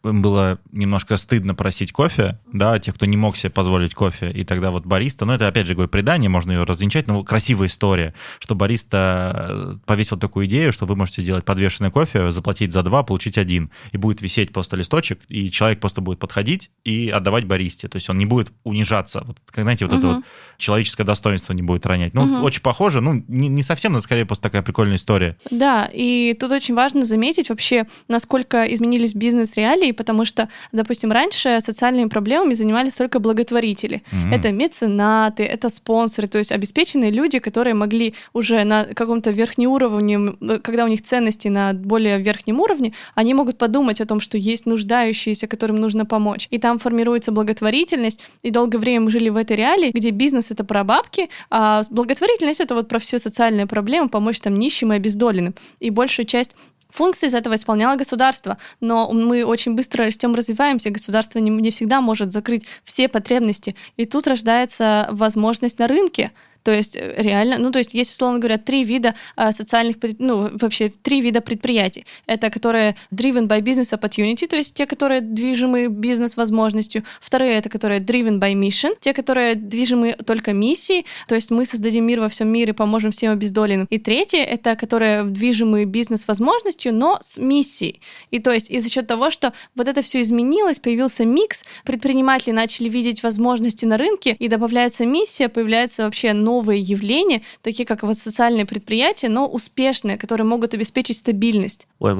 им 0.08 0.22
было 0.22 0.60
немножко 0.72 1.18
стыдно 1.18 1.56
просить 1.56 1.92
кофе, 1.92 2.40
да, 2.52 2.80
тех, 2.80 2.96
кто 2.96 3.06
не 3.06 3.18
мог 3.18 3.38
себе 3.38 3.50
позволить 3.50 3.94
кофе, 3.94 4.32
и 4.32 4.44
тогда 4.44 4.72
вот 4.72 4.86
бариста, 4.86 5.26
ну 5.26 5.34
это 5.34 5.48
опять 5.48 5.68
же, 5.68 5.74
говорю, 5.74 5.90
предание, 5.90 6.30
можно 6.30 6.52
ее 6.52 6.64
развенчать, 6.64 7.08
но 7.08 7.24
красивая 7.24 7.68
история, 7.68 8.14
что 8.40 8.56
бариста 8.56 9.34
э, 9.36 9.74
повесил 9.86 10.18
такую 10.18 10.48
идею, 10.48 10.72
что 10.72 10.86
вы 10.86 10.96
можете 10.96 11.22
сделать 11.22 11.46
подвешенный 11.46 11.92
кофе, 11.92 12.32
заплатить 12.32 12.74
за 12.74 12.84
два, 12.84 13.04
получить 13.04 13.38
один, 13.38 13.70
и 13.92 13.98
будет 13.98 14.22
висеть 14.22 14.54
просто 14.54 14.76
листочек, 14.76 15.20
и 15.28 15.50
человек 15.50 15.80
просто 15.80 16.02
будет 16.02 16.20
подходить 16.20 16.72
и 16.84 17.10
отдавать 17.10 17.46
баристе, 17.46 17.88
то 17.88 17.98
есть 17.98 18.10
он 18.10 18.18
не 18.18 18.26
будет 18.26 18.52
унижаться, 18.64 19.24
вот, 19.26 19.38
знаете, 19.54 19.86
вот 19.86 19.94
угу. 19.94 20.00
это 20.00 20.16
вот 20.16 20.26
человеческое 20.58 21.04
достоинство 21.04 21.54
не 21.54 21.62
будет 21.62 21.86
ронять. 21.86 22.14
Ну, 22.14 22.24
угу. 22.24 22.44
очень 22.44 22.62
похоже, 22.62 23.02
ну, 23.02 23.24
не, 23.28 23.48
не 23.48 23.64
совсем, 23.64 23.94
но 23.94 24.02
скорее 24.02 24.26
просто 24.26 24.44
такая 24.44 24.62
прикольная 24.62 24.98
история. 24.98 25.38
Да, 25.52 25.90
и 25.92 26.36
тут 26.40 26.52
очень 26.52 26.76
важно 26.76 27.06
заметить 27.06 27.50
вообще, 27.50 27.86
насколько 28.08 28.66
изменились 28.66 29.16
бизнес-реалии, 29.16 29.92
потому 29.96 30.26
что, 30.26 30.50
допустим, 30.72 31.12
раньше 31.12 31.60
социальными 31.62 32.10
проблемами 32.10 32.54
занимались 32.54 32.94
только 32.94 33.20
благотворители. 33.20 34.04
Mm-hmm. 34.12 34.36
Это 34.36 34.52
меценаты, 34.52 35.44
это 35.44 35.70
спонсоры, 35.70 36.28
то 36.28 36.38
есть 36.38 36.52
обеспеченные 36.52 37.12
люди, 37.12 37.40
которые 37.40 37.74
могли 37.74 38.14
уже 38.34 38.64
на 38.64 38.86
каком-то 38.86 39.32
верхнем 39.32 39.72
уровне, 39.72 40.36
когда 40.62 40.86
у 40.86 40.88
них 40.88 41.02
ценности 41.02 41.48
на 41.48 41.74
более 41.74 42.20
верхнем 42.20 42.60
уровне, 42.60 42.94
они 43.16 43.34
могут 43.34 43.58
подумать 43.58 44.02
о 44.02 44.06
том, 44.06 44.20
что 44.20 44.38
есть 44.38 44.66
нуждающиеся, 44.66 45.48
которым 45.48 45.78
нужно 45.78 46.06
помочь. 46.06 46.48
И 46.52 46.58
там 46.58 46.80
формируется 46.80 47.32
благотворительность, 47.32 48.20
и 48.44 48.52
долгое 48.52 48.78
время 48.78 49.06
мы 49.06 49.12
жили 49.12 49.30
в 49.30 49.38
этой 49.38 49.56
реалии, 49.56 49.92
где 49.92 50.12
бизнес— 50.12 50.52
это 50.52 50.64
про 50.64 50.84
бабки, 50.84 51.30
а 51.50 51.82
благотворительность— 51.90 52.60
это 52.62 52.76
вот 52.76 52.88
про 52.88 53.00
все 53.00 53.20
социальные 53.20 53.68
проблемы, 53.68 54.10
помочь 54.10 54.40
там 54.40 54.60
нищим 54.60 54.94
и 54.94 54.96
обездоленным. 54.98 55.56
И 55.80 55.90
большую 55.90 56.26
часть 56.26 56.56
Функции 56.90 57.28
из 57.28 57.34
этого 57.34 57.56
исполняло 57.56 57.96
государство, 57.96 58.58
но 58.80 59.12
мы 59.12 59.44
очень 59.44 59.76
быстро 59.76 60.06
растем, 60.06 60.36
развиваемся, 60.36 60.90
государство 60.90 61.40
не, 61.40 61.50
не 61.50 61.72
всегда 61.72 62.02
может 62.02 62.32
закрыть 62.32 62.66
все 62.84 63.08
потребности, 63.08 63.76
и 63.98 64.06
тут 64.06 64.28
рождается 64.28 65.08
возможность 65.12 65.80
на 65.80 65.88
рынке 65.88 66.32
то 66.66 66.74
есть 66.74 66.98
э, 66.98 67.14
реально, 67.18 67.60
ну 67.60 67.72
то 67.72 67.78
есть 67.78 67.94
есть, 67.94 68.12
условно 68.12 68.40
говоря, 68.40 68.58
три 68.58 68.84
вида 68.84 69.14
а, 69.36 69.52
социальных, 69.52 69.98
ну 70.18 70.50
вообще 70.58 70.90
три 70.90 71.22
вида 71.22 71.40
предприятий. 71.40 72.06
Это 72.26 72.50
которые 72.50 72.96
driven 73.12 73.48
by 73.48 73.62
business 73.62 73.94
opportunity, 73.98 74.48
то 74.48 74.56
есть 74.56 74.74
те, 74.74 74.88
которые 74.88 75.22
движимы 75.22 75.88
бизнес-возможностью. 75.88 77.04
Вторые— 77.22 77.54
это 77.58 77.70
которые 77.70 78.02
driven 78.02 78.40
by 78.40 78.54
mission, 78.54 78.96
те, 79.00 79.14
которые 79.14 79.54
движимы 79.54 80.14
только 80.26 80.54
миссией, 80.54 81.06
то 81.28 81.36
есть 81.36 81.52
мы 81.52 81.68
создадим 81.68 82.04
мир 82.04 82.20
во 82.20 82.30
всем 82.30 82.48
мире, 82.48 82.74
поможем 82.74 83.12
всем 83.12 83.34
обездоленным. 83.34 83.86
И 83.92 84.00
третье— 84.00 84.44
это 84.44 84.76
которые 84.76 85.24
движимы 85.24 85.86
бизнес-возможностью, 85.86 86.96
но 86.96 87.20
с 87.22 87.38
миссией. 87.38 88.02
И 88.32 88.40
то 88.40 88.52
есть 88.52 88.72
и 88.72 88.80
за 88.80 88.90
счет 88.90 89.06
того, 89.06 89.30
что 89.30 89.54
вот 89.76 89.88
это 89.88 90.02
все 90.02 90.20
изменилось, 90.20 90.80
появился 90.80 91.26
микс, 91.26 91.64
предприниматели 91.84 92.52
начали 92.52 92.90
видеть 92.90 93.22
возможности 93.22 93.86
на 93.86 93.98
рынке, 93.98 94.36
и 94.40 94.48
добавляется 94.48 95.06
миссия, 95.06 95.48
появляется 95.48 96.06
вообще 96.06 96.34
новый 96.34 96.55
новые 96.56 96.80
явления, 96.80 97.42
такие 97.62 97.86
как 97.86 98.04
вот 98.04 98.18
социальные 98.18 98.66
предприятия, 98.66 99.30
но 99.30 99.48
успешные, 99.48 100.18
которые 100.18 100.48
могут 100.48 100.74
обеспечить 100.74 101.18
стабильность. 101.18 101.88
Ой, 102.00 102.16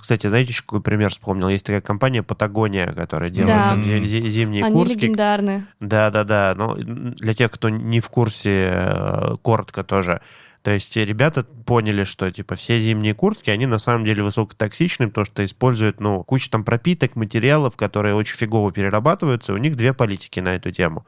кстати, 0.00 0.26
знаете, 0.26 0.50
еще 0.50 0.62
какой 0.62 0.80
пример 0.80 1.10
вспомнил? 1.10 1.48
Есть 1.48 1.66
такая 1.66 1.82
компания 1.82 2.22
Патагония, 2.22 2.92
которая 2.92 3.28
делает 3.28 3.56
да. 3.56 3.68
там, 3.68 3.82
зимние 3.82 4.64
Они 4.64 4.74
куртки. 4.74 4.94
легендарные. 4.94 5.66
Да-да-да. 5.80 6.54
Но 6.56 6.76
для 6.76 7.34
тех, 7.34 7.50
кто 7.50 7.68
не 7.68 8.00
в 8.00 8.08
курсе, 8.08 8.70
э, 8.72 9.34
коротко 9.42 9.84
тоже. 9.84 10.20
То 10.62 10.70
есть 10.70 10.96
ребята 10.96 11.44
поняли, 11.66 12.04
что 12.04 12.30
типа 12.30 12.54
все 12.54 12.78
зимние 12.78 13.12
куртки, 13.12 13.50
они 13.50 13.66
на 13.66 13.76
самом 13.76 14.06
деле 14.06 14.22
высокотоксичны, 14.22 15.08
потому 15.08 15.26
что 15.26 15.44
используют, 15.44 16.00
ну, 16.00 16.24
кучу 16.24 16.48
там 16.48 16.64
пропиток, 16.64 17.16
материалов, 17.16 17.76
которые 17.76 18.14
очень 18.14 18.38
фигово 18.38 18.72
перерабатываются. 18.72 19.52
У 19.52 19.58
них 19.58 19.76
две 19.76 19.92
политики 19.92 20.40
на 20.40 20.54
эту 20.56 20.70
тему. 20.70 21.04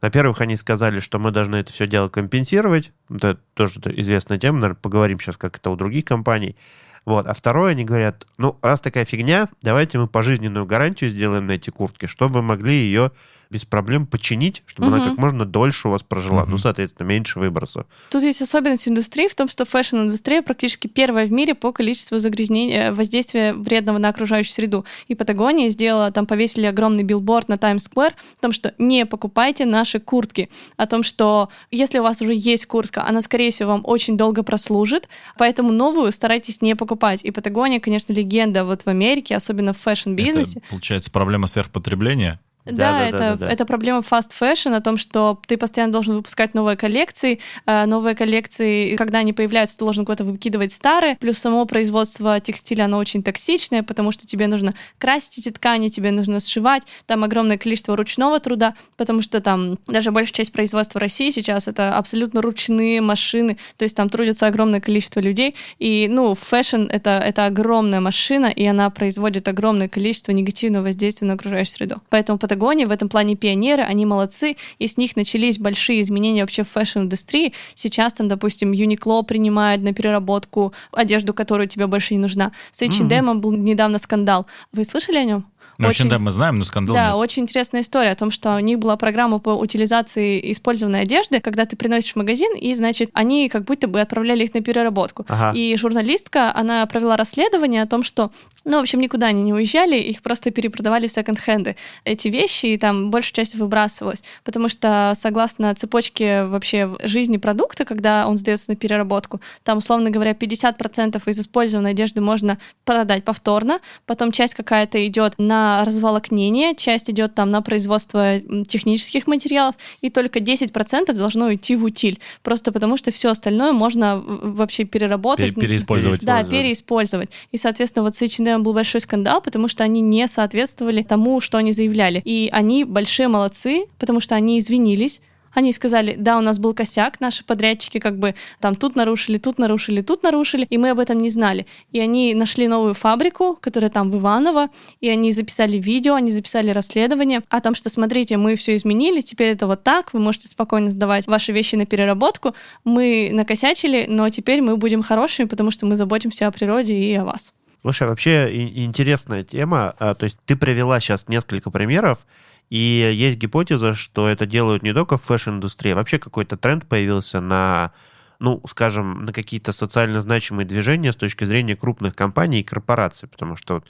Во-первых, 0.00 0.40
они 0.40 0.56
сказали, 0.56 1.00
что 1.00 1.18
мы 1.18 1.30
должны 1.30 1.56
это 1.56 1.72
все 1.72 1.86
дело 1.86 2.08
компенсировать. 2.08 2.92
Это 3.10 3.38
тоже 3.54 3.80
известная 3.96 4.38
тема, 4.38 4.58
наверное, 4.58 4.80
поговорим 4.80 5.20
сейчас, 5.20 5.36
как 5.36 5.56
это 5.56 5.70
у 5.70 5.76
других 5.76 6.04
компаний. 6.04 6.56
Вот. 7.04 7.26
А 7.26 7.34
второе, 7.34 7.72
они 7.72 7.84
говорят, 7.84 8.26
ну, 8.38 8.56
раз 8.62 8.80
такая 8.80 9.04
фигня, 9.04 9.48
давайте 9.62 9.98
мы 9.98 10.06
пожизненную 10.06 10.66
гарантию 10.66 11.10
сделаем 11.10 11.46
на 11.46 11.52
эти 11.52 11.70
куртки, 11.70 12.06
чтобы 12.06 12.34
вы 12.34 12.42
могли 12.42 12.74
ее 12.74 13.12
без 13.50 13.64
проблем 13.64 14.06
починить, 14.06 14.62
чтобы 14.64 14.88
угу. 14.88 14.96
она 14.96 15.08
как 15.08 15.18
можно 15.18 15.44
дольше 15.44 15.88
у 15.88 15.90
вас 15.90 16.04
прожила. 16.04 16.42
Угу. 16.42 16.52
Ну, 16.52 16.56
соответственно, 16.56 17.08
меньше 17.08 17.40
выбросов. 17.40 17.84
Тут 18.10 18.22
есть 18.22 18.40
особенность 18.40 18.86
индустрии 18.86 19.26
в 19.26 19.34
том, 19.34 19.48
что 19.48 19.64
фэшн-индустрия 19.64 20.42
практически 20.42 20.86
первая 20.86 21.26
в 21.26 21.32
мире 21.32 21.56
по 21.56 21.72
количеству 21.72 22.20
загрязнения, 22.20 22.90
э, 22.90 22.92
воздействия 22.92 23.52
вредного 23.52 23.98
на 23.98 24.08
окружающую 24.08 24.54
среду. 24.54 24.84
И 25.08 25.16
Patagonia 25.16 25.68
сделала, 25.68 26.12
там 26.12 26.26
повесили 26.26 26.66
огромный 26.66 27.02
билборд 27.02 27.48
на 27.48 27.58
Таймс-сквер 27.58 28.12
о 28.12 28.40
том, 28.40 28.52
что 28.52 28.72
не 28.78 29.04
покупайте 29.04 29.66
наши 29.66 29.98
куртки. 29.98 30.48
О 30.76 30.86
том, 30.86 31.02
что 31.02 31.48
если 31.72 31.98
у 31.98 32.04
вас 32.04 32.22
уже 32.22 32.34
есть 32.34 32.66
куртка, 32.66 33.04
она, 33.04 33.20
скорее 33.20 33.50
всего, 33.50 33.70
вам 33.70 33.82
очень 33.84 34.16
долго 34.16 34.44
прослужит, 34.44 35.08
поэтому 35.36 35.72
новую 35.72 36.12
старайтесь 36.12 36.62
не 36.62 36.76
покупать. 36.76 36.89
И 37.22 37.30
Patagonia, 37.30 37.80
конечно, 37.80 38.12
легенда 38.12 38.64
вот 38.64 38.82
в 38.82 38.88
Америке, 38.88 39.36
особенно 39.36 39.72
в 39.72 39.78
фэшн-бизнесе. 39.78 40.62
получается, 40.68 41.10
проблема 41.10 41.46
сверхпотребления? 41.46 42.40
Да, 42.64 42.72
да, 42.72 42.98
да, 42.98 43.06
это, 43.06 43.18
да, 43.18 43.36
да, 43.36 43.50
это 43.50 43.64
проблема 43.64 44.00
fast 44.00 44.30
fashion, 44.38 44.74
о 44.74 44.80
том, 44.80 44.96
что 44.96 45.40
ты 45.46 45.56
постоянно 45.56 45.92
должен 45.92 46.16
выпускать 46.16 46.54
новые 46.54 46.76
коллекции, 46.76 47.40
э, 47.66 47.86
новые 47.86 48.14
коллекции, 48.14 48.96
когда 48.96 49.20
они 49.20 49.32
появляются, 49.32 49.78
ты 49.78 49.84
должен 49.84 50.04
куда-то 50.04 50.24
выкидывать 50.24 50.72
старые, 50.72 51.16
плюс 51.16 51.38
само 51.38 51.64
производство 51.64 52.38
текстиля, 52.40 52.84
оно 52.84 52.98
очень 52.98 53.22
токсичное, 53.22 53.82
потому 53.82 54.12
что 54.12 54.26
тебе 54.26 54.46
нужно 54.46 54.74
красить 54.98 55.38
эти 55.38 55.50
ткани, 55.50 55.88
тебе 55.88 56.10
нужно 56.10 56.40
сшивать, 56.40 56.82
там 57.06 57.24
огромное 57.24 57.56
количество 57.56 57.96
ручного 57.96 58.40
труда, 58.40 58.74
потому 58.96 59.22
что 59.22 59.40
там 59.40 59.78
даже 59.86 60.10
большая 60.10 60.34
часть 60.34 60.52
производства 60.52 61.00
России 61.00 61.30
сейчас 61.30 61.66
это 61.66 61.96
абсолютно 61.96 62.42
ручные 62.42 63.00
машины, 63.00 63.56
то 63.76 63.84
есть 63.84 63.96
там 63.96 64.10
трудится 64.10 64.46
огромное 64.46 64.80
количество 64.80 65.20
людей, 65.20 65.54
и, 65.78 66.08
ну, 66.10 66.34
фэшн— 66.34 66.82
это, 66.90 67.22
это 67.24 67.46
огромная 67.46 68.00
машина, 68.00 68.46
и 68.46 68.64
она 68.66 68.90
производит 68.90 69.48
огромное 69.48 69.88
количество 69.88 70.32
негативного 70.32 70.84
воздействия 70.84 71.26
на 71.26 71.34
окружающую 71.34 71.74
среду. 71.74 72.02
Поэтому 72.10 72.38
Patagonia 72.50 72.88
в 72.88 72.90
этом 72.90 73.08
плане 73.08 73.36
пионеры, 73.36 73.84
они 73.84 74.04
молодцы, 74.04 74.56
и 74.80 74.88
с 74.88 74.96
них 74.96 75.14
начались 75.14 75.60
большие 75.60 76.00
изменения 76.00 76.40
вообще 76.40 76.64
в 76.64 76.68
фэшн-индустрии. 76.68 77.52
Сейчас 77.76 78.12
там, 78.12 78.26
допустим, 78.26 78.72
Uniqlo 78.72 79.22
принимает 79.22 79.82
на 79.82 79.92
переработку 79.92 80.72
одежду, 80.90 81.32
которая 81.32 81.68
тебе 81.68 81.86
больше 81.86 82.14
не 82.14 82.18
нужна. 82.18 82.50
С 82.72 82.82
H&M 82.82 83.08
mm-hmm. 83.08 83.34
был 83.36 83.52
недавно 83.52 83.98
скандал. 83.98 84.46
Вы 84.72 84.84
слышали 84.84 85.18
о 85.18 85.24
нем? 85.24 85.46
Ну, 85.80 85.88
очень, 85.88 86.10
да, 86.10 86.18
мы 86.18 86.30
знаем, 86.30 86.58
но 86.58 86.64
скандал 86.64 86.94
Да, 86.94 87.06
нет. 87.06 87.14
очень 87.14 87.44
интересная 87.44 87.80
история 87.80 88.10
о 88.10 88.14
том, 88.14 88.30
что 88.30 88.54
у 88.54 88.58
них 88.58 88.78
была 88.78 88.96
программа 88.96 89.38
по 89.38 89.50
утилизации 89.50 90.52
использованной 90.52 91.02
одежды, 91.02 91.40
когда 91.40 91.64
ты 91.64 91.74
приносишь 91.74 92.12
в 92.12 92.16
магазин, 92.16 92.54
и, 92.54 92.74
значит, 92.74 93.10
они 93.14 93.48
как 93.48 93.64
будто 93.64 93.88
бы 93.88 94.00
отправляли 94.00 94.44
их 94.44 94.52
на 94.52 94.60
переработку. 94.60 95.24
Ага. 95.28 95.56
И 95.56 95.74
журналистка, 95.76 96.54
она 96.54 96.84
провела 96.84 97.16
расследование 97.16 97.82
о 97.82 97.86
том, 97.86 98.02
что, 98.02 98.30
ну, 98.64 98.76
в 98.76 98.80
общем, 98.82 99.00
никуда 99.00 99.28
они 99.28 99.42
не 99.42 99.54
уезжали, 99.54 99.96
их 99.96 100.20
просто 100.20 100.50
перепродавали 100.50 101.06
в 101.06 101.12
секонд-хенды. 101.12 101.76
Эти 102.04 102.28
вещи, 102.28 102.66
и 102.66 102.76
там 102.76 103.10
большая 103.10 103.32
часть 103.32 103.54
выбрасывалась, 103.54 104.22
потому 104.44 104.68
что, 104.68 105.14
согласно 105.16 105.74
цепочке 105.74 106.44
вообще 106.44 106.94
жизни 107.02 107.38
продукта, 107.38 107.86
когда 107.86 108.26
он 108.26 108.36
сдается 108.36 108.70
на 108.70 108.76
переработку, 108.76 109.40
там, 109.62 109.78
условно 109.78 110.10
говоря, 110.10 110.32
50% 110.32 111.22
из 111.26 111.40
использованной 111.40 111.92
одежды 111.92 112.20
можно 112.20 112.58
продать 112.84 113.24
повторно, 113.24 113.80
потом 114.04 114.30
часть 114.30 114.54
какая-то 114.54 115.06
идет 115.06 115.34
на 115.38 115.69
разволокнение, 115.84 116.74
часть 116.74 117.10
идет 117.10 117.34
там 117.34 117.50
на 117.50 117.62
производство 117.62 118.38
технических 118.66 119.26
материалов, 119.26 119.74
и 120.00 120.10
только 120.10 120.38
10% 120.38 121.12
должно 121.12 121.46
уйти 121.46 121.76
в 121.76 121.84
утиль, 121.84 122.18
просто 122.42 122.72
потому 122.72 122.96
что 122.96 123.10
все 123.10 123.30
остальное 123.30 123.72
можно 123.72 124.22
вообще 124.24 124.84
переработать. 124.84 125.54
Пере- 125.54 125.60
переиспользовать. 125.68 126.20
Да, 126.22 126.40
Использовать. 126.42 126.50
переиспользовать. 126.62 127.30
И, 127.52 127.58
соответственно, 127.58 128.04
вот 128.04 128.14
с 128.14 128.22
H&M 128.22 128.62
был 128.62 128.72
большой 128.72 129.00
скандал, 129.00 129.40
потому 129.40 129.68
что 129.68 129.84
они 129.84 130.00
не 130.00 130.26
соответствовали 130.28 131.02
тому, 131.02 131.40
что 131.40 131.58
они 131.58 131.72
заявляли. 131.72 132.22
И 132.24 132.48
они 132.52 132.84
большие 132.84 133.28
молодцы, 133.28 133.86
потому 133.98 134.20
что 134.20 134.34
они 134.34 134.58
извинились, 134.58 135.20
они 135.52 135.72
сказали, 135.72 136.14
да, 136.18 136.38
у 136.38 136.40
нас 136.40 136.58
был 136.58 136.74
косяк, 136.74 137.20
наши 137.20 137.44
подрядчики 137.44 137.98
как 137.98 138.18
бы 138.18 138.34
там 138.60 138.74
тут 138.74 138.96
нарушили, 138.96 139.38
тут 139.38 139.58
нарушили, 139.58 140.02
тут 140.02 140.22
нарушили, 140.22 140.66
и 140.70 140.78
мы 140.78 140.90
об 140.90 140.98
этом 140.98 141.20
не 141.20 141.30
знали. 141.30 141.66
И 141.92 142.00
они 142.00 142.34
нашли 142.34 142.68
новую 142.68 142.94
фабрику, 142.94 143.58
которая 143.60 143.90
там 143.90 144.10
в 144.10 144.16
Иваново, 144.18 144.68
и 145.00 145.08
они 145.08 145.32
записали 145.32 145.76
видео, 145.78 146.14
они 146.14 146.30
записали 146.30 146.70
расследование 146.70 147.42
о 147.48 147.60
том, 147.60 147.74
что, 147.74 147.88
смотрите, 147.90 148.36
мы 148.36 148.56
все 148.56 148.76
изменили, 148.76 149.20
теперь 149.20 149.48
это 149.50 149.66
вот 149.66 149.82
так, 149.82 150.12
вы 150.12 150.20
можете 150.20 150.48
спокойно 150.48 150.90
сдавать 150.90 151.26
ваши 151.26 151.52
вещи 151.52 151.76
на 151.76 151.86
переработку, 151.86 152.54
мы 152.84 153.30
накосячили, 153.32 154.06
но 154.08 154.28
теперь 154.28 154.60
мы 154.62 154.76
будем 154.76 155.02
хорошими, 155.02 155.46
потому 155.46 155.70
что 155.70 155.86
мы 155.86 155.96
заботимся 155.96 156.46
о 156.46 156.50
природе 156.50 156.94
и 156.94 157.14
о 157.14 157.24
вас. 157.24 157.52
Слушай, 157.82 158.08
вообще 158.08 158.52
и- 158.52 158.84
интересная 158.84 159.42
тема. 159.42 159.94
А, 159.98 160.14
То 160.14 160.24
есть 160.24 160.38
ты 160.44 160.54
привела 160.54 161.00
сейчас 161.00 161.28
несколько 161.28 161.70
примеров, 161.70 162.26
и 162.70 163.12
есть 163.14 163.36
гипотеза, 163.38 163.92
что 163.94 164.28
это 164.28 164.46
делают 164.46 164.82
не 164.82 164.94
только 164.94 165.16
в 165.16 165.22
фэшн-индустрии, 165.22 165.92
а 165.92 165.96
вообще 165.96 166.18
какой-то 166.18 166.56
тренд 166.56 166.86
появился 166.86 167.40
на, 167.40 167.90
ну, 168.38 168.62
скажем, 168.68 169.24
на 169.26 169.32
какие-то 169.32 169.72
социально 169.72 170.20
значимые 170.20 170.66
движения 170.66 171.12
с 171.12 171.16
точки 171.16 171.44
зрения 171.44 171.74
крупных 171.76 172.14
компаний 172.14 172.60
и 172.60 172.62
корпораций, 172.62 173.28
потому 173.28 173.56
что 173.56 173.74
вот 173.74 173.84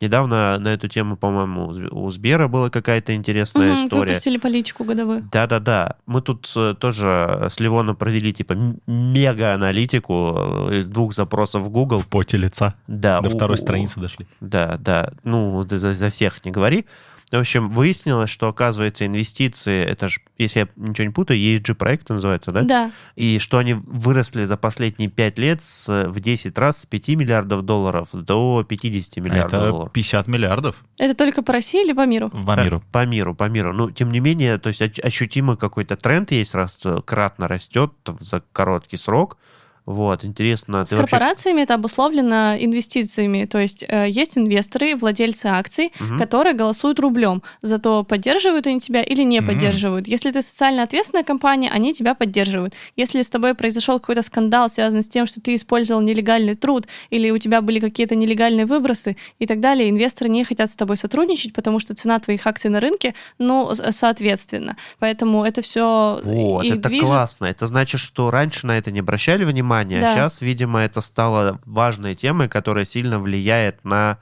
недавно 0.00 0.58
на 0.58 0.68
эту 0.74 0.88
тему, 0.88 1.16
по-моему, 1.16 1.66
у 1.68 1.70
Сб- 1.70 1.88
у 1.92 2.10
Сбера 2.10 2.48
была 2.48 2.68
какая-то 2.68 3.14
интересная 3.14 3.74
Мгм, 3.74 3.84
история. 3.86 4.08
Выпустили 4.08 4.38
политику 4.38 4.82
годовую. 4.82 5.22
Да-да-да. 5.30 5.94
Мы 6.06 6.20
тут 6.20 6.52
э, 6.56 6.74
тоже 6.78 7.46
с 7.48 7.60
Ливоном 7.60 7.94
провели 7.94 8.32
типа 8.32 8.56
мега-аналитику 8.88 10.68
э, 10.72 10.78
из 10.78 10.88
двух 10.90 11.14
запросов 11.14 11.62
в 11.62 11.68
Google. 11.70 12.00
В 12.00 12.08
поте 12.08 12.36
лица. 12.36 12.74
Да, 12.86 13.20
До 13.20 13.28
у- 13.28 13.32
второй 13.36 13.54
у- 13.54 13.58
страницы 13.58 14.00
дошли. 14.00 14.26
Да, 14.40 14.76
да. 14.78 15.12
Ну, 15.22 15.64
за- 15.68 15.92
за 15.94 16.08
всех 16.08 16.44
не 16.44 16.50
говори. 16.50 16.84
В 17.34 17.40
общем, 17.40 17.68
выяснилось, 17.68 18.30
что, 18.30 18.48
оказывается, 18.48 19.06
инвестиции, 19.06 19.84
это 19.84 20.06
же, 20.08 20.20
если 20.38 20.60
я 20.60 20.68
ничего 20.76 21.06
не 21.06 21.12
путаю, 21.12 21.38
ESG-проект 21.40 22.08
называется, 22.08 22.52
да? 22.52 22.62
Да. 22.62 22.90
И 23.16 23.40
что 23.40 23.58
они 23.58 23.74
выросли 23.74 24.44
за 24.44 24.56
последние 24.56 25.10
5 25.10 25.38
лет 25.38 25.62
с, 25.62 26.08
в 26.08 26.20
10 26.20 26.56
раз 26.58 26.82
с 26.82 26.86
5 26.86 27.08
миллиардов 27.08 27.62
долларов 27.62 28.10
до 28.12 28.64
50 28.68 29.16
миллиардов 29.16 29.52
Это 29.52 29.68
долларов. 29.70 29.92
50 29.92 30.28
миллиардов 30.28 30.84
Это 30.96 31.14
только 31.14 31.42
по 31.42 31.52
России 31.52 31.84
или 31.84 31.92
по 31.92 32.06
миру? 32.06 32.30
по 32.30 32.62
миру. 32.62 32.82
По 32.92 33.04
миру, 33.04 33.34
по 33.34 33.48
миру. 33.48 33.72
Ну, 33.72 33.90
тем 33.90 34.12
не 34.12 34.20
менее, 34.20 34.58
то 34.58 34.68
есть 34.68 34.80
ощутимо 35.00 35.56
какой-то 35.56 35.96
тренд 35.96 36.30
есть, 36.30 36.54
раз 36.54 36.80
э, 36.84 37.00
кратно 37.04 37.48
растет 37.48 37.92
за 38.20 38.42
короткий 38.52 38.96
срок. 38.96 39.38
Вот, 39.86 40.24
интересно. 40.24 40.86
С 40.86 40.90
ты 40.90 40.96
вообще- 40.96 41.10
корпорациями 41.10 41.60
это 41.60 41.74
обусловлено 41.74 42.56
инвестициями. 42.58 43.44
То 43.44 43.58
есть 43.58 43.84
э, 43.86 44.08
есть 44.08 44.38
инвесторы, 44.38 44.96
владельцы 44.96 45.46
акций, 45.46 45.92
Мгм. 46.00 46.18
которые 46.18 46.54
голосуют 46.54 46.98
рублем 47.00 47.42
за 47.60 47.76
то, 47.78 48.02
поддерживают 48.02 48.66
они 48.66 48.80
тебя 48.80 49.02
или 49.02 49.22
не 49.24 49.40
Мгм. 49.40 49.46
поддерживают. 49.48 50.08
Если 50.08 50.30
ты 50.30 50.40
социально 50.40 50.82
ответственная 50.84 51.22
компания, 51.24 51.70
они 51.70 51.92
тебя 51.92 52.14
поддерживают. 52.14 52.72
Если 52.96 53.20
с 53.20 53.28
тобой 53.28 53.54
произошел 53.54 54.00
какой-то 54.00 54.22
скандал, 54.22 54.70
связанный 54.70 55.02
с 55.02 55.08
тем, 55.08 55.26
что 55.26 55.40
ты 55.42 55.54
использовал 55.54 56.00
нелегальный 56.00 56.54
труд, 56.54 56.86
или 57.10 57.30
у 57.30 57.36
тебя 57.38 57.60
были 57.60 57.78
какие-то 57.78 58.14
нелегальные 58.14 58.64
выбросы 58.64 59.16
и 59.38 59.46
так 59.46 59.60
далее, 59.60 59.90
инвесторы 59.90 60.30
не 60.30 60.44
хотят 60.44 60.70
с 60.70 60.76
тобой 60.76 60.96
сотрудничать, 60.96 61.52
потому 61.52 61.78
что 61.78 61.94
цена 61.94 62.18
твоих 62.20 62.46
акций 62.46 62.70
на 62.70 62.80
рынке, 62.80 63.14
ну, 63.38 63.74
с- 63.74 63.92
соответственно. 63.92 64.76
Поэтому 64.98 65.44
это 65.44 65.60
все 65.60 66.20
Вот, 66.24 66.64
это 66.64 66.88
классно. 67.00 67.44
Это 67.46 67.66
значит, 67.66 68.00
что 68.00 68.30
раньше 68.30 68.66
на 68.66 68.78
это 68.78 68.90
не 68.90 69.00
обращали 69.00 69.44
внимания, 69.44 69.73
а 69.80 69.84
Да. 69.84 70.12
сейчас, 70.12 70.40
видимо, 70.40 70.80
это 70.80 71.00
стало 71.00 71.60
важной 71.64 72.14
темой, 72.14 72.48
которая 72.48 72.84
сильно 72.84 73.18
влияет 73.18 73.84
на, 73.84 74.18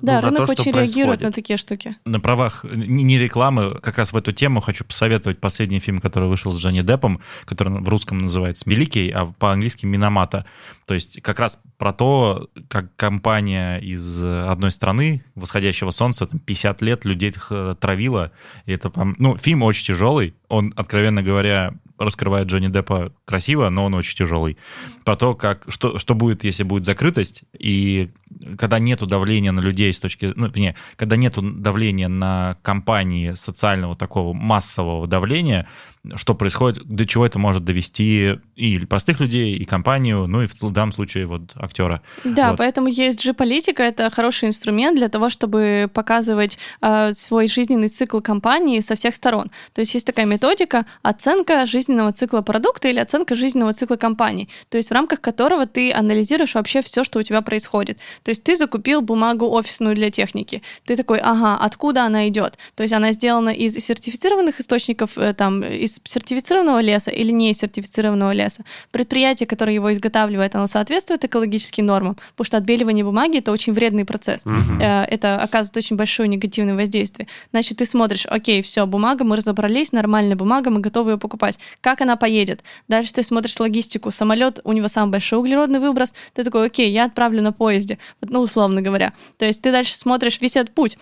ну, 0.00 0.06
Да, 0.06 0.20
на 0.20 0.28
рынок 0.28 0.46
то, 0.46 0.52
что 0.52 0.62
очень 0.62 0.72
реагирует 0.72 1.20
происходит. 1.20 1.22
на 1.22 1.32
такие 1.32 1.56
штуки. 1.56 1.96
На 2.04 2.20
правах 2.20 2.64
не 2.64 3.18
рекламы, 3.18 3.78
как 3.82 3.98
раз 3.98 4.12
в 4.12 4.16
эту 4.16 4.30
тему 4.32 4.60
хочу 4.60 4.84
посоветовать 4.84 5.40
последний 5.40 5.80
фильм, 5.80 5.98
который 5.98 6.28
вышел 6.28 6.52
с 6.52 6.58
Джонни 6.58 6.82
Деппом, 6.82 7.20
который 7.46 7.80
в 7.80 7.88
русском 7.88 8.18
называется 8.18 8.68
«Великий», 8.70 9.10
а 9.10 9.26
по-английски 9.26 9.86
«Миномата». 9.86 10.44
То 10.86 10.94
есть 10.94 11.20
как 11.22 11.40
раз 11.40 11.60
про 11.78 11.92
то, 11.92 12.48
как 12.68 12.94
компания 12.96 13.78
из 13.78 14.22
одной 14.22 14.70
страны, 14.70 15.24
восходящего 15.34 15.90
солнца, 15.90 16.26
там 16.28 16.38
50 16.38 16.80
лет 16.82 17.04
людей 17.04 17.34
травила. 17.80 18.30
И 18.66 18.72
это, 18.72 18.92
ну, 19.18 19.36
фильм 19.36 19.62
очень 19.64 19.84
тяжелый. 19.86 20.34
Он, 20.48 20.72
откровенно 20.76 21.22
говоря, 21.24 21.74
раскрывает 21.98 22.48
Джонни 22.48 22.68
Деппа 22.68 23.12
красиво, 23.24 23.68
но 23.68 23.84
он 23.84 23.94
очень 23.94 24.16
тяжелый. 24.16 24.56
Про 25.04 25.16
то, 25.16 25.34
как, 25.34 25.64
что, 25.68 25.98
что 25.98 26.14
будет, 26.14 26.44
если 26.44 26.62
будет 26.62 26.84
закрытость, 26.84 27.44
и 27.58 28.10
когда 28.58 28.78
нету 28.78 29.06
давления 29.06 29.52
на 29.52 29.60
людей 29.60 29.92
с 29.92 30.00
точки... 30.00 30.32
Ну, 30.36 30.50
не, 30.54 30.74
когда 30.96 31.16
нету 31.16 31.42
давления 31.42 32.08
на 32.08 32.58
компании 32.62 33.32
социального 33.32 33.94
такого 33.94 34.32
массового 34.32 35.06
давления, 35.06 35.68
что 36.16 36.34
происходит, 36.34 36.84
до 36.84 37.06
чего 37.06 37.26
это 37.26 37.38
может 37.38 37.64
довести 37.64 38.38
и 38.56 38.78
простых 38.80 39.20
людей, 39.20 39.56
и 39.56 39.64
компанию, 39.64 40.26
ну 40.26 40.42
и 40.42 40.46
в 40.46 40.70
данном 40.72 40.92
случае 40.92 41.26
вот 41.26 41.52
актера. 41.56 42.02
Да, 42.24 42.50
Вот. 42.50 42.58
поэтому 42.58 42.88
ESG-политика— 42.88 43.82
это 43.84 44.10
хороший 44.10 44.48
инструмент 44.48 44.96
для 44.96 45.08
того, 45.08 45.30
чтобы 45.30 45.90
показывать 45.92 46.58
э, 46.80 47.12
свой 47.12 47.46
жизненный 47.46 47.88
цикл 47.88 48.20
компании 48.20 48.80
со 48.80 48.94
всех 48.94 49.14
сторон. 49.14 49.50
То 49.72 49.80
есть 49.80 49.94
есть 49.94 50.06
такая 50.06 50.26
методика 50.26 50.86
оценка 51.02 51.66
жизненного 51.66 52.12
цикла 52.12 52.40
продукта 52.40 52.88
или 52.88 52.98
оценка 52.98 53.34
жизненного 53.34 53.72
цикла 53.72 53.96
компании, 53.96 54.48
то 54.68 54.76
есть 54.76 54.90
в 54.90 54.92
рамках 54.92 55.20
которого 55.20 55.66
ты 55.66 55.92
анализируешь 55.92 56.54
вообще 56.54 56.82
все, 56.82 57.04
что 57.04 57.18
у 57.18 57.22
тебя 57.22 57.42
происходит. 57.42 57.98
То 58.22 58.30
есть 58.30 58.44
ты 58.44 58.56
закупил 58.56 59.02
бумагу 59.02 59.50
офисную 59.50 59.94
для 59.94 60.10
техники, 60.10 60.62
ты 60.84 60.96
такой, 60.96 61.18
ага, 61.18 61.56
откуда 61.56 62.04
она 62.04 62.28
идет? 62.28 62.58
То 62.74 62.82
есть 62.82 62.94
она 62.94 63.12
сделана 63.12 63.50
из 63.50 63.74
сертифицированных 63.74 64.60
источников, 64.60 65.18
э, 65.18 65.34
там, 65.34 65.62
из 65.62 65.97
сертифицированного 66.04 66.80
леса 66.80 67.10
или 67.10 67.30
не 67.30 67.50
из 67.50 67.58
сертифицированного 67.58 68.32
леса. 68.32 68.64
Предприятие, 68.90 69.46
которое 69.46 69.74
его 69.74 69.92
изготавливает, 69.92 70.54
оно 70.54 70.66
соответствует 70.66 71.24
экологическим 71.24 71.86
нормам, 71.86 72.16
потому 72.32 72.46
что 72.46 72.56
отбеливание 72.56 73.04
бумаги 73.04 73.38
это 73.38 73.52
очень 73.52 73.72
вредный 73.72 74.04
процесс. 74.04 74.44
Э, 74.80 75.04
Это 75.04 75.40
оказывает 75.42 75.76
очень 75.76 75.96
большое 75.96 76.28
негативное 76.28 76.74
воздействие. 76.74 77.28
Значит, 77.50 77.78
ты 77.78 77.84
смотришь, 77.84 78.26
окей, 78.26 78.62
все, 78.62 78.86
бумага, 78.86 79.24
мы 79.24 79.36
разобрались, 79.36 79.92
нормальная 79.92 80.36
бумага, 80.36 80.70
мы 80.70 80.80
готовы 80.80 81.12
ее 81.12 81.18
покупать. 81.18 81.58
Как 81.80 82.00
она 82.00 82.16
поедет? 82.16 82.62
Дальше 82.88 83.12
ты 83.12 83.22
смотришь 83.22 83.58
логистику. 83.58 84.10
Самолет, 84.10 84.60
у 84.64 84.72
него 84.72 84.88
самый 84.88 85.12
большой 85.12 85.38
углеродный 85.38 85.80
выброс. 85.80 86.14
Ты 86.34 86.44
такой, 86.44 86.66
окей, 86.66 86.90
я 86.90 87.04
отправлю 87.04 87.42
на 87.42 87.52
поезде, 87.52 87.98
ну, 88.20 88.40
условно 88.40 88.82
говоря. 88.82 89.12
То 89.38 89.44
есть 89.44 89.62
ты 89.62 89.72
дальше 89.72 89.96
смотришь 89.96 90.40
весь 90.40 90.56
этот 90.56 90.74
путь. 90.74 90.98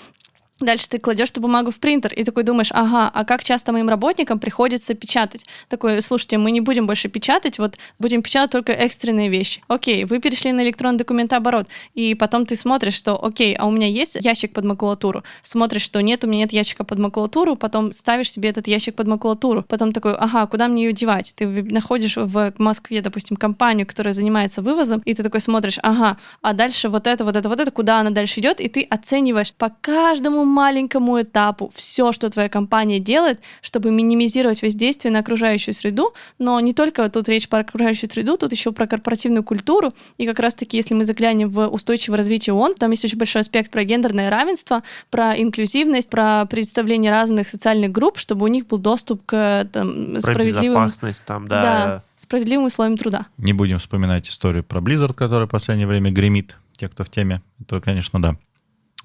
Дальше 0.59 0.89
ты 0.89 0.97
кладешь 0.97 1.31
эту 1.31 1.43
бумагу 1.43 1.71
в 1.71 1.79
принтер 1.79 2.15
и 2.15 2.25
такой 2.25 2.43
думаешь, 2.43 2.71
ага, 2.73 3.11
а 3.13 3.25
как 3.27 3.45
часто 3.45 3.73
моим 3.73 3.91
работникам 3.91 4.39
приходится 4.39 4.95
печатать? 4.95 5.45
Такой, 5.69 6.01
слушайте, 6.01 6.39
мы 6.39 6.51
не 6.51 6.63
будем 6.63 6.87
больше 6.87 7.11
печатать, 7.11 7.59
вот 7.59 7.77
будем 7.99 8.23
печатать 8.23 8.53
только 8.53 8.73
экстренные 8.73 9.29
вещи. 9.29 9.61
Окей, 9.69 10.07
вы 10.07 10.19
перешли 10.19 10.53
на 10.53 10.63
электронный 10.63 10.97
документооборот, 10.97 11.67
и 11.93 12.15
потом 12.15 12.47
ты 12.47 12.57
смотришь, 12.57 12.95
что, 12.95 13.23
окей, 13.23 13.55
а 13.55 13.67
у 13.67 13.71
меня 13.71 13.87
есть 13.87 14.17
ящик 14.19 14.55
под 14.55 14.65
макулатуру? 14.65 15.25
Смотришь, 15.43 15.83
что 15.83 16.01
нет, 16.01 16.25
у 16.25 16.27
меня 16.27 16.45
нет 16.45 16.55
ящика 16.55 16.85
под 16.85 16.99
макулатуру, 17.01 17.55
потом 17.57 17.93
ставишь 17.93 18.31
себе 18.31 18.49
этот 18.49 18.67
ящик 18.67 18.95
под 18.95 19.09
макулатуру, 19.09 19.63
потом 19.63 19.93
такой, 19.93 20.15
ага, 20.15 20.47
куда 20.47 20.69
мне 20.69 20.85
ее 20.85 20.93
девать? 20.95 21.35
Ты 21.37 21.47
находишь 21.47 22.17
в 22.17 22.55
Москве, 22.57 23.03
допустим, 23.03 23.37
компанию, 23.37 23.87
которая 23.87 24.15
занимается 24.15 24.63
вывозом, 24.63 25.03
и 25.05 25.13
ты 25.13 25.23
такой 25.23 25.41
смотришь, 25.41 25.79
ага, 25.83 26.17
а 26.41 26.55
дальше 26.55 26.89
вот 26.89 27.07
это, 27.07 27.27
вот 27.27 27.37
это, 27.37 27.47
вот 27.51 27.61
это, 27.61 27.71
куда 27.71 28.01
она 28.01 28.09
дальше 28.09 28.41
идет, 28.41 28.63
и 28.63 28.69
ты 28.69 28.85
оцениваешь 28.85 29.53
по 29.53 29.69
каждому 29.83 30.46
маленькому 30.47 31.21
этапу 31.21 31.71
все, 31.75 32.13
что 32.13 32.31
твоя 32.31 32.49
компания 32.49 32.99
делает, 32.99 33.41
чтобы 33.61 33.91
минимизировать 33.91 34.63
воздействие 34.63 35.13
на 35.13 35.21
окружающую 35.21 35.75
среду, 35.75 36.15
но 36.39 36.59
не 36.61 36.73
только 36.73 37.09
тут 37.11 37.29
речь 37.29 37.49
про 37.49 37.61
окружающую 37.61 38.11
среду, 38.11 38.37
тут 38.37 38.53
еще 38.53 38.73
про 38.73 38.87
корпоративную 38.87 39.45
культуру, 39.45 39.93
и 40.19 40.27
как 40.27 40.39
раз-таки, 40.39 40.77
если 40.77 40.95
мы 40.95 41.05
заглянем 41.05 41.51
в 41.51 41.67
устойчивое 41.69 42.19
развитие 42.19 42.55
ООН, 42.55 42.75
там 42.75 42.91
есть 42.91 43.05
очень 43.05 43.19
большой 43.19 43.43
аспект 43.43 43.71
про 43.71 43.85
гендерное 43.85 44.31
равенство, 44.31 44.83
про 45.11 45.37
инклюзивность, 45.41 46.11
про 46.11 46.47
представление 46.47 47.11
разных 47.11 47.49
социальных 47.49 47.93
групп, 47.93 48.19
чтобы 48.19 48.45
у 48.45 48.49
них 48.49 48.67
был 48.67 48.79
доступ 48.79 49.25
к 49.27 49.69
там, 49.73 50.13
Про 50.13 50.21
справедливым... 50.21 50.79
безопасность 50.79 51.25
там, 51.25 51.49
да. 51.49 51.63
Да, 51.63 52.03
справедливым 52.17 52.67
условиям 52.67 52.97
труда. 52.97 53.27
Не 53.39 53.53
будем 53.53 53.79
вспоминать 53.79 54.29
историю 54.29 54.65
про 54.65 54.81
Blizzard, 54.81 55.15
которая 55.15 55.47
в 55.47 55.51
последнее 55.51 55.87
время 55.87 56.11
гремит. 56.11 56.57
Те, 56.73 56.89
кто 56.89 57.05
в 57.05 57.11
теме, 57.11 57.43
то, 57.67 57.81
конечно, 57.81 58.21
да. 58.21 58.37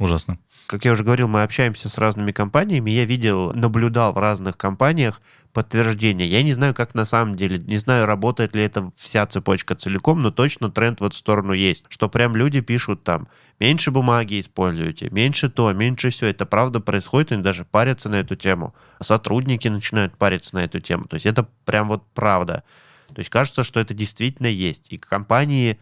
Ужасно. 0.01 0.39
Как 0.65 0.83
я 0.83 0.93
уже 0.93 1.03
говорил, 1.03 1.27
мы 1.27 1.43
общаемся 1.43 1.87
с 1.87 1.99
разными 1.99 2.31
компаниями. 2.31 2.89
Я 2.89 3.05
видел, 3.05 3.53
наблюдал 3.53 4.13
в 4.13 4.17
разных 4.17 4.57
компаниях 4.57 5.21
подтверждение. 5.53 6.27
Я 6.27 6.41
не 6.41 6.53
знаю, 6.53 6.73
как 6.73 6.95
на 6.95 7.05
самом 7.05 7.35
деле, 7.35 7.59
не 7.59 7.77
знаю, 7.77 8.07
работает 8.07 8.55
ли 8.55 8.63
это 8.63 8.91
вся 8.95 9.27
цепочка 9.27 9.75
целиком, 9.75 10.19
но 10.19 10.31
точно 10.31 10.71
тренд 10.71 11.01
в 11.01 11.05
эту 11.05 11.15
сторону 11.15 11.53
есть. 11.53 11.85
Что 11.89 12.09
прям 12.09 12.35
люди 12.35 12.61
пишут 12.61 13.03
там, 13.03 13.27
меньше 13.59 13.91
бумаги 13.91 14.39
используйте, 14.39 15.09
меньше 15.11 15.49
то, 15.49 15.71
меньше 15.71 16.09
все. 16.09 16.25
Это 16.25 16.47
правда 16.47 16.79
происходит, 16.79 17.31
они 17.31 17.43
даже 17.43 17.63
парятся 17.63 18.09
на 18.09 18.15
эту 18.15 18.35
тему. 18.35 18.73
Сотрудники 18.99 19.67
начинают 19.67 20.17
париться 20.17 20.55
на 20.55 20.63
эту 20.63 20.79
тему. 20.79 21.05
То 21.05 21.13
есть 21.13 21.27
это 21.27 21.47
прям 21.63 21.89
вот 21.89 22.03
правда. 22.15 22.63
То 23.09 23.19
есть 23.19 23.29
кажется, 23.29 23.61
что 23.61 23.79
это 23.79 23.93
действительно 23.93 24.47
есть. 24.47 24.91
И 24.91 24.97
компании... 24.97 25.79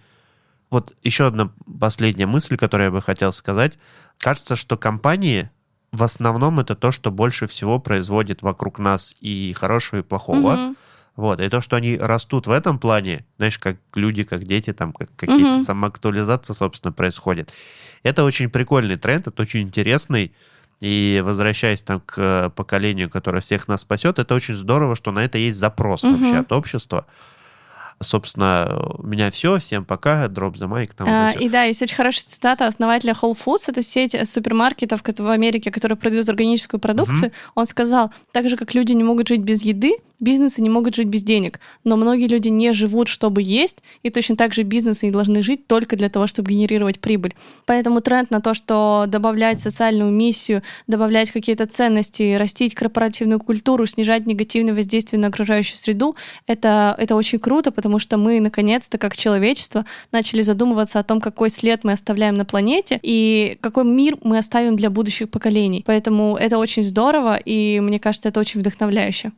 Вот 0.69 0.95
еще 1.03 1.27
одна 1.27 1.51
последняя 1.79 2.25
мысль, 2.27 2.57
которую 2.57 2.87
я 2.87 2.91
бы 2.91 3.01
хотел 3.01 3.31
сказать. 3.31 3.77
Кажется, 4.19 4.55
что 4.55 4.77
компании 4.77 5.49
в 5.91 6.03
основном 6.03 6.59
это 6.59 6.75
то, 6.75 6.91
что 6.91 7.11
больше 7.11 7.47
всего 7.47 7.79
производит 7.79 8.43
вокруг 8.43 8.77
нас 8.77 9.15
и 9.21 9.53
хорошего, 9.53 9.99
и 9.99 10.03
плохого. 10.03 10.53
Мгм. 10.55 10.75
Вот. 11.15 11.41
И 11.41 11.49
то, 11.49 11.59
что 11.61 11.75
они 11.75 11.97
растут 11.97 12.47
в 12.47 12.51
этом 12.51 12.77
плане, 12.79 13.25
знаешь, 13.37 13.57
как 13.57 13.77
люди, 13.95 14.23
как 14.23 14.43
дети, 14.43 14.71
там 14.71 14.93
как 14.93 15.09
какие-то 15.15 15.55
Мгм. 15.55 15.63
самоактуализация, 15.63 16.53
собственно, 16.53 16.91
происходит. 16.93 17.51
Это 18.03 18.23
очень 18.23 18.49
прикольный 18.49 18.97
тренд, 18.97 19.27
это 19.27 19.41
очень 19.41 19.61
интересный. 19.61 20.33
И 20.79 21.21
возвращаясь 21.25 21.81
там 21.81 21.99
к 21.99 22.13
э, 22.17 22.49
поколению, 22.55 23.09
которое 23.09 23.41
всех 23.41 23.67
нас 23.67 23.81
спасет, 23.81 24.17
это 24.19 24.33
очень 24.35 24.55
здорово, 24.55 24.95
что 24.95 25.11
на 25.11 25.19
это 25.25 25.37
есть 25.37 25.59
запрос 25.59 26.03
Мгм. 26.03 26.19
вообще 26.19 26.37
от 26.37 26.51
общества. 26.53 27.05
Собственно, 28.01 28.95
у 28.97 29.05
меня 29.05 29.31
все. 29.31 29.57
Всем 29.59 29.85
пока. 29.85 30.27
Дроп 30.27 30.57
за 30.57 30.67
майк. 30.67 30.93
Там 30.93 31.07
А, 31.09 31.31
и 31.31 31.49
да, 31.49 31.63
есть 31.63 31.81
очень 31.81 31.95
хорошая 31.95 32.23
цитата 32.23 32.65
основателя 32.65 33.13
Whole 33.13 33.37
Foods, 33.37 33.65
это 33.67 33.83
сеть 33.83 34.15
супермаркетов 34.27 35.01
в 35.03 35.29
Америке, 35.29 35.71
которые 35.71 35.97
продают 35.97 36.29
органическую 36.29 36.79
продукцию. 36.79 37.31
Он 37.55 37.65
сказал, 37.65 38.11
так 38.31 38.49
же, 38.49 38.57
как 38.57 38.73
люди 38.73 38.93
не 38.93 39.03
могут 39.03 39.27
жить 39.27 39.41
без 39.41 39.63
еды, 39.63 39.97
бизнесы 40.19 40.61
не 40.61 40.69
могут 40.69 40.95
жить 40.95 41.07
без 41.07 41.23
денег. 41.23 41.59
Но 41.83 41.95
многие 41.95 42.27
люди 42.27 42.49
не 42.49 42.71
живут, 42.73 43.07
чтобы 43.07 43.41
есть, 43.41 43.83
и 44.03 44.09
точно 44.09 44.35
так 44.35 44.53
же 44.53 44.63
бизнесы 44.63 45.05
не 45.05 45.11
должны 45.11 45.41
жить 45.41 45.67
только 45.67 45.95
для 45.95 46.09
того, 46.09 46.27
чтобы 46.27 46.51
генерировать 46.51 46.99
прибыль. 46.99 47.35
Поэтому 47.65 48.01
тренд 48.01 48.29
на 48.29 48.41
то, 48.41 48.53
что 48.53 49.05
добавлять 49.07 49.59
социальную 49.59 50.11
миссию, 50.11 50.61
добавлять 50.87 51.31
какие-то 51.31 51.65
ценности, 51.65 52.35
растить 52.35 52.75
корпоративную 52.75 53.39
культуру, 53.39 53.85
снижать 53.85 54.25
негативное 54.25 54.73
воздействие 54.73 55.19
на 55.19 55.27
окружающую 55.27 55.77
среду, 55.77 56.15
это, 56.47 56.95
это 56.97 57.15
очень 57.15 57.39
круто, 57.39 57.71
потому 57.71 57.88
что 57.97 58.17
мы, 58.17 58.39
наконец-то, 58.39 58.99
как 58.99 59.17
человечество, 59.17 59.85
начали 60.11 60.43
задумываться 60.43 60.99
о 60.99 61.03
том, 61.03 61.19
какой 61.19 61.49
след 61.49 61.83
мы 61.83 61.93
оставляем 61.93 62.35
на 62.35 62.45
планете 62.45 62.99
и 63.01 63.57
какой 63.61 63.85
мир 63.85 64.17
мы 64.23 64.37
оставим 64.37 64.75
для 64.75 64.91
будущих 64.91 65.31
поколений. 65.31 65.83
Поэтому 65.87 66.37
это 66.37 66.59
очень 66.59 66.83
здорово, 66.83 67.37
и 67.37 67.79
мне 67.79 67.99
кажется, 67.99 68.29
это 68.29 68.39
очень 68.39 68.59
вдохновляюще. 68.59 69.31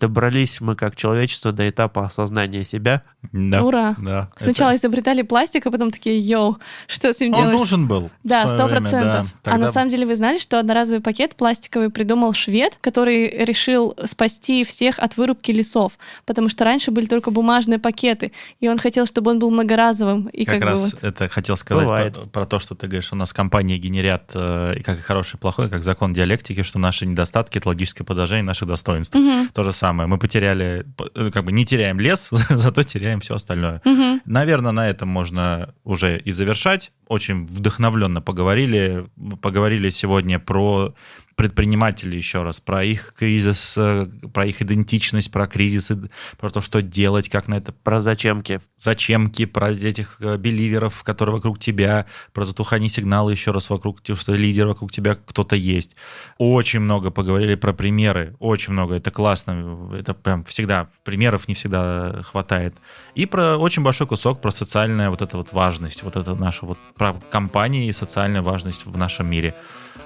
Добрались 0.00 0.60
мы 0.60 0.76
как 0.76 0.96
человечество 0.96 1.52
до 1.52 1.68
этапа 1.68 2.06
осознания 2.06 2.64
себя. 2.64 3.02
Да. 3.32 3.62
Ура. 3.62 3.94
Да. 3.98 4.30
Сначала 4.36 4.70
Это- 4.70 4.78
изобретали 4.78 5.22
пластик, 5.22 5.66
а 5.66 5.70
потом 5.70 5.90
такие, 5.90 6.18
йоу, 6.18 6.58
что 6.86 7.12
с 7.12 7.20
ним 7.20 7.34
Он 7.34 7.40
делаешь? 7.42 7.60
нужен 7.60 7.86
был. 7.86 8.10
Да, 8.24 8.48
сто 8.48 8.66
процентов. 8.66 9.28
да. 9.44 9.52
А 9.52 9.58
на 9.58 9.70
самом 9.70 9.90
деле 9.90 10.06
вы 10.06 10.16
знали, 10.16 10.38
что 10.38 10.58
одноразовый 10.58 11.00
пакет 11.02 11.36
пластиковый 11.36 11.90
придумал 11.90 12.32
швед, 12.32 12.78
который 12.80 13.44
решил 13.44 13.94
спасти 14.06 14.64
всех 14.64 14.98
от 14.98 15.16
вырубки 15.18 15.50
лесов, 15.50 15.98
потому 16.24 16.48
что 16.48 16.64
раньше 16.64 16.90
были 16.90 17.06
только 17.06 17.30
бумажные 17.30 17.78
пакеты, 17.78 18.32
и 18.58 18.68
он 18.68 18.78
хотел, 18.78 19.06
чтобы 19.06 19.32
он 19.32 19.38
был 19.38 19.50
многоразовым. 19.50 20.28
И 20.28 20.44
как, 20.46 20.54
как, 20.54 20.62
бы 20.62 20.68
раз 20.70 20.92
вот. 20.94 21.04
это 21.04 21.28
хотел 21.28 21.56
сказать 21.58 21.84
Бывает. 21.84 22.14
про, 22.14 22.26
про 22.26 22.46
то, 22.46 22.58
что 22.58 22.74
ты 22.74 22.86
говоришь, 22.86 23.12
у 23.12 23.16
нас 23.16 23.32
компании 23.34 23.76
генерят 23.76 24.30
э, 24.34 24.74
и 24.78 24.82
как 24.82 24.98
и 24.98 25.02
хорошее, 25.02 25.38
и 25.38 25.40
плохое, 25.40 25.68
как 25.68 25.84
закон 25.84 26.12
диалектики, 26.14 26.62
что 26.62 26.78
наши 26.78 27.04
недостатки— 27.04 27.58
это 27.58 27.68
логическое 27.68 28.04
продолжение 28.04 28.44
наших 28.44 28.66
достоинств. 28.66 29.14
Мгм. 29.14 29.48
То 29.48 29.62
же 29.62 29.72
самое. 29.72 29.89
Мы 29.92 30.18
потеряли, 30.18 30.86
э, 31.14 31.30
как 31.30 31.44
бы 31.44 31.52
не 31.52 31.64
теряем 31.64 32.00
лес, 32.00 32.30
зато 32.48 32.82
теряем 32.82 33.20
все 33.20 33.34
остальное. 33.34 33.80
Мгм. 33.84 34.20
Наверное, 34.24 34.72
на 34.72 34.88
этом 34.88 35.08
можно 35.08 35.74
уже 35.84 36.18
и 36.18 36.30
завершать. 36.30 36.92
Очень 37.08 37.46
вдохновленно 37.46 38.22
поговорили. 38.22 39.06
Поговорили 39.42 39.90
сегодня 39.90 40.38
про 40.38 40.94
предпринимателей 41.40 42.18
еще 42.18 42.42
раз, 42.42 42.60
про 42.60 42.84
их 42.84 43.14
кризис, 43.18 43.74
э, 43.78 44.06
про 44.34 44.44
их 44.44 44.60
идентичность, 44.60 45.32
про 45.32 45.46
кризисы, 45.46 46.10
про 46.38 46.50
то, 46.50 46.60
что 46.60 46.82
делать, 46.82 47.30
как 47.30 47.48
на 47.48 47.54
это 47.54 47.72
Про 47.72 48.02
зачемки. 48.02 48.60
зачемки, 48.76 49.46
про 49.46 49.72
этих 49.72 50.16
э, 50.20 50.36
беливеров, 50.36 51.02
которые 51.02 51.36
вокруг 51.36 51.58
тебя, 51.58 52.04
про 52.34 52.44
затухание 52.44 52.90
сигнала 52.90 53.30
еще 53.30 53.52
раз 53.52 53.70
вокруг 53.70 54.02
тебя, 54.02 54.16
что 54.16 54.34
лидер 54.34 54.66
вокруг 54.66 54.92
тебя 54.92 55.14
кто-то 55.14 55.56
есть. 55.56 55.96
Очень 56.36 56.80
много 56.80 57.10
поговорили 57.10 57.54
про 57.54 57.72
примеры, 57.72 58.36
очень 58.38 58.74
много, 58.74 58.96
это 58.96 59.10
классно, 59.10 59.96
это 59.98 60.12
прям 60.12 60.44
всегда, 60.44 60.90
примеров 61.04 61.48
не 61.48 61.54
всегда 61.54 62.20
хватает. 62.22 62.74
И 63.14 63.24
про 63.24 63.56
очень 63.56 63.82
большой 63.82 64.06
кусок 64.06 64.42
про 64.42 64.50
социальную 64.50 65.08
вот 65.08 65.22
эту 65.22 65.38
вот 65.38 65.54
важность, 65.54 66.02
вот 66.02 66.16
это 66.16 66.34
наша 66.34 66.66
вот 66.66 66.76
про 66.98 67.14
компании 67.30 67.88
и 67.88 67.92
социальную 67.92 68.42
важность 68.42 68.84
в 68.84 68.98
нашем 68.98 69.26
мире. 69.26 69.54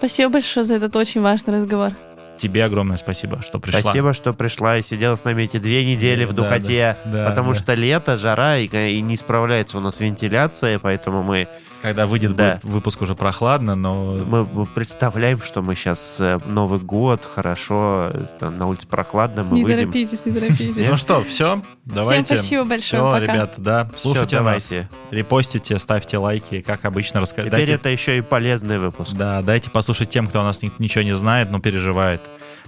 Спасибо 0.04 0.32
большое 0.32 0.64
за 0.64 0.74
этот 0.74 0.94
очень 0.96 1.22
важный 1.22 1.54
разговор. 1.54 1.92
Тебе 2.36 2.62
огромное 2.66 2.98
спасибо, 2.98 3.40
что 3.40 3.58
пришла. 3.58 3.80
Спасибо, 3.80 4.12
что 4.12 4.34
пришла 4.34 4.76
и 4.76 4.82
сидела 4.82 5.16
с 5.16 5.24
нами 5.24 5.44
эти 5.44 5.56
две 5.56 5.82
недели 5.82 6.26
в 6.26 6.34
Да, 6.34 6.42
духоте. 6.42 6.98
да, 7.06 7.10
да, 7.24 7.28
потому 7.30 7.54
да. 7.54 7.58
что 7.58 7.72
лето, 7.72 8.18
жара, 8.18 8.58
и, 8.58 8.66
и 8.66 9.00
не 9.00 9.16
справляется 9.16 9.78
у 9.78 9.80
нас 9.80 10.00
вентиляция, 10.00 10.78
поэтому 10.78 11.22
мы, 11.22 11.48
Когда 11.84 12.06
выйдет 12.06 12.34
Да. 12.34 12.58
будет 12.62 12.64
выпуск 12.76 13.02
уже 13.02 13.14
прохладно, 13.14 13.74
но 13.74 14.14
мы, 14.14 14.46
мы 14.46 14.64
представляем, 14.64 15.38
что 15.42 15.60
мы 15.60 15.74
сейчас 15.74 16.18
Новый 16.46 16.80
год, 16.80 17.26
хорошо, 17.26 18.08
э, 18.10 18.24
там, 18.40 18.56
на 18.56 18.66
улице 18.68 18.88
прохладно, 18.88 19.44
мы 19.44 19.58
не 19.58 19.64
выйдем. 19.64 19.80
торопитесь, 19.80 20.24
не 20.24 20.32
торопитесь. 20.32 20.88
Ну 20.90 20.96
что, 20.96 21.22
все, 21.22 21.62
давайте. 21.84 22.38
спасибо 22.38 22.64
большое, 22.64 23.02
Все, 23.02 23.12
пока. 23.12 23.20
ребята, 23.34 23.60
да, 23.60 23.90
слушайте 23.96 24.36
нас, 24.40 24.44
давайте. 24.70 24.88
репостите, 25.10 25.78
ставьте 25.78 26.16
лайки, 26.16 26.62
как 26.62 26.86
обычно, 26.86 27.20
Теперь 27.26 27.42
рассказывайте. 27.44 27.72
это 27.74 27.88
еще 27.90 28.16
и 28.16 28.22
полезный 28.22 28.78
выпуск. 28.78 29.12
Да, 29.14 29.42
дайте 29.42 29.68
послушать 29.70 30.08
тем, 30.08 30.26
кто 30.26 30.40
о 30.40 30.44
нас 30.44 30.62
ни- 30.62 30.72
ничего 30.78 31.04
не 31.04 31.12
знает, 31.12 31.50
но 31.50 31.60
переживает. 31.60 32.22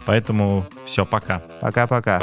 Поэтому 0.05 0.67
все, 0.85 1.07
пока. 1.07 1.41
Пока-пока. 1.63 2.23